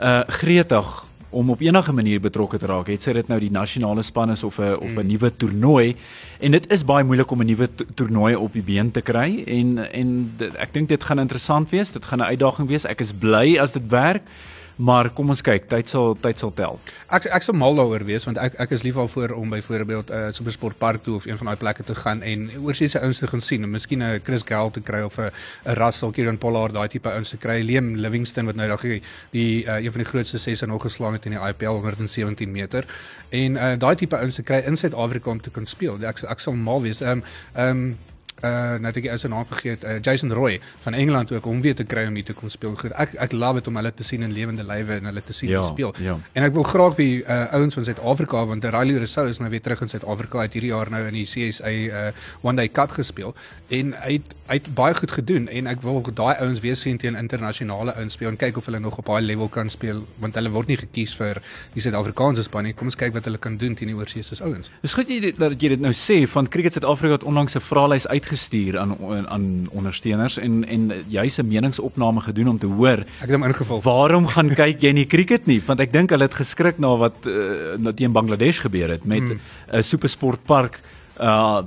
uh 0.00 0.24
gretig 0.28 1.04
om 1.30 1.50
op 1.50 1.60
enige 1.60 1.92
manier 1.92 2.20
betrokke 2.20 2.58
te 2.58 2.66
raak. 2.66 2.88
Het 2.90 3.02
sy 3.02 3.12
dit 3.12 3.28
nou 3.28 3.38
die 3.40 3.50
nasionale 3.50 4.02
span 4.02 4.30
is 4.30 4.44
of 4.44 4.58
'n 4.58 4.74
of 4.74 4.90
'n 4.90 4.98
hmm. 4.98 5.06
nuwe 5.06 5.36
toernooi 5.36 5.96
en 6.40 6.50
dit 6.50 6.72
is 6.72 6.84
baie 6.84 7.04
moeilik 7.04 7.30
om 7.30 7.40
'n 7.40 7.46
nuwe 7.46 7.68
toernooi 7.94 8.34
op 8.34 8.52
die 8.52 8.62
been 8.62 8.90
te 8.90 9.00
kry 9.00 9.44
en 9.46 9.78
en 9.92 10.32
dit, 10.36 10.54
ek 10.54 10.72
dink 10.72 10.88
dit 10.88 11.04
gaan 11.04 11.18
interessant 11.18 11.70
wees. 11.70 11.92
Dit 11.92 12.04
gaan 12.04 12.18
'n 12.18 12.32
uitdaging 12.32 12.68
wees. 12.68 12.84
Ek 12.84 13.00
is 13.00 13.12
bly 13.12 13.58
as 13.58 13.72
dit 13.72 13.88
werk. 13.88 14.22
Maar 14.80 15.10
kom 15.12 15.28
ons 15.28 15.42
kyk, 15.44 15.66
tyd 15.68 15.90
sal 15.92 16.14
tyd 16.24 16.40
sal 16.40 16.52
tel. 16.56 16.78
Ek 17.12 17.26
ek 17.36 17.44
sal 17.44 17.56
mal 17.58 17.74
daaroor 17.76 18.00
wees 18.08 18.24
want 18.24 18.38
ek 18.40 18.54
ek 18.64 18.70
is 18.72 18.84
lief 18.86 18.96
daarvoor 18.96 19.34
om 19.36 19.52
byvoorbeeld 19.52 20.08
'n 20.08 20.16
uh, 20.16 20.32
supersportpark 20.32 21.02
toe 21.04 21.16
of 21.16 21.26
een 21.26 21.36
van 21.36 21.50
daai 21.52 21.60
plekke 21.60 21.84
te 21.84 21.94
gaan 21.94 22.22
en 22.22 22.48
oorsee 22.64 22.88
se 22.88 23.00
ouens 23.00 23.18
te 23.18 23.26
gaan 23.26 23.40
sien 23.40 23.62
en 23.62 23.70
miskien 23.70 24.02
'n 24.02 24.20
Chris 24.24 24.42
Gale 24.42 24.70
te 24.70 24.80
kry 24.80 25.02
of 25.02 25.18
'n 25.18 25.28
'n 25.66 25.74
Russell 25.76 26.10
Kieran 26.10 26.38
Pollard 26.38 26.72
daai 26.72 26.88
tipe 26.88 27.10
ouens 27.10 27.28
te 27.28 27.36
kry. 27.36 27.60
Liam 27.60 27.94
Livingston 27.96 28.46
wat 28.46 28.54
nou 28.56 28.68
daag 28.68 28.80
die, 28.80 29.02
die 29.30 29.64
uh, 29.64 29.84
een 29.84 29.92
van 29.92 30.00
die 30.00 30.10
grootste 30.10 30.38
sesse 30.38 30.66
nog 30.66 30.82
geslaan 30.82 31.12
het 31.12 31.26
in 31.26 31.32
die 31.32 31.48
IPL 31.48 31.76
117 31.84 32.50
meter. 32.50 32.84
En 33.28 33.52
uh, 33.56 33.72
daai 33.78 33.96
tipe 33.96 34.16
ouens 34.16 34.34
te 34.34 34.42
kry 34.42 34.62
in 34.66 34.76
Suid-Afrika 34.76 35.30
om 35.30 35.40
te 35.40 35.50
kan 35.50 35.66
speel. 35.66 36.00
Ek 36.00 36.22
ek 36.22 36.38
sal 36.38 36.54
mal 36.54 36.82
wees. 36.82 37.00
Ehm 37.00 37.10
um, 37.10 37.22
ehm 37.54 37.68
um, 37.68 37.98
uh 38.44 38.78
nou 38.80 38.92
het 38.92 39.00
ek 39.00 39.18
sy 39.20 39.28
naam 39.28 39.46
vergeet 39.48 39.84
uh, 39.84 39.98
Jason 40.00 40.32
Roy 40.32 40.60
van 40.84 40.94
Engeland 40.94 41.32
ook 41.32 41.46
om 41.46 41.60
weer 41.60 41.74
te 41.76 41.84
kry 41.84 42.06
om 42.08 42.14
hier 42.14 42.24
te 42.24 42.36
kom 42.36 42.48
speel. 42.48 42.74
Goed, 42.80 42.92
ek 42.92 43.14
ek 43.26 43.32
love 43.32 43.60
dit 43.60 43.70
om 43.70 43.76
hulle 43.80 43.92
te 43.94 44.06
sien 44.06 44.22
in 44.22 44.32
lewende 44.32 44.64
lywe 44.66 45.00
en 45.00 45.10
hulle 45.10 45.22
te 45.26 45.36
sien 45.36 45.50
ja, 45.50 45.62
speel. 45.66 45.94
Ja. 45.98 46.16
En 46.32 46.46
ek 46.46 46.54
wil 46.56 46.66
graag 46.68 46.96
wie 47.00 47.22
uh 47.22 47.40
ouens 47.58 47.74
van 47.74 47.84
Suid-Afrika 47.84 48.44
want 48.46 48.64
Riley 48.64 48.96
Rousseau 48.96 49.28
is 49.28 49.40
nou 49.40 49.50
weer 49.50 49.64
terug 49.64 49.80
in 49.80 49.92
Suid-Afrika 49.92 50.44
uit 50.46 50.58
hierdie 50.58 50.72
jaar 50.72 50.90
nou 50.90 51.02
in 51.06 51.18
die 51.20 51.26
CSA 51.28 51.70
uh 51.70 52.06
One 52.42 52.56
Day 52.56 52.68
Cup 52.68 52.96
gespeel 52.96 53.34
en 53.68 53.92
hy 54.02 54.16
het, 54.18 54.32
hy 54.50 54.58
het 54.58 54.68
baie 54.74 54.94
goed 54.98 55.12
gedoen 55.14 55.46
en 55.48 55.70
ek 55.70 55.82
wil 55.84 56.02
daai 56.02 56.40
ouens 56.42 56.60
weer 56.64 56.76
sien 56.78 56.98
teen 56.98 57.18
internasionale 57.18 57.94
ouens 57.94 58.16
speel 58.18 58.32
en 58.32 58.38
kyk 58.40 58.58
of 58.58 58.66
hulle 58.66 58.80
nog 58.82 58.98
op 58.98 59.10
daai 59.10 59.22
level 59.22 59.50
kan 59.52 59.70
speel 59.70 60.02
want 60.22 60.34
hulle 60.38 60.50
word 60.54 60.70
nie 60.72 60.78
gekies 60.80 61.14
vir 61.18 61.38
die 61.74 61.84
Suid-Afrikaanse 61.84 62.46
span 62.46 62.66
nie. 62.66 62.74
Kom 62.76 62.90
ons 62.90 62.98
kyk 62.98 63.14
wat 63.16 63.28
hulle 63.28 63.38
kan 63.42 63.58
doen 63.60 63.76
teen 63.78 63.92
die 63.92 63.96
oorsee 63.98 64.24
se 64.26 64.38
ouens. 64.44 64.72
Dis 64.82 64.96
goed 64.96 65.10
jy 65.10 65.32
dat 65.38 65.54
jy 65.60 65.74
dit 65.74 65.84
nou 65.84 65.92
sê 65.96 66.22
van 66.30 66.48
Cricket 66.50 66.78
Suid-Afrika 66.78 67.20
het 67.20 67.26
onlangs 67.28 67.56
'n 67.56 67.64
vraelys 67.64 68.06
uit 68.06 68.26
gestuur 68.30 68.78
aan 68.78 68.96
aan 69.28 69.46
ondersteuners 69.76 70.38
en 70.38 70.64
en 70.68 70.92
jy's 71.08 71.38
'n 71.38 71.48
meningsopname 71.48 72.20
gedoen 72.20 72.48
om 72.48 72.58
te 72.58 72.66
hoor. 72.66 73.04
Ek 73.20 73.28
het 73.28 73.36
hom 73.36 73.44
ingevul. 73.44 73.82
Waarom 73.82 74.26
gaan 74.26 74.54
kyk 74.54 74.80
jy 74.80 74.92
nie 74.92 75.06
cricket 75.06 75.46
nie? 75.46 75.60
Want 75.66 75.80
ek 75.80 75.92
dink 75.92 76.10
hulle 76.10 76.28
het 76.28 76.34
geskrik 76.34 76.78
na 76.78 76.96
wat 76.96 77.26
uh, 77.26 77.92
teen 77.94 78.12
Bangladesh 78.12 78.60
gebeur 78.60 78.88
het 78.88 79.04
met 79.04 79.22
'n 79.22 79.26
hmm. 79.26 79.40
uh, 79.74 79.82
supersportpark 79.82 80.80
uh 81.20 81.62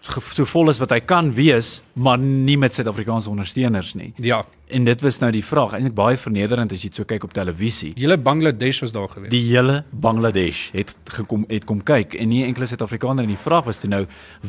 so 0.00 0.44
vol 0.44 0.70
is 0.70 0.78
wat 0.82 0.92
hy 0.94 1.00
kan 1.00 1.32
wees, 1.34 1.80
maar 1.94 2.18
nie 2.18 2.56
met 2.60 2.74
Suid-Afrikaanse 2.74 3.30
ondersteuners 3.30 3.94
nie. 3.94 4.12
Ja. 4.22 4.44
En 4.68 4.84
dit 4.84 5.00
was 5.04 5.20
nou 5.20 5.30
die 5.34 5.44
vraag, 5.44 5.74
eintlik 5.76 5.94
baie 5.94 6.18
vernederend 6.18 6.72
as 6.72 6.82
jy 6.82 6.90
dit 6.90 7.00
so 7.00 7.08
kyk 7.08 7.24
op 7.24 7.34
televisie. 7.36 7.92
Die 7.94 8.06
hele 8.06 8.18
Bangladesh 8.18 8.80
was 8.84 8.94
daar 8.94 9.08
gewees. 9.08 9.30
Die 9.30 9.42
hele 9.50 9.82
Bangladesh 9.90 10.70
het 10.74 10.94
gekom 11.16 11.44
het 11.48 11.66
kom 11.68 11.82
kyk 11.84 12.16
en 12.18 12.30
nie 12.32 12.44
enkele 12.46 12.68
Suid-Afrikaner 12.70 13.26
en 13.26 13.34
die 13.34 13.40
vraag 13.40 13.68
was 13.68 13.82
toe 13.82 13.90
nou, 13.92 14.04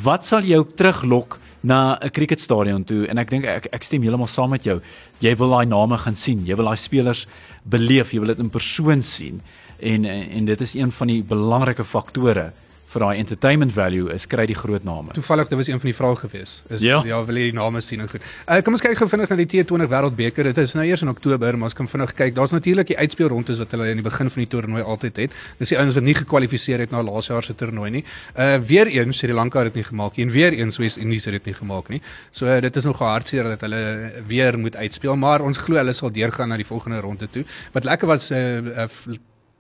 wat 0.06 0.26
sal 0.26 0.48
jou 0.48 0.64
teruglok 0.76 1.40
na 1.66 1.98
'n 2.02 2.10
cricketstadion 2.10 2.84
toe 2.84 3.08
en 3.08 3.18
ek 3.18 3.30
dink 3.30 3.46
ek 3.46 3.68
ek 3.72 3.84
stem 3.84 4.02
heeltemal 4.02 4.28
saam 4.28 4.50
met 4.50 4.64
jou. 4.64 4.82
Jy 5.20 5.36
wil 5.36 5.50
daai 5.50 5.66
name 5.66 5.98
gaan 5.98 6.16
sien, 6.16 6.46
jy 6.46 6.56
wil 6.56 6.66
daai 6.66 6.78
spelers 6.78 7.28
beleef, 7.64 8.14
jy 8.14 8.20
wil 8.20 8.28
dit 8.28 8.40
in 8.40 8.50
persoon 8.50 9.02
sien 9.02 9.42
en 9.80 10.06
en 10.06 10.46
dit 10.46 10.62
is 10.62 10.74
een 10.76 10.92
van 10.92 11.08
die 11.08 11.24
belangrike 11.24 11.84
faktore 11.84 12.54
vir 12.96 13.04
daai 13.04 13.20
entertainment 13.20 13.74
value 13.76 14.10
is 14.14 14.26
kry 14.32 14.46
die 14.50 14.58
groot 14.58 14.86
name. 14.88 15.14
Toevallig 15.16 15.50
dit 15.52 15.60
was 15.60 15.70
een 15.70 15.82
van 15.82 15.90
die 15.90 15.96
vrae 15.98 16.16
gewees. 16.22 16.56
Is 16.70 16.82
Ja. 16.86 17.02
ja, 17.06 17.20
wil 17.26 17.36
jy 17.40 17.50
die 17.52 17.58
name 17.58 17.82
sien 17.82 18.02
en 18.02 18.10
goed. 18.10 18.24
Uh, 18.48 18.62
kom 18.64 18.76
ons 18.78 18.84
kyk 18.84 18.98
gou 19.00 19.08
vinnig 19.10 19.32
na 19.32 19.38
die 19.42 19.48
T20 19.52 19.90
Wêreldbeker. 19.92 20.50
Dit 20.52 20.62
is 20.64 20.76
nou 20.78 20.86
eers 20.86 21.04
in 21.04 21.12
Oktober, 21.12 21.58
maar 21.58 21.72
ons 21.72 21.78
kan 21.78 21.90
vinnig 21.92 22.14
kyk. 22.16 22.36
Daar's 22.36 22.54
natuurlik 22.56 22.88
die 22.94 22.98
uitspelrondes 22.98 23.60
wat 23.62 23.76
hulle 23.76 23.90
in 23.92 24.02
die 24.02 24.06
begin 24.06 24.30
van 24.30 24.44
die 24.44 24.50
toernooi 24.52 24.84
altyd 24.84 25.22
het. 25.26 25.36
Dis 25.60 25.74
die 25.74 25.80
ouens 25.80 25.98
wat 25.98 26.08
nie 26.08 26.16
gekwalifiseer 26.16 26.86
het 26.86 26.92
na 26.96 27.04
laas 27.04 27.30
jaar 27.32 27.44
se 27.44 27.56
toernooi 27.56 27.92
nie. 28.00 28.06
Uh 28.38 28.56
weer 28.66 28.88
eens 28.88 29.18
Sri 29.20 29.34
Lanka 29.34 29.60
het 29.64 29.74
dit 29.74 29.82
nie 29.82 29.88
gemaak 29.90 30.18
nie 30.18 30.26
en 30.26 30.32
weer 30.32 30.54
eens 30.54 30.78
Wes-Indies 30.78 31.26
het 31.26 31.38
dit 31.40 31.52
nie 31.52 31.58
gemaak 31.58 31.90
nie. 31.90 32.02
So 32.32 32.48
uh, 32.48 32.60
dit 32.62 32.76
is 32.76 32.88
nog 32.88 33.00
hartseer 33.00 33.44
dat 33.44 33.62
hulle 33.62 34.12
weer 34.28 34.60
moet 34.60 34.76
uitspeel, 34.76 35.16
maar 35.16 35.42
ons 35.42 35.58
glo 35.58 35.80
hulle 35.82 35.94
sal 35.94 36.12
deurgaan 36.12 36.50
na 36.50 36.58
die 36.58 36.68
volgende 36.68 37.00
ronde 37.04 37.30
toe. 37.32 37.44
Wat 37.74 37.84
lekker 37.84 38.08
was 38.08 38.32
uh, 38.32 38.58
uh 38.86 38.90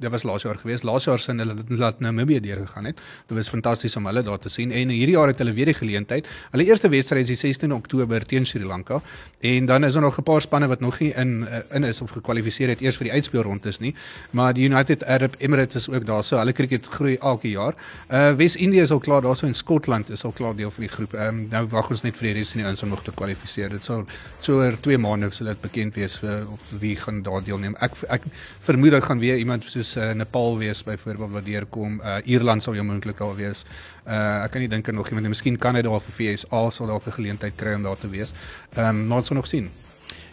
Dit 0.06 0.14
was 0.14 0.24
laas 0.24 0.44
jaar 0.46 0.58
gewees. 0.62 0.84
Laas 0.86 1.08
jaar 1.08 1.20
sin 1.20 1.42
hulle 1.42 1.56
laat 1.82 2.00
Namibië 2.00 2.40
deurgegaan 2.44 2.86
het. 2.86 3.00
Dit 3.28 3.38
was 3.38 3.50
fantasties 3.50 3.96
om 3.98 4.06
hulle 4.06 4.22
daar 4.24 4.40
te 4.40 4.50
sien 4.54 4.72
en 4.72 4.92
hierdie 4.94 5.16
jaar 5.16 5.32
het 5.32 5.40
hulle 5.42 5.54
weer 5.58 5.72
die 5.72 5.78
geleentheid. 5.78 6.28
Hulle 6.52 6.66
eerste 6.68 6.92
wedstryd 6.94 7.26
is 7.26 7.34
die 7.34 7.54
16 7.54 7.74
Oktober 7.74 8.26
teen 8.26 8.46
Sri 8.46 8.66
Lanka 8.66 9.02
en 9.42 9.66
dan 9.66 9.84
is 9.84 9.94
daar 9.94 10.06
nog 10.06 10.18
'n 10.20 10.24
paar 10.24 10.42
spanne 10.42 10.68
wat 10.68 10.80
nog 10.80 11.00
nie 11.00 11.14
in 11.14 11.48
in 11.72 11.84
is 11.84 12.02
of 12.02 12.12
gekwalifiseer 12.12 12.70
het 12.70 12.82
eers 12.82 12.98
vir 12.98 13.04
die 13.10 13.14
uitspelrondes 13.14 13.80
nie. 13.80 13.96
Maar 14.32 14.54
die 14.54 14.70
United 14.70 15.04
Arab 15.04 15.36
Emirates 15.38 15.76
is 15.76 15.90
ook 15.90 16.06
daar. 16.06 16.24
So 16.24 16.38
hulle 16.38 16.52
cricket 16.54 16.86
groei 16.86 17.18
elke 17.18 17.50
jaar. 17.50 17.74
Uh 18.12 18.34
Wes-Indië 18.36 18.82
is 18.82 18.92
al 18.92 19.00
klaar 19.00 19.22
daarso 19.22 19.46
en 19.46 19.54
Skotland 19.54 20.10
is 20.10 20.24
al 20.24 20.32
klaar 20.32 20.56
deel 20.56 20.72
van 20.72 20.84
die 20.84 20.92
groep. 20.92 21.14
Ehm 21.14 21.28
um, 21.28 21.48
nou 21.50 21.68
wag 21.68 21.90
ons 21.90 22.02
net 22.02 22.18
vir 22.18 22.28
die 22.28 22.34
res 22.34 22.52
van 22.52 22.62
die 22.62 22.68
ouens 22.68 22.84
om 22.84 22.90
nog 22.90 23.04
te 23.04 23.12
kwalifiseer. 23.12 23.70
Dit 23.70 23.84
sal 23.84 24.06
so 24.40 24.54
oor 24.62 24.78
2 24.82 24.98
maande 24.98 25.32
sal 25.32 25.48
dit 25.48 25.62
bekend 25.62 25.96
wees 25.96 26.18
vir 26.18 26.48
of 26.52 26.62
wie 26.80 26.96
gaan 26.96 27.22
daar 27.24 27.44
deelneem. 27.44 27.76
Ek 27.80 27.92
ek 28.10 28.22
vermoed 28.60 28.92
dit 28.92 29.04
gaan 29.04 29.20
weer 29.20 29.38
iemand 29.38 29.64
soos 29.64 29.95
uh, 29.98 30.12
Nepal 30.12 30.58
wees 30.58 30.84
byvoorbeeld 30.84 31.32
wat 31.32 31.46
deurkom. 31.46 32.00
Uh 32.02 32.18
Ierland 32.24 32.64
sal 32.64 32.74
jou 32.74 32.86
moontlik 32.86 33.20
al 33.20 33.36
wees. 33.36 33.66
Uh 34.08 34.44
ek 34.44 34.52
kan 34.52 34.62
nie 34.62 34.70
dink 34.70 34.90
aan 34.90 34.96
nog 34.96 35.08
iemand 35.08 35.28
nie. 35.28 35.34
Miskien 35.34 35.58
Kanada 35.58 35.90
of 35.90 36.04
VSA 36.04 36.70
sal 36.70 36.88
dalk 36.88 37.08
'n 37.08 37.18
geleentheid 37.18 37.56
kry 37.56 37.74
om 37.74 37.84
daar 37.84 37.98
te 37.98 38.10
wees. 38.10 38.34
Ehm 38.76 38.90
um, 38.90 39.08
maar 39.08 39.18
ons 39.18 39.28
sal 39.28 39.36
nog 39.36 39.48
sien. 39.48 39.70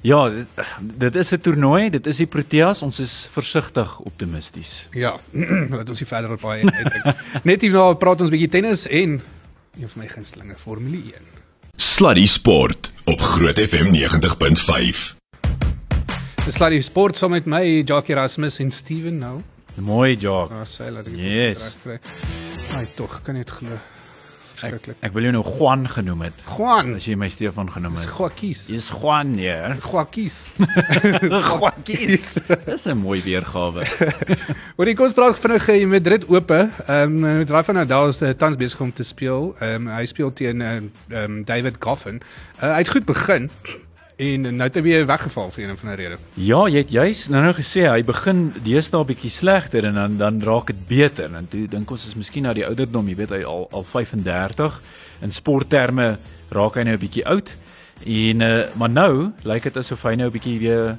Ja, 0.03 0.29
dit, 0.29 0.47
dit 0.99 1.15
is 1.15 1.31
'n 1.31 1.41
toernooi, 1.41 1.91
dit 1.91 2.07
is 2.07 2.17
die 2.17 2.27
Proteas, 2.27 2.83
ons 2.83 3.01
is 3.01 3.29
versigtig 3.31 3.99
optimisties. 3.99 4.89
Ja, 4.91 5.19
wat 5.79 5.89
ons 5.89 5.99
hier 5.99 6.09
verder 6.09 6.33
op 6.33 6.41
baie 6.41 6.71
uitdink. 6.71 7.17
Net 7.45 7.61
hierna 7.61 7.93
praat 7.95 8.21
ons 8.21 8.31
bietjie 8.31 8.49
tennis 8.49 8.87
en 8.87 9.23
een 9.79 9.89
van 9.89 10.03
my 10.03 10.09
gunstelinge 10.09 10.59
Formule 10.59 10.97
1. 10.97 11.13
Sluddy 11.77 12.27
Sport 12.27 12.91
op 13.05 13.21
Groot 13.21 13.59
FM 13.59 13.95
90.5. 13.95 15.15
Dis 16.43 16.59
die 16.59 16.83
sport 16.83 17.17
saam 17.17 17.31
met 17.31 17.47
my 17.47 17.83
Jackie 17.87 18.17
Erasmus 18.17 18.59
en 18.59 18.71
Steven 18.75 19.19
nou. 19.19 19.43
Mooi 19.81 20.17
job. 20.21 20.51
Ah, 20.53 20.67
sê 20.69 20.91
laat 20.93 21.07
ek 21.07 21.15
dit 21.17 21.21
Yes. 21.25 21.77
reg 21.85 22.01
kry. 22.03 22.79
Ai 22.79 22.87
tog, 22.97 23.21
kan 23.25 23.35
net 23.35 23.51
glo. 23.51 23.79
Ek, 24.63 24.71
Verskriklik. 24.79 24.97
ek 25.03 25.13
wil 25.13 25.23
jou 25.27 25.33
nou 25.33 25.43
Juan 25.43 25.89
genoem 25.89 26.21
het. 26.23 26.43
Juan, 26.47 26.95
As 26.95 27.05
jy 27.09 27.17
my 27.17 27.29
Stefan 27.29 27.71
genoem 27.73 27.95
dis 27.97 28.05
het. 28.05 28.13
Joaquis. 28.15 28.61
Jy's 28.71 28.91
Juan, 28.95 29.33
ja. 29.39 29.75
Joaquis. 29.83 30.37
Joaquis. 31.49 32.39
Dis 32.67 32.87
'n 32.87 32.97
mooi 33.01 33.21
weergawe. 33.25 33.83
Oor 34.79 34.85
die 34.87 34.95
kos 34.95 35.13
praat 35.15 35.37
vinnig 35.41 35.67
in 35.69 35.89
Madrid 35.91 36.25
ope. 36.29 36.71
Ehm 36.87 37.25
um, 37.25 37.43
Rafa 37.49 37.73
Nadal 37.73 38.09
is 38.13 38.23
uh, 38.23 38.31
tans 38.39 38.57
besig 38.57 38.81
om 38.81 38.93
te 38.93 39.03
speel. 39.03 39.55
Ehm 39.61 39.89
um, 39.89 39.95
hy 39.97 40.05
speel 40.07 40.33
teen 40.33 40.61
ehm 40.63 40.91
um, 41.11 41.43
David 41.45 41.77
Goffin. 41.81 42.23
Uh, 42.63 42.73
hy 42.77 42.79
het 42.85 42.89
goed 42.89 43.05
begin 43.05 43.51
en 44.23 44.49
nou 44.57 44.67
het 44.67 44.77
hy 44.79 44.83
weer 44.87 45.07
weggeval 45.09 45.51
vir 45.55 45.65
een 45.65 45.73
of 45.75 45.83
ander 45.85 45.99
rede. 46.01 46.19
Ja, 46.35 46.61
jy 46.71 46.83
het 46.83 46.95
juis 46.95 47.23
nou 47.33 47.43
nou 47.45 47.55
gesê 47.57 47.87
hy 47.89 48.03
begin 48.07 48.45
deesdae 48.65 49.05
bietjie 49.09 49.31
slegter 49.31 49.89
en 49.89 49.99
dan 49.99 50.17
dan 50.21 50.41
raak 50.43 50.73
dit 50.73 50.83
beter. 50.89 51.31
En 51.35 51.49
toe 51.49 51.67
dink 51.69 51.91
ons 51.91 52.07
is 52.07 52.19
miskien 52.19 52.47
nou 52.47 52.55
die 52.55 52.67
ouderdom, 52.67 53.09
jy 53.09 53.17
weet 53.23 53.37
hy 53.39 53.43
al 53.49 53.69
al 53.73 53.87
35 53.89 54.81
in 55.23 55.35
sportterme 55.35 56.17
raak 56.53 56.77
hy 56.77 56.85
nou 56.89 56.97
'n 56.97 57.05
bietjie 57.07 57.27
oud. 57.27 57.57
En 58.07 58.41
uh, 58.41 58.65
maar 58.75 58.91
nou 58.91 59.33
lyk 59.43 59.63
dit 59.63 59.77
asof 59.77 60.03
hy 60.03 60.15
nou 60.15 60.29
'n 60.29 60.37
bietjie 60.39 60.59
weer 60.59 60.97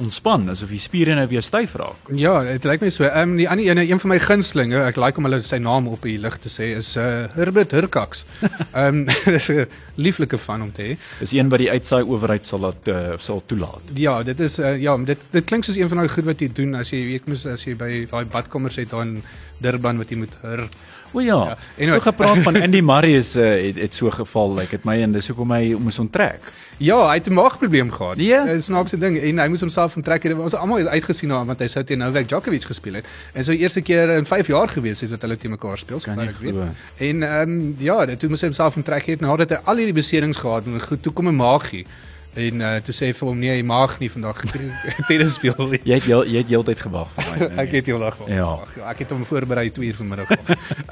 ontspan, 0.00 0.48
asof 0.52 0.70
die 0.72 0.80
spiere 0.80 1.14
nou 1.18 1.26
weer 1.30 1.44
styf 1.44 1.74
raak. 1.80 2.10
Ja, 2.16 2.34
dit 2.46 2.64
lyk 2.68 2.84
my 2.84 2.90
so. 2.90 3.04
Ehm 3.04 3.34
um, 3.34 3.36
die 3.40 3.48
ander 3.50 3.68
ene, 3.68 3.84
een 3.88 4.00
van 4.00 4.12
my 4.14 4.18
gunstelinge, 4.22 4.78
ek 4.88 5.00
like 5.00 5.20
om 5.20 5.28
hulle 5.28 5.42
sy 5.46 5.58
naam 5.62 5.88
op 5.92 6.06
die 6.06 6.18
lig 6.22 6.38
te 6.42 6.52
sê, 6.52 6.72
is 6.78 6.94
uh 7.00 7.26
Herbert 7.36 7.74
Hurkacz. 7.76 8.24
Ehm 8.72 9.02
um, 9.02 9.04
dis 9.36 9.50
'n 9.50 9.66
lieflike 9.96 10.38
van 10.38 10.62
om 10.62 10.72
te 10.72 10.82
hê. 10.82 10.96
Is 11.20 11.32
een 11.32 11.48
wat 11.52 11.60
die 11.60 11.70
uitsaai 11.70 12.02
owerheid 12.02 12.46
sal 12.46 12.64
laat 12.64 12.88
uh, 12.88 13.18
sal 13.18 13.42
toelaat. 13.46 13.92
Ja, 13.94 14.22
dit 14.22 14.40
is 14.40 14.58
uh, 14.58 14.78
ja, 14.80 14.96
dit 14.96 15.18
dit 15.30 15.44
klink 15.44 15.64
soos 15.64 15.76
een 15.76 15.88
van 15.88 16.02
daai 16.02 16.08
goed 16.08 16.24
wat 16.24 16.40
jy 16.40 16.48
doen 16.52 16.74
as 16.74 16.90
jy 16.90 17.04
weet 17.10 17.28
mos 17.28 17.46
as 17.46 17.66
jy 17.66 17.76
by 17.76 18.06
daai 18.10 18.24
badkamers 18.24 18.76
het 18.76 18.90
daar 18.90 19.06
in 19.06 19.22
Durban 19.62 19.98
wat 19.98 20.10
jy 20.10 20.16
moet 20.16 20.34
hur. 20.42 20.68
O 21.12 21.20
ja. 21.20 21.26
Ja, 21.34 21.56
anyway. 21.78 21.98
Toe 21.98 22.00
gepraat 22.00 22.38
van 22.38 22.56
Andy 22.62 22.80
Murray 22.80 23.16
is 23.16 23.36
uh, 23.36 23.44
het, 23.66 23.76
het 23.76 23.94
so 23.94 24.10
geval, 24.10 24.54
like 24.54 24.70
dit 24.70 24.84
my 24.84 24.96
en 25.02 25.12
dis 25.12 25.28
hoekom 25.28 25.50
hy 25.52 25.74
moes 25.78 25.98
onttrek. 25.98 26.52
Ja, 26.82 26.98
hy 27.08 27.14
het 27.20 27.28
'n 27.28 27.36
maagprobleem 27.36 27.90
gehad. 27.92 28.16
Ja. 28.16 28.44
Dis 28.44 28.52
'n 28.52 28.72
snaakse 28.72 28.98
ding 28.98 29.18
en 29.20 29.38
hy 29.38 29.48
moes 29.48 29.60
homself 29.60 29.96
onttrek 29.96 30.22
het. 30.22 30.32
Ons 30.34 30.52
het 30.52 30.60
almal 30.60 30.88
uitgesien 30.88 31.28
na 31.28 31.44
want 31.44 31.60
hy 31.60 31.66
sou 31.66 31.84
teen 31.84 31.98
Novak 31.98 32.28
Djokovic 32.28 32.62
gespeel 32.62 32.94
het. 32.94 33.06
En 33.32 33.44
so 33.44 33.52
eerste 33.52 33.80
keer 33.80 34.16
in 34.16 34.26
5 34.26 34.46
jaar 34.46 34.68
gewees 34.68 35.00
het 35.00 35.10
dat 35.10 35.22
hulle 35.22 35.36
teen 35.36 35.50
mekaar 35.50 35.78
speel, 35.78 36.00
sover 36.00 36.16
nie 36.16 36.28
ek 36.28 36.40
weet. 36.40 36.54
En 36.96 37.22
ehm 37.22 37.50
um, 37.50 37.74
ja, 37.78 38.06
dit 38.06 38.18
toe 38.18 38.28
moes 38.28 38.40
hy 38.40 38.46
homself 38.46 38.76
onttrek 38.76 39.06
het 39.06 39.20
nadat 39.20 39.50
hy 39.50 39.58
al 39.64 39.76
hierdie 39.76 39.94
beserings 39.94 40.36
gehad 40.36 40.64
het 40.64 40.74
en 40.74 40.80
goed 40.80 41.02
toe 41.02 41.12
kom 41.12 41.28
'n 41.28 41.36
maagie. 41.36 41.86
En 42.32 42.60
uh, 42.64 42.76
toe 42.80 42.94
sê 42.96 43.10
hy 43.10 43.14
vir 43.16 43.28
hom 43.28 43.40
nee, 43.42 43.54
hy 43.58 43.64
mag 43.66 43.98
nie 44.00 44.08
vandag 44.08 44.38
tennis 45.08 45.34
speel 45.36 45.58
nie. 45.68 45.80
Jy 45.84 45.98
het 45.98 46.06
heel, 46.08 46.22
jy 46.32 46.40
het 46.40 46.48
heeltyd 46.48 46.80
gewag 46.80 47.10
vir 47.12 47.26
my. 47.28 47.34
nee, 47.42 47.50
Ek 47.60 47.74
het 47.76 47.90
heeldag 47.90 48.16
gewag. 48.16 48.30
Ja. 48.32 48.46
Ag, 48.64 48.72
ja, 48.78 48.84
ek 48.94 49.02
het 49.04 49.12
hom 49.12 49.26
voorberei 49.28 49.66
2 49.76 49.90
uur 49.90 49.98
vanmiddag. 50.00 50.32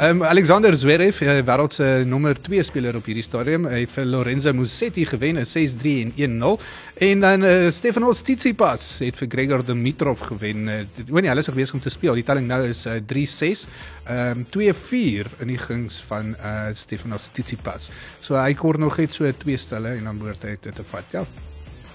Ehm 0.00 0.20
um, 0.20 0.26
Alexander 0.28 0.76
Zverev, 0.76 1.22
eh, 1.24 1.40
wêreld 1.48 1.76
se 1.76 1.88
nommer 2.08 2.36
2 2.36 2.66
speler 2.68 2.98
op 3.00 3.08
hierdie 3.08 3.24
stadium, 3.24 3.64
hy 3.70 3.82
het 3.86 3.94
vir 3.94 4.08
Lorenzo 4.12 4.52
Musetti 4.56 5.06
gewen 5.08 5.40
in 5.40 5.48
6-3 5.48 5.96
en 6.04 6.12
1-0. 6.44 6.68
En 7.00 7.24
dan 7.24 7.44
uh, 7.48 7.70
Stefanos 7.72 8.20
Tsitsipas 8.20 8.98
het 9.00 9.16
vir 9.16 9.28
Gregor 9.32 9.64
Dimitrov 9.64 10.20
gewen. 10.28 10.68
Uh, 10.68 10.82
o 11.08 11.22
nee, 11.22 11.30
hulle 11.32 11.40
is 11.40 11.48
besig 11.56 11.78
om 11.78 11.80
te 11.80 11.92
speel. 11.92 12.18
Die 12.20 12.26
telling 12.28 12.44
nou 12.50 12.60
is 12.68 12.84
uh, 12.84 12.98
3-6. 13.00 13.64
Ehm 14.10 14.42
um, 14.42 14.46
2-4 14.50 15.28
in 15.44 15.52
die 15.52 15.58
guns 15.58 16.00
van 16.08 16.32
uh, 16.34 16.72
Stefanos 16.74 17.28
Tsitsipas. 17.30 17.90
So 18.18 18.34
hy 18.34 18.56
kort 18.58 18.82
nog 18.82 18.98
net 18.98 19.14
so 19.14 19.30
twee 19.38 19.58
stelle 19.60 19.94
en 19.94 20.08
dan 20.08 20.18
behoort 20.18 20.42
hy 20.48 20.56
dit 20.58 20.74
te 20.74 20.86
vat. 20.90 21.14
Ja. 21.14 21.22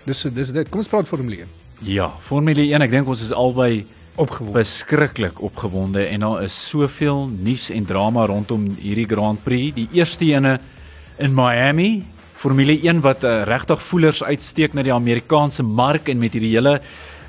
Dis 0.05 0.23
dis 0.31 0.53
dit. 0.55 0.69
Kom 0.71 0.79
ons 0.79 0.91
praat 0.91 1.09
Formule 1.09 1.43
1. 1.43 1.53
Ja, 1.83 2.07
Formule 2.23 2.63
1, 2.63 2.85
ek 2.85 2.93
dink 2.93 3.11
ons 3.11 3.23
is 3.25 3.33
albei 3.35 3.83
Opgewonde. 4.15 4.61
beskruklik 4.61 5.41
opgewonde 5.43 6.05
en 6.07 6.23
daar 6.23 6.43
is 6.45 6.55
soveel 6.69 7.25
nuus 7.27 7.67
en 7.73 7.85
drama 7.85 8.23
rondom 8.31 8.69
hierdie 8.79 9.09
Grand 9.11 9.41
Prix. 9.43 9.75
Die 9.75 9.89
eerste 9.99 10.29
ene 10.29 10.59
in 11.19 11.35
Miami, 11.35 12.05
Formule 12.35 12.77
1 12.79 13.01
wat 13.03 13.25
uh, 13.27 13.41
regtig 13.43 13.81
voelers 13.89 14.23
uitsteek 14.23 14.75
na 14.75 14.85
die 14.87 14.93
Amerikaanse 14.95 15.63
mark 15.63 16.07
en 16.11 16.19
met 16.23 16.35
hierdie 16.35 16.53
hele 16.55 16.77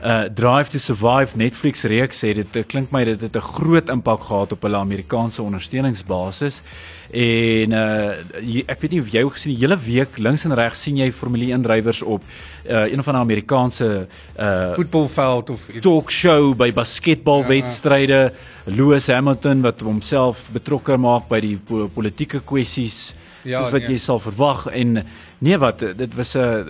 uh 0.06 0.28
Drive 0.30 0.70
to 0.70 0.78
Survive 0.78 1.34
Netflix 1.34 1.82
reeks 1.82 2.20
sê 2.22 2.30
dit 2.36 2.56
uh, 2.56 2.62
klink 2.62 2.92
my 2.94 3.02
dit 3.04 3.20
het 3.20 3.36
'n 3.36 3.42
groot 3.42 3.88
impak 3.90 4.22
gehad 4.28 4.52
op 4.52 4.62
hulle 4.62 4.76
Amerikaanse 4.76 5.42
ondersteuningsbasis. 5.42 6.62
En 7.10 7.72
uh 7.72 8.14
jy, 8.40 8.62
ek 8.66 8.80
weet 8.80 8.92
nie 8.92 9.00
of 9.00 9.10
jy 9.10 9.22
ook 9.22 9.34
gesien 9.34 9.54
die 9.54 9.62
hele 9.66 9.78
week 9.78 10.18
links 10.18 10.44
en 10.44 10.54
regs 10.54 10.82
sien 10.82 10.96
jy 10.96 11.10
Formule 11.12 11.50
1 11.52 11.62
drywers 11.62 12.02
op 12.02 12.22
uh 12.70 12.86
een 12.92 13.02
van 13.02 13.14
die 13.14 13.22
Amerikaanse 13.22 14.06
uh 14.38 14.74
Voetbalveld 14.74 15.50
of 15.50 15.66
talkshow 15.80 16.54
by 16.54 16.72
basketbalwedstryde. 16.72 18.32
Lewis 18.64 19.06
Hamilton 19.06 19.62
wat 19.62 19.80
homself 19.80 20.48
betrokke 20.52 20.96
maak 20.96 21.28
by 21.28 21.40
die 21.40 21.56
po 21.56 21.88
politieke 21.88 22.40
kwessies 22.40 23.14
Ja, 23.46 23.62
soos 23.62 23.74
wat 23.76 23.86
nee. 23.86 23.94
jy 23.94 23.98
sal 24.02 24.18
verwag 24.22 24.66
en 24.74 25.00
nee 25.38 25.58
wat 25.62 25.78
dit 25.78 26.14
was 26.18 26.34
'n 26.36 26.66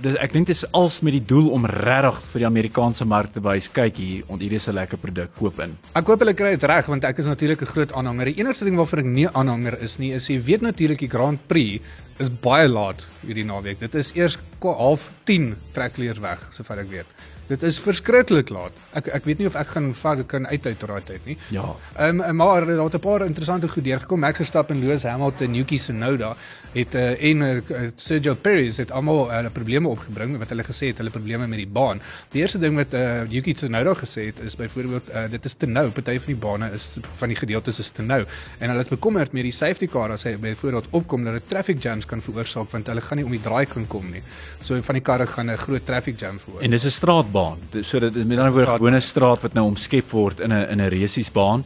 dis 0.00 0.16
ek 0.16 0.32
dink 0.32 0.46
dit 0.46 0.56
is 0.56 0.64
als 0.72 1.00
met 1.00 1.12
die 1.12 1.24
doel 1.24 1.48
om 1.50 1.64
regtig 1.66 2.20
vir 2.32 2.38
die 2.44 2.46
Amerikaanse 2.46 3.04
mark 3.04 3.32
te 3.32 3.40
wys 3.40 3.68
kyk 3.72 3.96
hier 3.96 4.24
ont 4.28 4.40
hierdie 4.42 4.60
is 4.60 4.68
'n 4.68 4.74
lekker 4.74 4.98
produk 4.98 5.30
koop 5.38 5.60
in. 5.60 5.76
Ek 5.94 6.06
hoop 6.06 6.20
hulle 6.20 6.34
kry 6.34 6.50
dit 6.50 6.62
reg 6.62 6.86
want 6.86 7.04
ek 7.04 7.18
is 7.18 7.26
natuurlik 7.26 7.62
'n 7.62 7.72
groot 7.72 7.92
aanhanger. 7.92 8.26
Die 8.26 8.40
enigste 8.40 8.64
ding 8.64 8.76
waarvoor 8.76 8.98
ek 8.98 9.04
nie 9.04 9.28
aanhanger 9.28 9.80
is 9.82 9.98
nie, 9.98 10.12
is 10.12 10.28
jy 10.28 10.42
weet 10.42 10.60
natuurlik 10.60 10.98
die 10.98 11.10
Grand 11.10 11.40
Prix 11.48 11.80
is 12.18 12.28
baie 12.28 12.68
laat 12.68 13.06
hierdie 13.26 13.44
naweek. 13.44 13.78
Dit 13.78 13.94
is 13.94 14.12
eers 14.14 14.38
half 14.62 15.12
10 15.24 15.56
trekleers 15.72 16.18
weg, 16.18 16.38
sover 16.52 16.78
ek 16.78 16.90
weet. 16.90 17.06
Dit 17.48 17.62
is 17.62 17.78
verskriklik 17.80 18.50
laat. 18.52 18.76
Ek 18.98 19.06
ek 19.16 19.24
weet 19.24 19.38
nie 19.40 19.48
of 19.48 19.54
ek 19.56 19.72
gaan 19.72 19.94
vat 19.94 20.20
kan 20.28 20.46
uithou 20.46 20.74
tot 20.74 20.90
daai 20.92 21.04
tyd 21.08 21.28
nie. 21.30 21.36
Ja. 21.54 21.64
Ehm 21.96 22.20
um, 22.20 22.36
maar 22.36 22.66
daar 22.66 22.84
het 22.84 22.94
'n 22.94 23.00
paar 23.00 23.24
interessante 23.26 23.68
goed 23.68 23.84
deurgekom. 23.84 24.20
Max 24.20 24.36
Verstappen, 24.36 24.80
Lewis 24.80 25.02
Hamilton, 25.02 25.54
Yuki 25.54 25.76
Tsunoda 25.76 26.36
het 26.72 26.94
uh, 26.94 27.22
en 27.30 27.40
uh, 27.40 27.88
Sergio 27.96 28.34
Perez 28.34 28.76
het 28.76 28.90
almal 28.92 29.30
hulle 29.30 29.48
uh, 29.48 29.52
probleme 29.52 29.88
opgebring 29.88 30.36
wat 30.38 30.48
hulle 30.52 30.64
gesê 30.66 30.90
het 30.92 30.98
hulle 31.00 31.10
probleme 31.10 31.46
met 31.46 31.58
die 31.58 31.66
baan. 31.66 32.02
Die 32.32 32.42
eerste 32.42 32.58
ding 32.58 32.76
wat 32.76 32.92
uh, 32.94 33.24
Yuki 33.32 33.54
Tsunoda 33.54 33.94
gesê 33.94 34.28
het 34.28 34.42
is 34.44 34.56
byvoorbeeld 34.56 35.08
uh, 35.08 35.24
dit 35.30 35.44
is 35.44 35.54
te 35.54 35.66
nou. 35.66 35.88
Party 35.90 36.18
van 36.18 36.32
die 36.34 36.40
bane 36.42 36.70
is 36.76 36.88
van 37.20 37.32
die 37.32 37.38
gedeeltes 37.38 37.78
is 37.78 37.90
te 37.90 38.02
nou 38.02 38.20
en 38.58 38.68
hulle 38.68 38.84
is 38.84 38.92
bekommerd 38.92 39.32
met 39.32 39.48
die 39.48 39.52
safety 39.52 39.88
car 39.88 40.12
as 40.12 40.26
hy 40.28 40.36
byvoorbeeld 40.36 40.92
opkom 41.00 41.24
dat 41.24 41.38
dit 41.40 41.48
traffic 41.48 41.80
jams 41.82 42.06
kan 42.06 42.20
veroorsaak 42.20 42.70
want 42.72 42.92
hulle 42.92 43.00
gaan 43.00 43.22
nie 43.22 43.24
om 43.24 43.32
die 43.32 43.42
draai 43.42 43.64
kan 43.66 43.86
kom 43.88 44.12
nie. 44.12 44.22
So 44.60 44.76
van 44.82 45.00
die 45.00 45.04
karre 45.04 45.26
gaan 45.26 45.50
'n 45.50 45.56
groot 45.56 45.86
traffic 45.86 46.20
jam 46.20 46.38
veroorsaak. 46.38 46.64
En 46.64 46.70
dis 46.70 46.84
'n 46.84 46.90
straatbaan. 46.90 47.37
Dis 47.72 47.88
so 47.88 48.00
dit 48.00 48.14
met 48.14 48.38
ander 48.38 48.52
woorde 48.52 48.66
Straat- 48.66 48.80
gewone 48.82 49.00
straat 49.00 49.42
wat 49.42 49.54
nou 49.54 49.66
omskep 49.66 50.10
word 50.10 50.40
in 50.40 50.52
'n 50.52 50.68
in 50.70 50.80
'n 50.80 50.88
resiesbaan. 50.88 51.64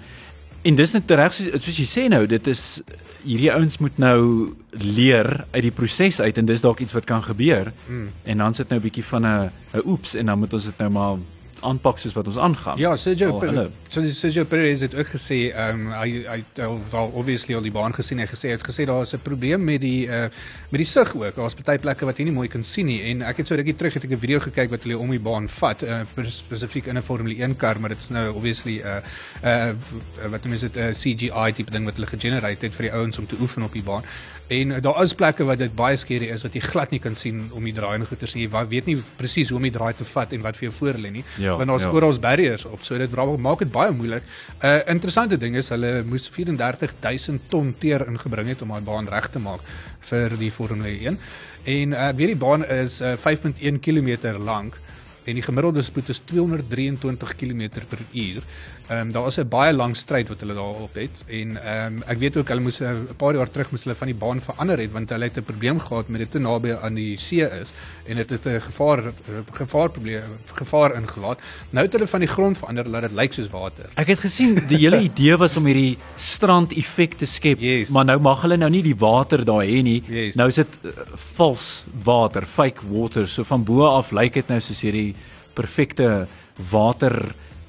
En 0.63 0.75
dis 0.75 0.93
net 0.93 1.11
reg 1.11 1.33
soos, 1.35 1.63
soos 1.65 1.77
jy 1.77 1.87
sê 1.87 2.09
nou, 2.09 2.27
dit 2.27 2.47
is 2.47 2.83
hierdie 3.25 3.53
ouens 3.53 3.79
moet 3.79 3.99
nou 3.99 4.53
leer 4.71 5.45
uit 5.51 5.63
die 5.63 5.71
proses 5.75 6.21
uit 6.21 6.39
en 6.39 6.47
dis 6.47 6.61
dalk 6.61 6.81
iets 6.81 6.93
wat 6.93 7.05
kan 7.05 7.23
gebeur. 7.23 7.73
Mm. 7.89 8.09
En 8.25 8.39
dan 8.39 8.55
sit 8.55 8.69
nou 8.69 8.79
'n 8.81 8.83
bietjie 8.83 9.05
van 9.05 9.27
'n 9.27 9.51
'n 9.75 9.83
oeps 9.87 10.15
en 10.15 10.27
dan 10.27 10.39
moet 10.39 10.53
ons 10.53 10.65
dit 10.65 10.79
nou 10.79 10.91
maar 10.91 11.19
aanpak 11.63 11.99
soos 11.99 12.13
wat 12.15 12.27
ons 12.27 12.39
aangaan. 12.39 12.79
Ja, 12.79 12.97
Sergio 12.97 13.41
hulle- 13.41 13.71
so 13.89 14.03
Sergio 14.09 14.45
Perez 14.45 14.81
het 14.81 14.95
ook 14.95 15.07
gesê, 15.07 15.53
ehm 15.55 15.87
um, 15.87 15.93
hy 15.93 16.25
hy 16.27 16.37
het 16.43 16.59
al 16.65 16.81
wel 16.91 17.11
obviously 17.15 17.55
al 17.55 17.63
die 17.63 17.71
baan 17.73 17.95
gesien. 17.95 18.19
Hy 18.19 18.27
gesê 18.27 18.49
hy 18.49 18.57
het 18.57 18.65
gesê 18.67 18.85
daar 18.87 19.03
is 19.03 19.15
'n 19.15 19.21
probleem 19.23 19.65
met 19.65 19.81
die 19.81 20.07
uh 20.07 20.29
met 20.71 20.79
die 20.81 20.85
sig 20.85 21.15
ook. 21.17 21.35
Daar's 21.37 21.55
baie 21.55 21.79
plekke 21.79 22.05
wat 22.05 22.19
jy 22.19 22.25
nie 22.25 22.33
mooi 22.33 22.49
kan 22.49 22.63
sien 22.65 22.87
nie. 22.87 23.01
En 23.03 23.23
ek 23.23 23.37
het 23.37 23.47
so 23.47 23.55
rukkie 23.55 23.75
terug 23.77 23.95
het 23.95 24.05
ek 24.05 24.11
'n 24.11 24.19
video 24.19 24.41
gekyk 24.41 24.71
wat 24.71 24.83
hulle 24.83 24.99
om 24.99 25.11
die 25.11 25.21
baan 25.21 25.49
vat, 25.49 25.83
uh, 25.83 26.01
spesifiek 26.25 26.87
in 26.87 26.97
'n 26.97 27.03
Formule 27.03 27.35
1 27.43 27.57
kar, 27.57 27.81
maar 27.81 27.89
dit 27.89 27.99
is 27.99 28.09
nou 28.11 28.35
obviously 28.35 28.81
'n 28.81 29.03
uh, 29.45 29.69
uh, 29.69 30.31
wat 30.31 30.45
noem 30.45 30.55
jy 30.55 30.61
dit 30.61 30.77
'n 30.77 30.79
uh, 30.79 30.93
CGI 30.95 31.53
tipe 31.53 31.71
ding 31.71 31.85
wat 31.85 31.95
hulle 31.95 32.07
gegenerate 32.07 32.67
het 32.67 32.75
vir 32.75 32.83
die 32.89 32.93
ouens 32.93 33.19
om 33.19 33.27
te 33.27 33.37
oefen 33.41 33.63
op 33.63 33.73
die 33.73 33.83
baan. 33.83 34.03
En 34.49 34.69
uh, 34.71 34.77
daar 34.81 35.03
is 35.03 35.15
plekke 35.15 35.45
wat 35.45 35.59
dit 35.59 35.75
baie 35.75 35.97
skerry 35.97 36.29
is 36.33 36.43
wat 36.43 36.55
jy 36.55 36.61
glad 36.61 36.91
nie 36.91 37.01
kan 37.01 37.15
sien 37.15 37.51
om 37.53 37.65
die 37.65 37.73
draai 37.73 37.95
en 37.99 38.07
goeters 38.07 38.35
nie. 38.35 38.49
Jy 38.49 38.67
weet 38.69 38.87
nie 38.87 38.97
presies 39.17 39.49
hoe 39.49 39.57
om 39.57 39.63
die 39.63 39.71
draai 39.73 39.95
te 39.97 40.05
vat 40.05 40.33
en 40.33 40.41
wat 40.43 40.57
vir 40.57 40.69
jou 40.69 40.75
voor 40.79 40.99
lê 41.01 41.11
nie. 41.11 41.25
Ja, 41.39 41.52
want 41.57 41.69
daar's 41.69 41.83
ja. 41.83 41.93
oral 41.93 42.19
barriers 42.21 42.65
op. 42.65 42.83
So 42.83 42.99
dit 42.99 43.15
maak 43.39 43.59
dit 43.59 43.71
baie 43.71 43.93
moeilik. 43.93 44.23
'n 44.63 44.67
uh, 44.67 44.81
Interessante 44.87 45.39
ding 45.39 45.57
is 45.57 45.69
hulle 45.69 46.03
moes 46.05 46.29
34000 46.29 47.41
ton 47.49 47.75
teer 47.79 48.07
ingebring 48.09 48.49
het 48.49 48.63
om 48.63 48.69
daai 48.69 48.83
baan 48.83 49.09
reg 49.09 49.31
te 49.31 49.39
maak 49.39 49.61
vir 50.01 50.37
die 50.39 50.51
Formule 50.51 50.89
1. 50.89 51.19
En 51.65 51.93
uh, 51.93 52.09
ek 52.09 52.17
weet 52.17 52.35
die 52.35 52.37
baan 52.37 52.65
is 52.65 53.01
uh, 53.01 53.17
5.1 53.17 53.81
km 53.81 54.39
lank 54.39 54.79
en 55.25 55.39
die 55.39 55.45
gemiddelde 55.45 55.83
spoed 55.87 56.09
is 56.09 56.21
223 56.27 57.35
km 57.39 57.69
per 57.89 58.01
uur. 58.13 58.43
Ehm 58.89 58.99
um, 59.07 59.13
daar 59.13 59.27
is 59.27 59.39
'n 59.39 59.49
baie 59.49 59.73
lang 59.73 59.97
stryd 59.97 60.29
wat 60.29 60.41
hulle 60.41 60.55
daarop 60.55 60.95
het 60.95 61.23
en 61.29 61.57
ehm 61.65 61.87
um, 61.97 62.03
ek 62.07 62.19
weet 62.19 62.37
ook 62.37 62.49
hulle 62.49 62.61
moes 62.61 62.81
uh, 62.81 62.91
'n 62.91 63.15
paar 63.17 63.35
jaar 63.35 63.51
terug 63.51 63.71
moes 63.71 63.85
hulle 63.85 63.95
van 63.95 64.07
die 64.07 64.15
baan 64.17 64.41
verander 64.41 64.79
het 64.79 64.93
want 64.93 65.11
hulle 65.11 65.25
het 65.25 65.37
'n 65.39 65.43
probleem 65.43 65.79
gehad 65.81 66.09
met 66.09 66.19
dit 66.21 66.31
te 66.31 66.39
naby 66.39 66.73
aan 66.73 66.95
die 66.95 67.19
see 67.19 67.47
is 67.61 67.73
en 68.07 68.17
dit 68.17 68.31
het 68.31 68.47
'n 68.47 68.61
gevaar 68.61 69.13
gevaar 69.53 69.91
probleem 69.91 70.23
gevaar 70.55 70.95
ingelaat. 70.97 71.39
Nou 71.71 71.85
het 71.85 71.93
hulle 71.93 72.07
van 72.07 72.21
die 72.21 72.29
grond 72.29 72.59
verander 72.59 72.89
laat 72.89 73.03
dit 73.03 73.13
lyk 73.13 73.33
soos 73.33 73.49
water. 73.49 73.85
Ek 73.95 74.07
het 74.07 74.19
gesien 74.19 74.55
die 74.69 74.77
hele 74.79 75.01
idee 75.11 75.37
was 75.37 75.57
om 75.57 75.65
hierdie 75.67 75.99
strand 76.17 76.73
effek 76.73 77.15
te 77.15 77.25
skep, 77.27 77.61
Yes. 77.61 77.89
maar 77.91 78.05
nou 78.05 78.21
mag 78.21 78.43
hulle 78.43 78.57
nou 78.57 78.71
nie 78.71 78.83
die 78.83 78.97
water 78.97 79.45
daar 79.45 79.63
hê 79.65 79.83
nie. 79.83 80.03
Yes. 80.09 80.35
Nou 80.35 80.49
is 80.49 80.55
dit 80.55 80.79
uh, 80.83 80.91
vals 81.15 81.85
water, 82.05 82.47
fake 82.47 82.81
water. 82.91 83.29
So 83.29 83.43
van 83.45 83.65
bo 83.65 83.85
af 83.87 84.11
lyk 84.11 84.35
dit 84.35 84.49
nou 84.49 84.61
soos 84.61 84.81
hierdie 84.81 85.15
perfekte 85.55 86.27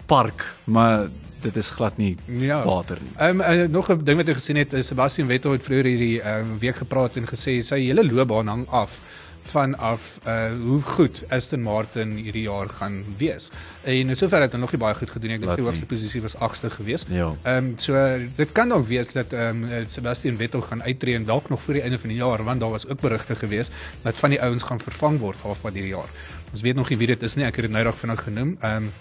waterpark, 0.07 0.45
maar 0.63 1.07
dit 1.41 1.55
is 1.55 1.69
glad 1.69 1.97
nie 1.97 2.17
Ja. 2.27 2.63
water 2.63 2.97
nie. 3.01 3.11
Ehm 3.17 3.41
um, 3.41 3.61
uh, 3.61 3.67
nog 3.67 3.89
'n 3.89 4.03
ding 4.03 4.17
wat 4.17 4.27
ek 4.27 4.35
gesien 4.35 4.55
het, 4.55 4.73
is 4.73 4.87
Sebastian 4.87 5.27
Vettel 5.27 5.51
het 5.51 5.63
vroeër 5.63 5.85
hierdie 5.85 6.21
ehm 6.21 6.39
um, 6.51 6.59
week 6.59 6.75
gepraat 6.75 7.15
en 7.15 7.25
gesê 7.25 7.61
sy 7.61 7.79
hele 7.79 8.11
loopbaan 8.11 8.47
hang 8.47 8.67
af 8.69 8.99
vanaf 9.43 10.19
uh 10.25 10.51
hoe 10.65 10.81
goed 10.81 11.23
Aston 11.29 11.61
Martin 11.61 12.11
hierdie 12.11 12.43
jaar 12.43 12.69
gaan 12.69 13.03
wees. 13.17 13.51
En 13.83 14.15
sover 14.15 14.41
het 14.41 14.51
hulle 14.51 14.61
nog 14.61 14.71
nie 14.71 14.79
baie 14.79 14.95
goed 14.95 15.09
gedoen 15.09 15.29
nie. 15.29 15.35
Ek 15.37 15.41
dink 15.43 15.55
die 15.55 15.65
hoogste 15.65 15.85
posisie 15.85 16.21
was 16.21 16.35
8ste 16.35 16.69
gewees. 16.69 17.05
Ja. 17.09 17.35
Ehm 17.43 17.57
um, 17.57 17.73
so 17.77 17.93
uh, 17.93 18.29
dit 18.35 18.51
kan 18.51 18.69
dalk 18.69 18.87
wees 18.87 19.11
dat 19.11 19.33
ehm 19.33 19.63
um, 19.63 19.87
Sebastian 19.87 20.37
Vettel 20.37 20.61
gaan 20.61 20.81
uittreë 20.83 21.15
en 21.15 21.25
dalk 21.25 21.49
nog 21.49 21.61
voor 21.61 21.73
die 21.73 21.83
einde 21.83 21.97
van 21.99 22.09
die 22.09 22.17
jaar 22.17 22.43
want 22.43 22.59
daar 22.59 22.69
was 22.69 22.87
ook 22.87 23.01
berigte 23.01 23.35
gewees 23.35 23.69
dat 24.01 24.15
van 24.15 24.29
die 24.29 24.41
ouens 24.41 24.63
gaan 24.63 24.79
vervang 24.79 25.19
word 25.19 25.37
halfpad 25.37 25.73
hierdie 25.73 25.91
jaar. 25.91 26.09
Ons 26.51 26.61
weet 26.61 26.75
nog 26.75 26.89
nie 26.89 26.97
wie 26.97 27.07
dit 27.07 27.23
is 27.23 27.35
nie. 27.35 27.45
Ek 27.45 27.55
het 27.55 27.65
dit 27.65 27.71
nou 27.71 27.83
dalk 27.83 27.95
vinnig 27.97 28.23
genoem. 28.23 28.57
Ehm 28.61 28.83
um, 28.83 28.91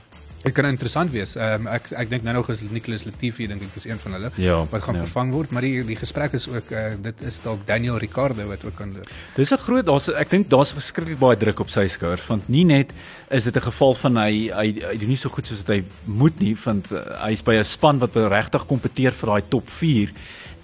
Dit 0.43 0.55
kan 0.57 0.67
interessant 0.67 1.11
wees. 1.15 1.37
Ehm 1.37 1.67
um, 1.67 1.69
ek 1.71 1.93
ek 1.95 2.11
dink 2.11 2.25
nou 2.27 2.35
nog 2.35 2.49
is 2.51 2.63
Nicholas 2.71 3.05
Latifi 3.07 3.47
dink 3.47 3.63
ek 3.63 3.77
is 3.77 3.87
een 3.87 3.99
van 4.03 4.17
hulle 4.17 4.31
Ja, 4.43 4.67
wat 4.71 4.83
gaan 4.83 4.99
ja. 4.99 5.05
vervang 5.05 5.31
word, 5.33 5.53
maar 5.55 5.63
die 5.63 5.85
die 5.87 5.97
gesprek 5.97 6.35
is 6.35 6.49
ook 6.49 6.73
uh, 6.75 6.97
dit 7.03 7.23
is 7.23 7.41
dalk 7.45 7.67
Daniel 7.67 7.99
Ricardo 8.03 8.49
wat 8.49 8.65
ook 8.65 8.75
kan 8.75 8.93
loop. 8.93 9.07
Dis 9.37 9.53
'n 9.53 9.57
groot 9.59 9.87
daar's 9.87 10.09
ek 10.09 10.31
dink 10.31 10.51
daar's 10.51 10.73
verskriklik 10.73 11.19
baie 11.19 11.37
druk 11.37 11.61
op 11.61 11.71
sy 11.71 11.87
skouers 11.87 12.27
want 12.27 12.49
nie 12.49 12.65
net 12.65 12.91
is 13.31 13.45
dit 13.45 13.57
'n 13.57 13.61
geval 13.71 13.95
van 13.95 14.17
hy 14.17 14.51
hy 14.51 14.69
hy 14.91 14.97
doen 14.99 15.09
nie 15.09 15.17
so 15.17 15.29
goed 15.29 15.47
soos 15.47 15.63
wat 15.63 15.77
hy 15.77 15.85
moet 16.05 16.41
nie 16.41 16.57
want 16.65 16.93
uh, 16.93 16.99
hy's 17.27 17.43
by 17.43 17.55
'n 17.55 17.65
span 17.65 17.99
wat 17.99 18.17
regtig 18.17 18.67
kompeteer 18.67 19.13
vir 19.13 19.29
daai 19.29 19.43
top 19.49 19.71
4 19.71 20.11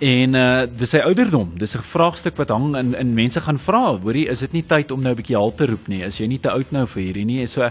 en 0.00 0.34
uh 0.34 0.66
dis 0.66 0.90
sy 0.90 0.98
ouderdom 0.98 1.54
dis 1.58 1.74
'n 1.74 1.82
vraagstuk 1.82 2.36
wat 2.36 2.50
hang 2.50 2.76
in 2.76 2.94
in 2.94 3.14
mense 3.14 3.40
gaan 3.40 3.58
vra 3.58 3.98
hoorie 3.98 4.28
is 4.28 4.40
dit 4.40 4.52
nie 4.52 4.62
tyd 4.62 4.90
om 4.90 5.02
nou 5.02 5.12
'n 5.12 5.16
bietjie 5.16 5.36
halt 5.36 5.56
te 5.56 5.66
roep 5.66 5.88
nie 5.88 6.02
is 6.02 6.18
jy 6.18 6.26
nie 6.26 6.38
te 6.38 6.50
oud 6.50 6.72
nou 6.72 6.86
vir 6.86 7.02
hierdie 7.02 7.24
nie 7.24 7.46
so 7.46 7.70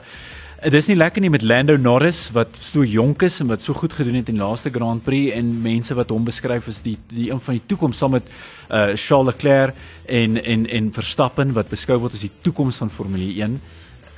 Dit 0.58 0.74
is 0.74 0.88
nie 0.90 0.96
lekker 0.98 1.22
nie 1.22 1.30
met 1.30 1.44
Lando 1.46 1.76
Norris 1.78 2.32
wat 2.34 2.56
so 2.58 2.82
jonk 2.82 3.22
is 3.28 3.36
en 3.44 3.52
wat 3.52 3.62
so 3.62 3.78
goed 3.78 3.94
gedoen 3.94 4.16
het 4.18 4.32
in 4.32 4.40
die 4.40 4.42
laaste 4.42 4.72
Grand 4.74 5.04
Prix 5.06 5.36
en 5.38 5.52
mense 5.62 5.94
wat 5.94 6.10
hom 6.10 6.24
beskryf 6.26 6.66
as 6.72 6.80
die 6.82 6.96
die 7.12 7.28
een 7.30 7.42
van 7.46 7.60
die 7.60 7.68
toekoms 7.70 8.02
saam 8.02 8.16
met 8.18 8.26
uh 8.74 8.96
Charles 8.98 9.36
Leclerc 9.36 9.78
en 10.10 10.42
en 10.42 10.66
en 10.66 10.90
Verstappen 10.96 11.54
wat 11.54 11.70
beskou 11.70 12.00
word 12.02 12.18
as 12.18 12.26
die 12.26 12.32
toekoms 12.42 12.82
van 12.82 12.90
Formule 12.90 13.30
1 13.38 13.60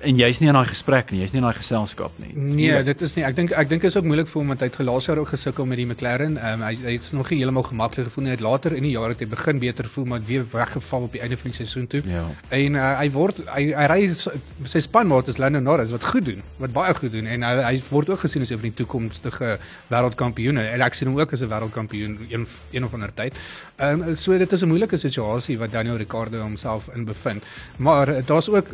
en 0.03 0.15
jy's 0.17 0.39
nie 0.39 0.47
in 0.47 0.53
daai 0.53 0.67
gesprek 0.67 1.11
nie, 1.11 1.19
jy's 1.21 1.31
nie 1.33 1.39
in 1.41 1.45
daai 1.47 1.55
geselskap 1.57 2.11
nie. 2.19 2.27
Dis 2.33 2.55
Nee, 2.55 2.71
moeilik. 2.71 2.85
dit 2.85 3.01
is 3.01 3.15
nie. 3.15 3.23
Ek 3.25 3.35
dink 3.35 3.51
ek 3.51 3.69
dink 3.69 3.81
dit 3.81 3.89
is 3.91 3.97
ook 3.97 4.05
moeilik 4.05 4.27
vir 4.27 4.39
hom 4.41 4.47
want 4.47 4.59
hy 4.59 4.65
het 4.67 4.75
gelaas 4.75 5.05
jaar 5.07 5.17
ook 5.17 5.27
gesukkel 5.33 5.65
met 5.65 5.77
die 5.77 5.85
McLaren. 5.85 6.37
Ehm 6.37 6.61
um, 6.61 6.67
hy 6.67 6.75
hy 6.85 6.93
het 6.97 7.11
nog 7.13 7.29
nie 7.29 7.39
heeltemal 7.39 7.63
gemaklik 7.63 8.05
gevoel 8.05 8.23
nie. 8.23 8.31
Hy 8.31 8.37
het 8.37 8.45
later 8.45 8.75
in 8.75 8.83
die 8.83 8.91
jaar 8.91 9.09
het 9.09 9.19
hy 9.19 9.25
begin 9.27 9.59
beter 9.59 9.85
voel 9.85 10.05
maar 10.05 10.21
weer 10.23 10.45
weggeval 10.51 11.01
op 11.01 11.11
die 11.11 11.21
einde 11.21 11.37
van 11.37 11.49
die 11.51 11.57
seisoen 11.57 11.87
toe. 11.87 12.01
Ja. 12.05 12.25
En 12.49 12.75
uh, 12.75 12.97
hy 12.99 13.09
word 13.11 13.37
hy 13.55 13.63
hy 13.73 13.85
ry 13.87 14.13
sy 14.65 14.79
spanmaat 14.79 15.27
is 15.27 15.37
Lando 15.37 15.59
Norris 15.59 15.91
wat 15.91 16.03
goed 16.03 16.25
doen, 16.25 16.41
wat 16.57 16.71
baie 16.73 16.93
goed 16.93 17.11
doen 17.11 17.25
en 17.25 17.43
hy 17.43 17.53
hy 17.63 17.81
word 17.89 18.09
ook 18.09 18.19
gesien 18.19 18.41
as 18.41 18.49
een 18.49 18.59
van 18.59 18.69
die 18.69 18.77
toekomstige 18.83 19.57
wêreldkampioene. 19.89 20.63
En 20.73 20.81
ek 20.81 20.93
sien 20.93 21.07
hom 21.07 21.19
ook 21.19 21.33
as 21.33 21.41
'n 21.41 21.49
wêreldkampioen 21.49 22.17
een 22.29 22.47
een 22.71 22.83
of 22.83 22.93
ander 22.93 23.13
tyd. 23.13 23.33
Ehm 23.77 24.01
um, 24.01 24.15
so 24.15 24.37
dit 24.37 24.51
is 24.51 24.61
'n 24.63 24.67
moeilike 24.67 24.97
situasie 24.97 25.57
wat 25.57 25.71
Daniel 25.71 25.97
Ricciardo 25.97 26.39
homself 26.41 26.89
in 26.95 27.05
bevind. 27.05 27.43
Maar 27.77 28.09
uh, 28.09 28.21
daar's 28.25 28.49
ook 28.49 28.67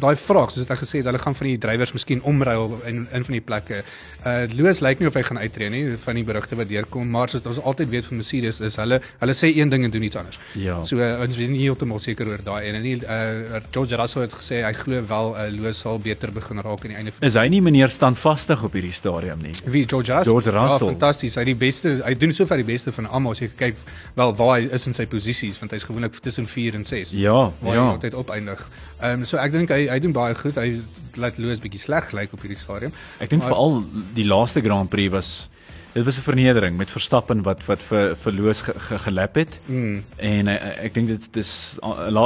daai 0.00 0.16
vraag 0.16 0.52
soos 0.52 0.68
ek 0.70 0.82
gesê 0.82 1.00
het 1.00 1.08
hulle 1.10 1.20
gaan 1.22 1.36
van 1.38 1.48
die 1.50 1.58
drywers 1.62 1.92
miskien 1.96 2.22
omruil 2.22 2.76
in 2.90 3.06
in 3.12 3.24
van 3.28 3.36
die 3.38 3.42
plekke. 3.44 3.82
Uh 4.26 4.44
Lewis 4.52 4.80
lyk 4.84 5.00
nie 5.00 5.08
of 5.10 5.16
hy 5.16 5.22
gaan 5.28 5.40
uittreë 5.40 5.70
nie 5.72 5.84
van 6.02 6.18
die 6.18 6.24
berigte 6.26 6.58
wat 6.58 6.68
deurkom, 6.70 7.08
maar 7.10 7.32
soos 7.32 7.46
ons 7.46 7.60
altyd 7.62 7.92
weet 7.94 8.08
van 8.10 8.20
Mercedes 8.22 8.60
is 8.60 8.78
hulle 8.80 9.00
hulle 9.20 9.36
sê 9.36 9.52
een 9.56 9.72
ding 9.72 9.86
en 9.86 9.94
doen 9.94 10.06
iets 10.08 10.20
anders. 10.20 10.38
Ja. 10.54 10.78
So 10.84 11.00
uh, 11.00 11.20
ons 11.24 11.36
is 11.36 11.50
nie 11.52 11.62
heeltemal 11.64 12.02
seker 12.02 12.32
oor 12.32 12.44
daai 12.44 12.68
en 12.70 12.80
nie 12.82 12.96
uh 13.02 13.62
George 13.72 13.96
Russell 14.00 14.26
het 14.26 14.36
gesê 14.36 14.62
hy 14.64 14.72
glo 14.76 15.02
wel 15.08 15.32
uh, 15.34 15.48
Lewis 15.54 15.80
sal 15.84 16.00
beter 16.02 16.32
begin 16.32 16.62
raak 16.64 16.84
aan 16.84 16.94
die 16.94 17.00
einde 17.00 17.14
van 17.16 17.28
Is 17.28 17.38
hy 17.38 17.46
nie 17.52 17.62
meneer 17.64 17.92
standvastig 17.92 18.64
op 18.66 18.76
hierdie 18.76 18.94
stadium 18.96 19.42
nie? 19.44 19.54
Wie 19.64 19.86
George 19.86 20.12
Russell? 20.12 20.32
George 20.32 20.50
Russell. 20.50 20.90
Ja, 20.90 20.92
fantasties. 20.96 21.38
Hy 21.40 21.46
die 21.48 21.56
beste. 21.58 21.96
Hy 22.04 22.14
doen 22.18 22.34
sover 22.36 22.60
die 22.60 22.68
beste 22.68 22.92
van 22.94 23.08
almal 23.08 23.36
as 23.36 23.42
jy 23.42 23.50
kyk 23.56 23.80
wel 24.18 24.34
waar 24.38 24.56
hy 24.56 24.68
is 24.76 24.86
in 24.88 24.96
sy 24.96 25.06
posisies 25.10 25.58
want 25.60 25.74
hy's 25.76 25.86
gewoonlik 25.86 26.18
tussen 26.24 26.48
4 26.50 26.80
en 26.80 26.84
6. 26.88 27.14
Ja, 27.16 27.36
waar 27.60 27.74
ja. 27.74 27.86
hy 27.86 27.96
altyd 27.96 28.18
opeindig. 28.18 28.62
Ehm 29.00 29.20
um, 29.20 29.24
so 29.24 29.36
ek 29.36 29.52
dink 29.52 29.70
hy 29.70 29.86
hy 29.88 29.98
doen 30.00 30.12
baie 30.16 30.34
goed. 30.34 30.56
Hy 30.56 30.80
laat 31.20 31.38
Lewis 31.38 31.60
bietjie 31.60 31.80
sleg 31.80 32.12
lyk 32.16 32.32
op 32.32 32.40
hierdie 32.44 32.60
stadium. 32.60 32.92
Ek 33.20 33.30
dink 33.30 33.44
veral 33.44 33.82
die 34.16 34.24
laaste 34.24 34.62
Grand 34.64 34.90
Prix 34.92 35.12
was 35.12 35.48
dit 35.96 36.04
was 36.04 36.18
'n 36.18 36.22
vernedering 36.22 36.76
met 36.76 36.90
Verstappen 36.90 37.42
wat 37.42 37.64
wat 37.64 37.80
vir 37.88 38.16
vir 38.22 38.32
Loos 38.32 38.60
ge, 38.60 38.72
ge, 38.76 38.98
gelap 38.98 39.34
het. 39.34 39.60
Mm. 39.66 40.04
En 40.16 40.46
uh, 40.46 40.84
ek 40.84 40.94
dink 40.94 41.08
dit 41.08 41.32
dis 41.32 41.78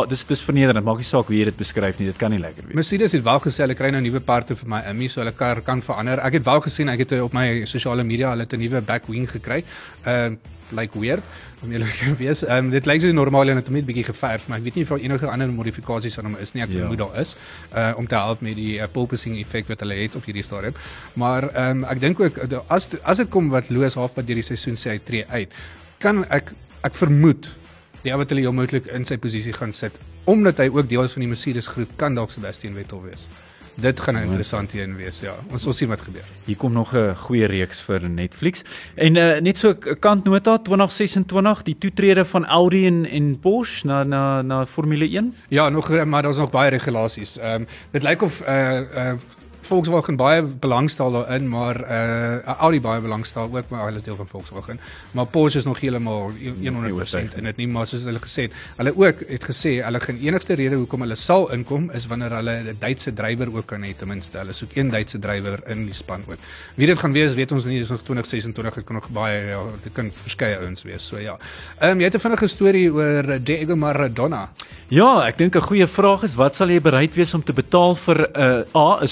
dis 0.09 0.24
dis 0.26 0.42
vernederend. 0.42 0.85
Maak 0.85 0.96
nie 0.96 1.06
saak 1.06 1.26
hoe 1.26 1.37
jy 1.37 1.44
dit 1.44 1.56
beskryf 1.56 1.98
nie. 1.98 2.06
Dit 2.06 2.16
kan 2.16 2.30
nie 2.30 2.40
lekker 2.40 2.66
wees. 2.66 2.74
Mercedes 2.74 3.12
het 3.12 3.22
wel 3.22 3.40
gesê 3.40 3.62
hulle 3.62 3.74
kry 3.74 3.90
nou 3.90 4.02
nuwe 4.02 4.20
parte 4.20 4.54
vir 4.54 4.68
my 4.68 4.80
Immy, 4.90 5.09
so 5.09 5.20
hulle 5.20 5.33
kar 5.33 5.62
kan 5.62 5.83
verander. 5.83 6.18
Ek 6.18 6.33
het 6.33 6.44
wel 6.44 6.61
gesien, 6.61 6.88
ek 6.88 6.98
het 6.98 7.12
eh, 7.12 7.22
op 7.22 7.33
my 7.33 7.64
sosiale 7.64 8.04
media 8.04 8.30
hulle 8.30 8.42
het 8.42 8.52
'n 8.54 8.59
nuwe 8.59 8.80
back 8.80 9.06
wing 9.06 9.30
gekry. 9.30 9.64
Ehm 10.04 10.33
uh, 10.33 10.59
lyk 10.72 10.94
weird 10.94 11.22
om 11.62 11.72
eerlik 11.72 11.92
te 11.98 12.14
wees. 12.22 12.42
Ehm 12.44 12.64
um, 12.66 12.70
dit 12.70 12.87
lyk 12.87 13.00
soos 13.02 13.12
het 13.61 13.66
hom 13.66 13.74
net 13.76 13.87
bietjie 13.87 14.04
geverf, 14.04 14.48
maar 14.48 14.59
ek 14.59 14.64
weet 14.64 14.74
nie 14.80 14.83
of 14.87 14.88
daar 14.94 14.98
enige 15.04 15.26
ander 15.30 15.48
modifikasies 15.52 16.18
aan 16.18 16.24
hom 16.30 16.37
is 16.40 16.52
nie. 16.54 16.62
Ek 16.62 16.70
Ja. 16.70 16.78
vermoed 16.80 16.98
daar 16.98 17.20
is 17.20 17.37
uh 17.74 17.92
om 17.96 18.06
te 18.06 18.14
help 18.14 18.40
met 18.40 18.56
die 18.56 18.78
uh, 18.78 18.87
porpoising 18.92 19.38
effek 19.40 19.68
wat 19.68 19.80
hulle 19.80 19.94
het 19.94 20.16
op 20.16 20.24
hierdie 20.24 20.42
stadium. 20.46 20.74
Maar 21.14 21.48
ehm 21.50 21.70
um, 21.70 21.85
ek 21.85 22.00
dink 22.00 22.20
ook 22.20 22.37
uh, 22.46 22.61
as 22.68 22.88
as 23.02 23.16
dit 23.16 23.28
kom 23.28 23.50
wat 23.50 23.70
Loos 23.70 23.94
halfpad 23.94 24.26
deur 24.26 24.40
die 24.42 24.46
seisoen 24.46 24.76
sê 24.76 24.90
hy 24.96 24.98
tree 25.04 25.24
uit, 25.28 25.52
kan 25.98 26.24
ek 26.30 26.52
ek 26.83 26.94
vermoed 26.94 27.50
die 28.02 28.12
wat 28.16 28.30
hulle 28.33 28.40
heel 28.40 28.52
moontlik 28.56 28.87
in 28.96 29.04
sy 29.04 29.16
posisie 29.20 29.52
gaan 29.52 29.72
sit 29.72 29.92
omdat 30.24 30.59
hy 30.59 30.68
ook 30.68 30.88
deel 30.88 31.04
is 31.04 31.12
van 31.12 31.20
die 31.24 31.28
Mercedes 31.28 31.66
groep 31.66 31.90
kan 31.96 32.14
dalk 32.14 32.30
Sebastian 32.30 32.74
Vettel 32.76 33.02
wees. 33.02 33.26
Dit 33.74 34.00
gaan 34.00 34.14
'n 34.14 34.22
interessante 34.22 34.83
een 34.83 34.96
wees, 34.96 35.20
ja. 35.20 35.35
Ons 35.50 35.62
sal 35.62 35.72
sien 35.72 35.88
wat 35.88 36.00
gebeur. 36.00 36.24
Hier 36.44 36.56
kom 36.56 36.72
nog 36.72 36.94
'n 36.94 37.14
goeie 37.16 37.46
reeks 37.46 37.80
vir 37.80 38.11
Netflix. 38.11 38.62
En 38.94 39.16
uh, 39.16 39.38
net 39.38 39.59
so 39.59 39.68
'n 39.68 39.98
kantnota 39.98 40.59
2026, 40.59 41.62
die 41.62 41.78
toetrede 41.78 42.24
van 42.24 42.46
Audi 42.46 42.87
en 42.87 43.06
en 43.11 43.38
Porsche 43.38 43.87
na 43.87 44.04
na 44.04 44.42
na 44.42 44.66
Formule 44.66 45.09
1. 45.09 45.35
Ja, 45.48 45.68
nog 45.68 46.04
maar 46.04 46.22
daar's 46.22 46.37
nog 46.37 46.50
baie 46.50 46.70
regulasies. 46.70 47.38
Ehm 47.38 47.61
um, 47.61 47.66
dit 47.90 48.02
lyk 48.02 48.22
of 48.22 48.40
uh 48.40 48.80
uh 48.80 49.12
Volkswagen 49.70 50.18
baie 50.18 50.42
belangstel 50.42 51.12
daarin, 51.14 51.48
maar 51.48 51.80
uh 51.80 52.56
Audi 52.61 52.80
baie 52.83 53.00
belangstel 53.00 53.48
ook 53.52 53.68
maar 53.70 53.87
hulle 53.88 54.01
deel 54.05 54.16
van 54.16 54.26
Volkswagen. 54.26 54.80
Maar 55.16 55.26
Porsche 55.26 55.59
is 55.59 55.64
nog 55.68 55.80
heeltemal 55.80 56.32
100% 56.34 57.36
in 57.36 57.49
dit 57.49 57.57
nie, 57.62 57.68
maar 57.68 57.86
soos 57.86 58.03
hulle 58.09 58.22
gesê 58.22 58.49
het, 58.49 58.57
hulle 58.80 58.92
ook 58.97 59.22
het 59.28 59.47
gesê 59.47 59.76
hulle 59.84 60.01
gaan 60.01 60.18
enigste 60.20 60.57
rede 60.59 60.80
hoekom 60.80 61.07
hulle 61.07 61.18
sal 61.18 61.49
inkom 61.55 61.90
is 61.97 62.09
wanneer 62.11 62.34
hulle 62.40 62.57
'n 62.72 62.76
Duitse 62.80 63.12
drywer 63.12 63.55
ook 63.55 63.66
kan 63.66 63.84
hê 63.84 63.94
ten 63.97 64.09
minste. 64.09 64.38
Hulle 64.38 64.53
soek 64.53 64.76
een 64.76 64.90
Duitse 64.90 65.18
drywer 65.18 65.61
in 65.66 65.84
die 65.86 65.94
span 65.94 66.24
ook. 66.26 66.38
Wie 66.74 66.86
dit 66.86 66.99
gaan 66.99 67.12
wees, 67.12 67.34
weet 67.34 67.53
ons 67.53 67.64
nie, 67.64 67.78
dis 67.78 67.90
nog 67.90 68.03
2026, 68.03 68.74
dit 68.74 68.84
kan 68.84 68.94
nog 68.94 69.09
baie 69.09 69.38
ja, 69.49 69.62
dit 69.82 69.92
kan 69.92 70.11
verskeie 70.12 70.59
ouens 70.59 70.82
wees. 70.82 71.07
So 71.07 71.18
ja. 71.18 71.38
Ehm 71.78 71.90
um, 71.90 71.99
jy 72.01 72.05
het 72.05 72.14
'n 72.14 72.20
vinnige 72.20 72.47
storie 72.47 72.92
oor 72.92 73.38
Diego 73.44 73.76
Maradona. 73.76 74.49
Ja, 74.88 75.26
ek 75.26 75.38
dink 75.38 75.55
'n 75.57 75.61
goeie 75.61 75.86
vraag 75.86 76.22
is 76.22 76.34
wat 76.34 76.55
sal 76.55 76.68
jy 76.68 76.80
bereid 76.80 77.14
wees 77.14 77.34
om 77.34 77.42
te 77.42 77.53
betaal 77.53 77.94
vir 77.94 78.28
'n 78.34 78.40
uh, 78.40 78.76
A, 78.76 78.99
'n 79.03 79.09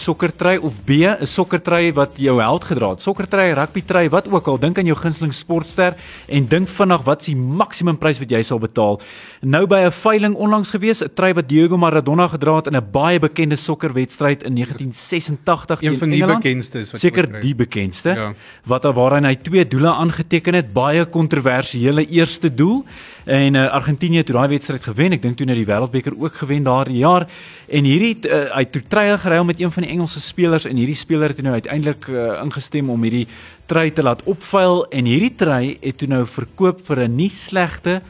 sokkertry 0.49 0.57
of 0.67 0.85
B, 0.85 0.91
'n 1.21 1.27
sokkertry 1.27 1.93
wat 1.93 2.17
jou 2.17 2.41
held 2.41 2.65
gedra 2.65 2.91
het? 2.91 3.03
Sokkertry, 3.03 3.53
rugbytry, 3.53 4.09
wat 4.09 4.29
ook 4.31 4.47
al, 4.49 4.59
dink 4.59 4.79
aan 4.79 4.87
jou 4.87 4.97
gunsteling 4.97 5.33
sportster 5.33 5.95
en 6.29 6.47
dink 6.49 6.69
vinnig 6.69 7.03
wat 7.05 7.21
is 7.21 7.27
die 7.27 7.37
maksimum 7.37 7.99
prys 7.99 8.19
wat 8.19 8.31
jy 8.31 8.43
sal 8.43 8.59
betaal. 8.59 9.01
Nou 9.43 9.67
by 9.67 9.87
'n 9.87 9.93
veiling 9.93 10.35
onlangs 10.35 10.71
gewees, 10.71 11.03
'n 11.03 11.11
try 11.15 11.35
wat 11.35 11.49
Diego 11.49 11.77
Maradona 11.77 12.29
gedra 12.29 12.57
het 12.57 12.67
in 12.67 12.77
'n 12.77 12.91
baie 12.93 13.19
bekende 13.19 13.57
sokkerwedstryd 13.57 14.43
in 14.43 14.55
1986 14.55 15.83
een 15.83 15.99
van 15.99 16.09
die 16.11 16.23
Engeland. 16.23 16.43
bekendstes 16.43 16.91
wat 16.93 17.01
Seker 17.01 17.41
die 17.41 17.55
bekendste 17.55 18.09
Ja. 18.09 18.33
wat 18.65 18.85
waarin 18.85 19.25
hy 19.25 19.37
twee 19.37 19.67
doele 19.67 19.93
aangeteken 19.93 20.55
het, 20.55 20.73
baie 20.73 21.05
kontroversiële 21.05 22.07
eerste 22.09 22.55
doel 22.55 22.85
en 23.25 23.55
uh, 23.55 23.69
Argentinië 23.71 24.17
het 24.17 24.27
daai 24.27 24.49
wedstryd 24.49 24.83
gewen. 24.83 25.13
Ek 25.13 25.23
dink 25.23 25.37
toe 25.37 25.47
net 25.47 25.57
die 25.57 25.67
Wêreldbeker 25.67 26.13
ook 26.19 26.35
gewen 26.35 26.63
daardie 26.63 26.97
jaar 26.97 27.27
en 27.69 27.85
hierdie 27.85 28.17
uh, 28.25 28.55
hy 28.55 28.61
het 28.65 28.73
toe 28.73 28.83
treë 28.89 29.19
geruil 29.19 29.45
met 29.45 29.61
een 29.61 29.71
van 29.71 29.83
die 29.83 29.93
Engelse 29.93 30.21
spelers 30.29 30.67
en 30.69 30.77
hierdie 30.77 30.99
speler 30.99 31.29
het 31.33 31.41
nou 31.43 31.55
uiteindelik 31.57 32.09
uh, 32.13 32.43
ingestem 32.43 32.91
om 32.93 33.03
hierdie 33.03 33.27
try 33.67 33.91
te 33.91 34.03
laat 34.03 34.23
opvuil 34.29 34.87
en 34.93 35.05
hierdie 35.09 35.35
try 35.41 35.79
het 35.81 35.99
toe 36.03 36.09
nou 36.09 36.27
verkoop 36.27 36.87
vir 36.87 36.99
'n 37.09 37.17
nie 37.17 37.31
slegte 37.31 38.03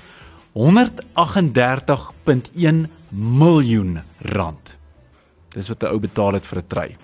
138.1 0.55 2.87
miljoen 3.15 4.03
rand. 4.35 4.77
Dis 5.55 5.69
wat 5.69 5.83
'n 5.83 5.87
ou 5.87 5.99
betaal 5.99 6.33
het 6.33 6.47
vir 6.47 6.59
'n 6.59 6.65
try. 6.69 6.97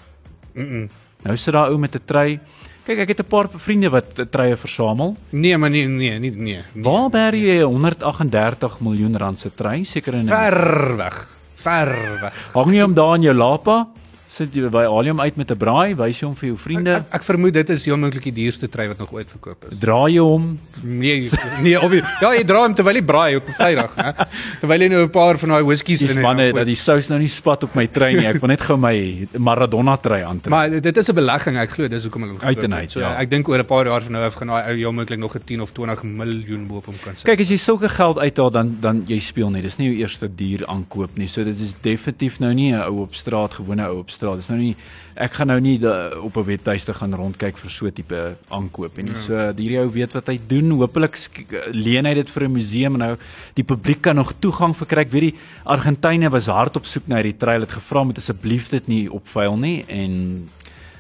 Mm 0.55 0.69
-mm. 0.69 0.89
Nou 1.23 1.37
sit 1.37 1.55
daar 1.55 1.71
ou 1.71 1.79
met 1.79 1.95
'n 1.95 2.01
try. 2.05 2.41
Kyk, 2.85 2.99
ek 2.99 3.09
het 3.09 3.21
'n 3.21 3.27
paar 3.27 3.49
vriende 3.57 3.91
wat 3.91 4.31
trye 4.31 4.57
versamel. 4.57 5.17
Nee, 5.31 5.59
maar 5.59 5.71
nee, 5.71 5.89
nee, 5.89 6.19
nie 6.19 6.31
nee. 6.31 6.63
nee. 6.73 6.83
Waar 6.83 7.11
bær 7.11 7.35
jy 7.35 7.63
138 7.63 8.81
miljoen 8.81 9.17
rand 9.17 9.39
se 9.39 9.55
try? 9.55 9.85
Seker 9.85 10.15
in 10.15 10.25
'n 10.25 10.29
Ver 10.29 10.97
weg. 10.97 11.31
Ver 11.55 12.21
weg. 12.21 12.51
Hang 12.53 12.71
nie 12.71 12.85
om 12.85 12.95
daar 12.95 13.15
in 13.15 13.23
jou 13.23 13.35
lapa. 13.35 13.89
Sit 14.35 14.55
jy 14.57 14.67
by 14.73 14.85
hom 14.91 15.21
uit 15.21 15.37
met 15.37 15.51
'n 15.53 15.57
braai, 15.57 15.95
wys 15.95 16.19
jy 16.21 16.27
hom 16.27 16.35
vir 16.35 16.49
jou 16.49 16.57
vriende. 16.59 16.91
Ek, 16.91 17.03
ek, 17.07 17.15
ek 17.21 17.23
vermoed 17.23 17.53
dit 17.55 17.69
is 17.71 17.85
heel 17.87 17.97
moontlik 17.97 18.25
die 18.25 18.33
duurste 18.33 18.67
try 18.69 18.89
wat 18.89 18.99
nog 18.99 19.13
ooit 19.13 19.31
verkoop 19.31 19.65
is. 19.71 19.79
Draai 19.79 20.13
jy 20.15 20.19
hom. 20.25 20.59
Nee, 20.83 21.31
nee, 21.63 21.77
of 21.81 21.93
jy, 21.93 22.03
ja, 22.21 22.33
jy 22.35 22.43
dra 22.45 22.63
hom 22.65 22.75
terwyl 22.75 22.95
jy 22.99 23.03
braai 23.05 23.37
op 23.37 23.47
'n 23.49 23.53
Vrydag, 23.53 23.95
hè. 23.95 24.13
Terwyl 24.61 24.81
jy 24.81 24.89
nou 24.89 25.03
'n 25.05 25.11
paar 25.11 25.39
van 25.39 25.49
daai 25.51 25.63
whiskies 25.63 26.01
Dis 26.01 26.11
in 26.11 26.17
het. 26.17 26.25
manne 26.27 26.53
dat 26.53 26.67
die 26.67 26.75
sous 26.75 27.09
nou 27.09 27.19
nie 27.21 27.29
spat 27.29 27.63
op 27.63 27.75
my 27.77 27.87
try 27.87 28.13
nie. 28.15 28.27
Ek 28.27 28.41
wil 28.41 28.49
net 28.49 28.61
gou 28.63 28.77
my 28.77 29.29
Maradona 29.39 29.97
try 29.99 30.23
aantrek. 30.23 30.51
Maar 30.51 30.71
dit 30.81 30.97
is 30.97 31.09
'n 31.09 31.15
belegging, 31.15 31.57
ek 31.57 31.71
glo 31.71 31.89
dis 31.89 32.03
hoekom 32.03 32.23
hulle 32.23 32.33
hom 32.35 32.41
gekoop 32.41 32.63
het. 32.63 32.73
uit, 32.73 32.91
So 32.91 33.01
ja. 33.01 33.15
ek 33.21 33.31
dink 33.31 33.49
oor 33.49 33.59
'n 33.59 33.65
paar 33.67 33.87
jaar 33.87 34.03
van 34.03 34.13
nou 34.13 34.25
af 34.25 34.35
gaan 34.35 34.49
daai 34.49 34.71
ou 34.71 34.77
heel 34.77 34.93
moontlik 34.93 35.19
nog 35.21 35.35
'n 35.37 35.45
10 35.45 35.61
of 35.61 35.71
20 35.73 36.03
miljoen 36.03 36.67
bo 36.67 36.77
op 36.77 36.87
hom 36.87 36.95
kan 37.05 37.15
sit. 37.15 37.25
Kyk 37.25 37.41
as 37.41 37.49
jy 37.51 37.57
sulke 37.57 37.89
geld 37.89 38.19
uithaal 38.19 38.51
dan 38.51 38.77
dan 38.81 39.05
jy 39.07 39.21
speel 39.21 39.51
nie. 39.51 39.63
Dis 39.63 39.77
nie 39.79 39.91
jou 39.93 39.99
eerste 40.03 40.29
dier 40.35 40.67
aankoop 40.67 41.17
nie. 41.17 41.29
So 41.29 41.45
dit 41.45 41.61
is 41.61 41.75
definitief 41.81 42.41
nou 42.41 42.53
nie 42.53 42.73
'n 42.73 42.81
ou 42.83 43.03
op 43.03 43.15
straat 43.15 43.55
gewone 43.55 43.87
ou 43.87 43.99
op 43.99 44.11
straat. 44.11 44.24
Dis 44.37 44.49
nou 44.49 44.59
nie 44.59 44.75
ek 45.15 45.37
gaan 45.39 45.51
nou 45.53 45.61
nie 45.63 45.77
de, 45.79 45.93
op 46.27 46.37
'n 46.37 46.45
webtuiste 46.45 46.95
gaan 46.95 47.15
rondkyk 47.15 47.57
vir 47.57 47.71
so 47.71 47.91
tipe 47.91 48.37
aankoop 48.51 48.97
nie. 48.97 49.13
Ja. 49.13 49.19
So 49.19 49.35
hierdie 49.57 49.79
ou 49.79 49.91
weet 49.91 50.13
wat 50.13 50.27
hy 50.27 50.41
doen. 50.47 50.71
Hoopelik 50.71 51.19
leen 51.73 52.07
hy 52.07 52.15
dit 52.15 52.31
vir 52.31 52.45
'n 52.45 52.53
museum 52.53 52.95
en 52.95 52.99
nou 52.99 53.17
die 53.55 53.65
publiek 53.65 54.03
kan 54.03 54.17
nog 54.17 54.33
toegang 54.41 54.75
verkry. 54.75 55.01
Ek 55.03 55.13
weet 55.13 55.33
die 55.33 55.39
Argentyne 55.65 56.31
was 56.31 56.47
hard 56.47 56.77
op 56.77 56.87
soek 56.87 57.07
na 57.07 57.17
hierdie 57.17 57.39
trail 57.39 57.61
het 57.61 57.73
gevra 57.73 58.05
moet 58.05 58.19
asseblief 58.19 58.69
dit 58.71 58.89
nie 58.89 59.09
opvuil 59.09 59.57
nie 59.57 59.85
en 59.89 60.49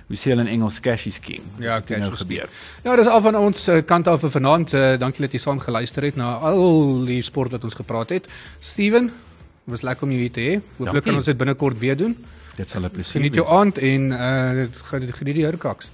hoe 0.06 0.16
sê 0.16 0.30
hulle 0.30 0.44
in 0.44 0.52
Engels 0.60 0.80
cash 0.80 1.06
is 1.06 1.18
king. 1.18 1.42
Ja, 1.58 1.80
Wat 1.80 1.88
nou 1.88 2.00
cash 2.00 2.12
is 2.12 2.18
gebeur. 2.18 2.48
Ja, 2.84 2.96
dis 2.96 3.06
al 3.06 3.20
van 3.20 3.36
ons 3.36 3.68
uh, 3.68 3.80
kant 3.82 4.08
af 4.08 4.20
vir 4.20 4.30
vanaand. 4.30 4.74
Uh, 4.74 4.96
dankie 5.00 5.24
dat 5.24 5.32
jy 5.32 5.38
saam 5.38 5.58
geluister 5.58 6.02
het 6.02 6.16
na 6.16 6.36
al 6.44 7.04
die 7.06 7.22
sport 7.22 7.50
wat 7.56 7.64
ons 7.64 7.74
gepraat 7.74 8.10
het. 8.10 8.28
Steven, 8.60 9.10
was 9.64 9.82
lekker 9.82 10.04
om 10.06 10.12
jou 10.12 10.20
hier 10.20 10.32
te 10.34 10.44
hê. 10.44 10.60
Hooplik 10.78 11.06
kan 11.06 11.16
ons 11.16 11.30
dit 11.30 11.38
binnekort 11.38 11.78
weer 11.80 11.96
doen. 11.96 12.16
Dit 12.56 12.70
sal 12.70 12.82
'n 12.82 12.90
plesier 12.90 13.12
Geniet 13.20 13.34
jou 13.34 13.46
wees. 13.46 13.56
aand 13.58 13.78
en 13.78 14.02
uh 14.10 14.66
geniet 15.18 15.34
die 15.34 15.44
hurkaks. 15.44 15.90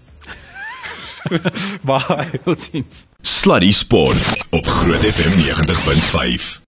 Bye. 1.88 2.40
Totsiens. 2.44 3.06
Sluddy 3.20 3.72
Sport 3.72 4.44
op 4.50 4.66
Groot 4.66 5.04
FM 5.04 5.32
90.5. 5.40 6.58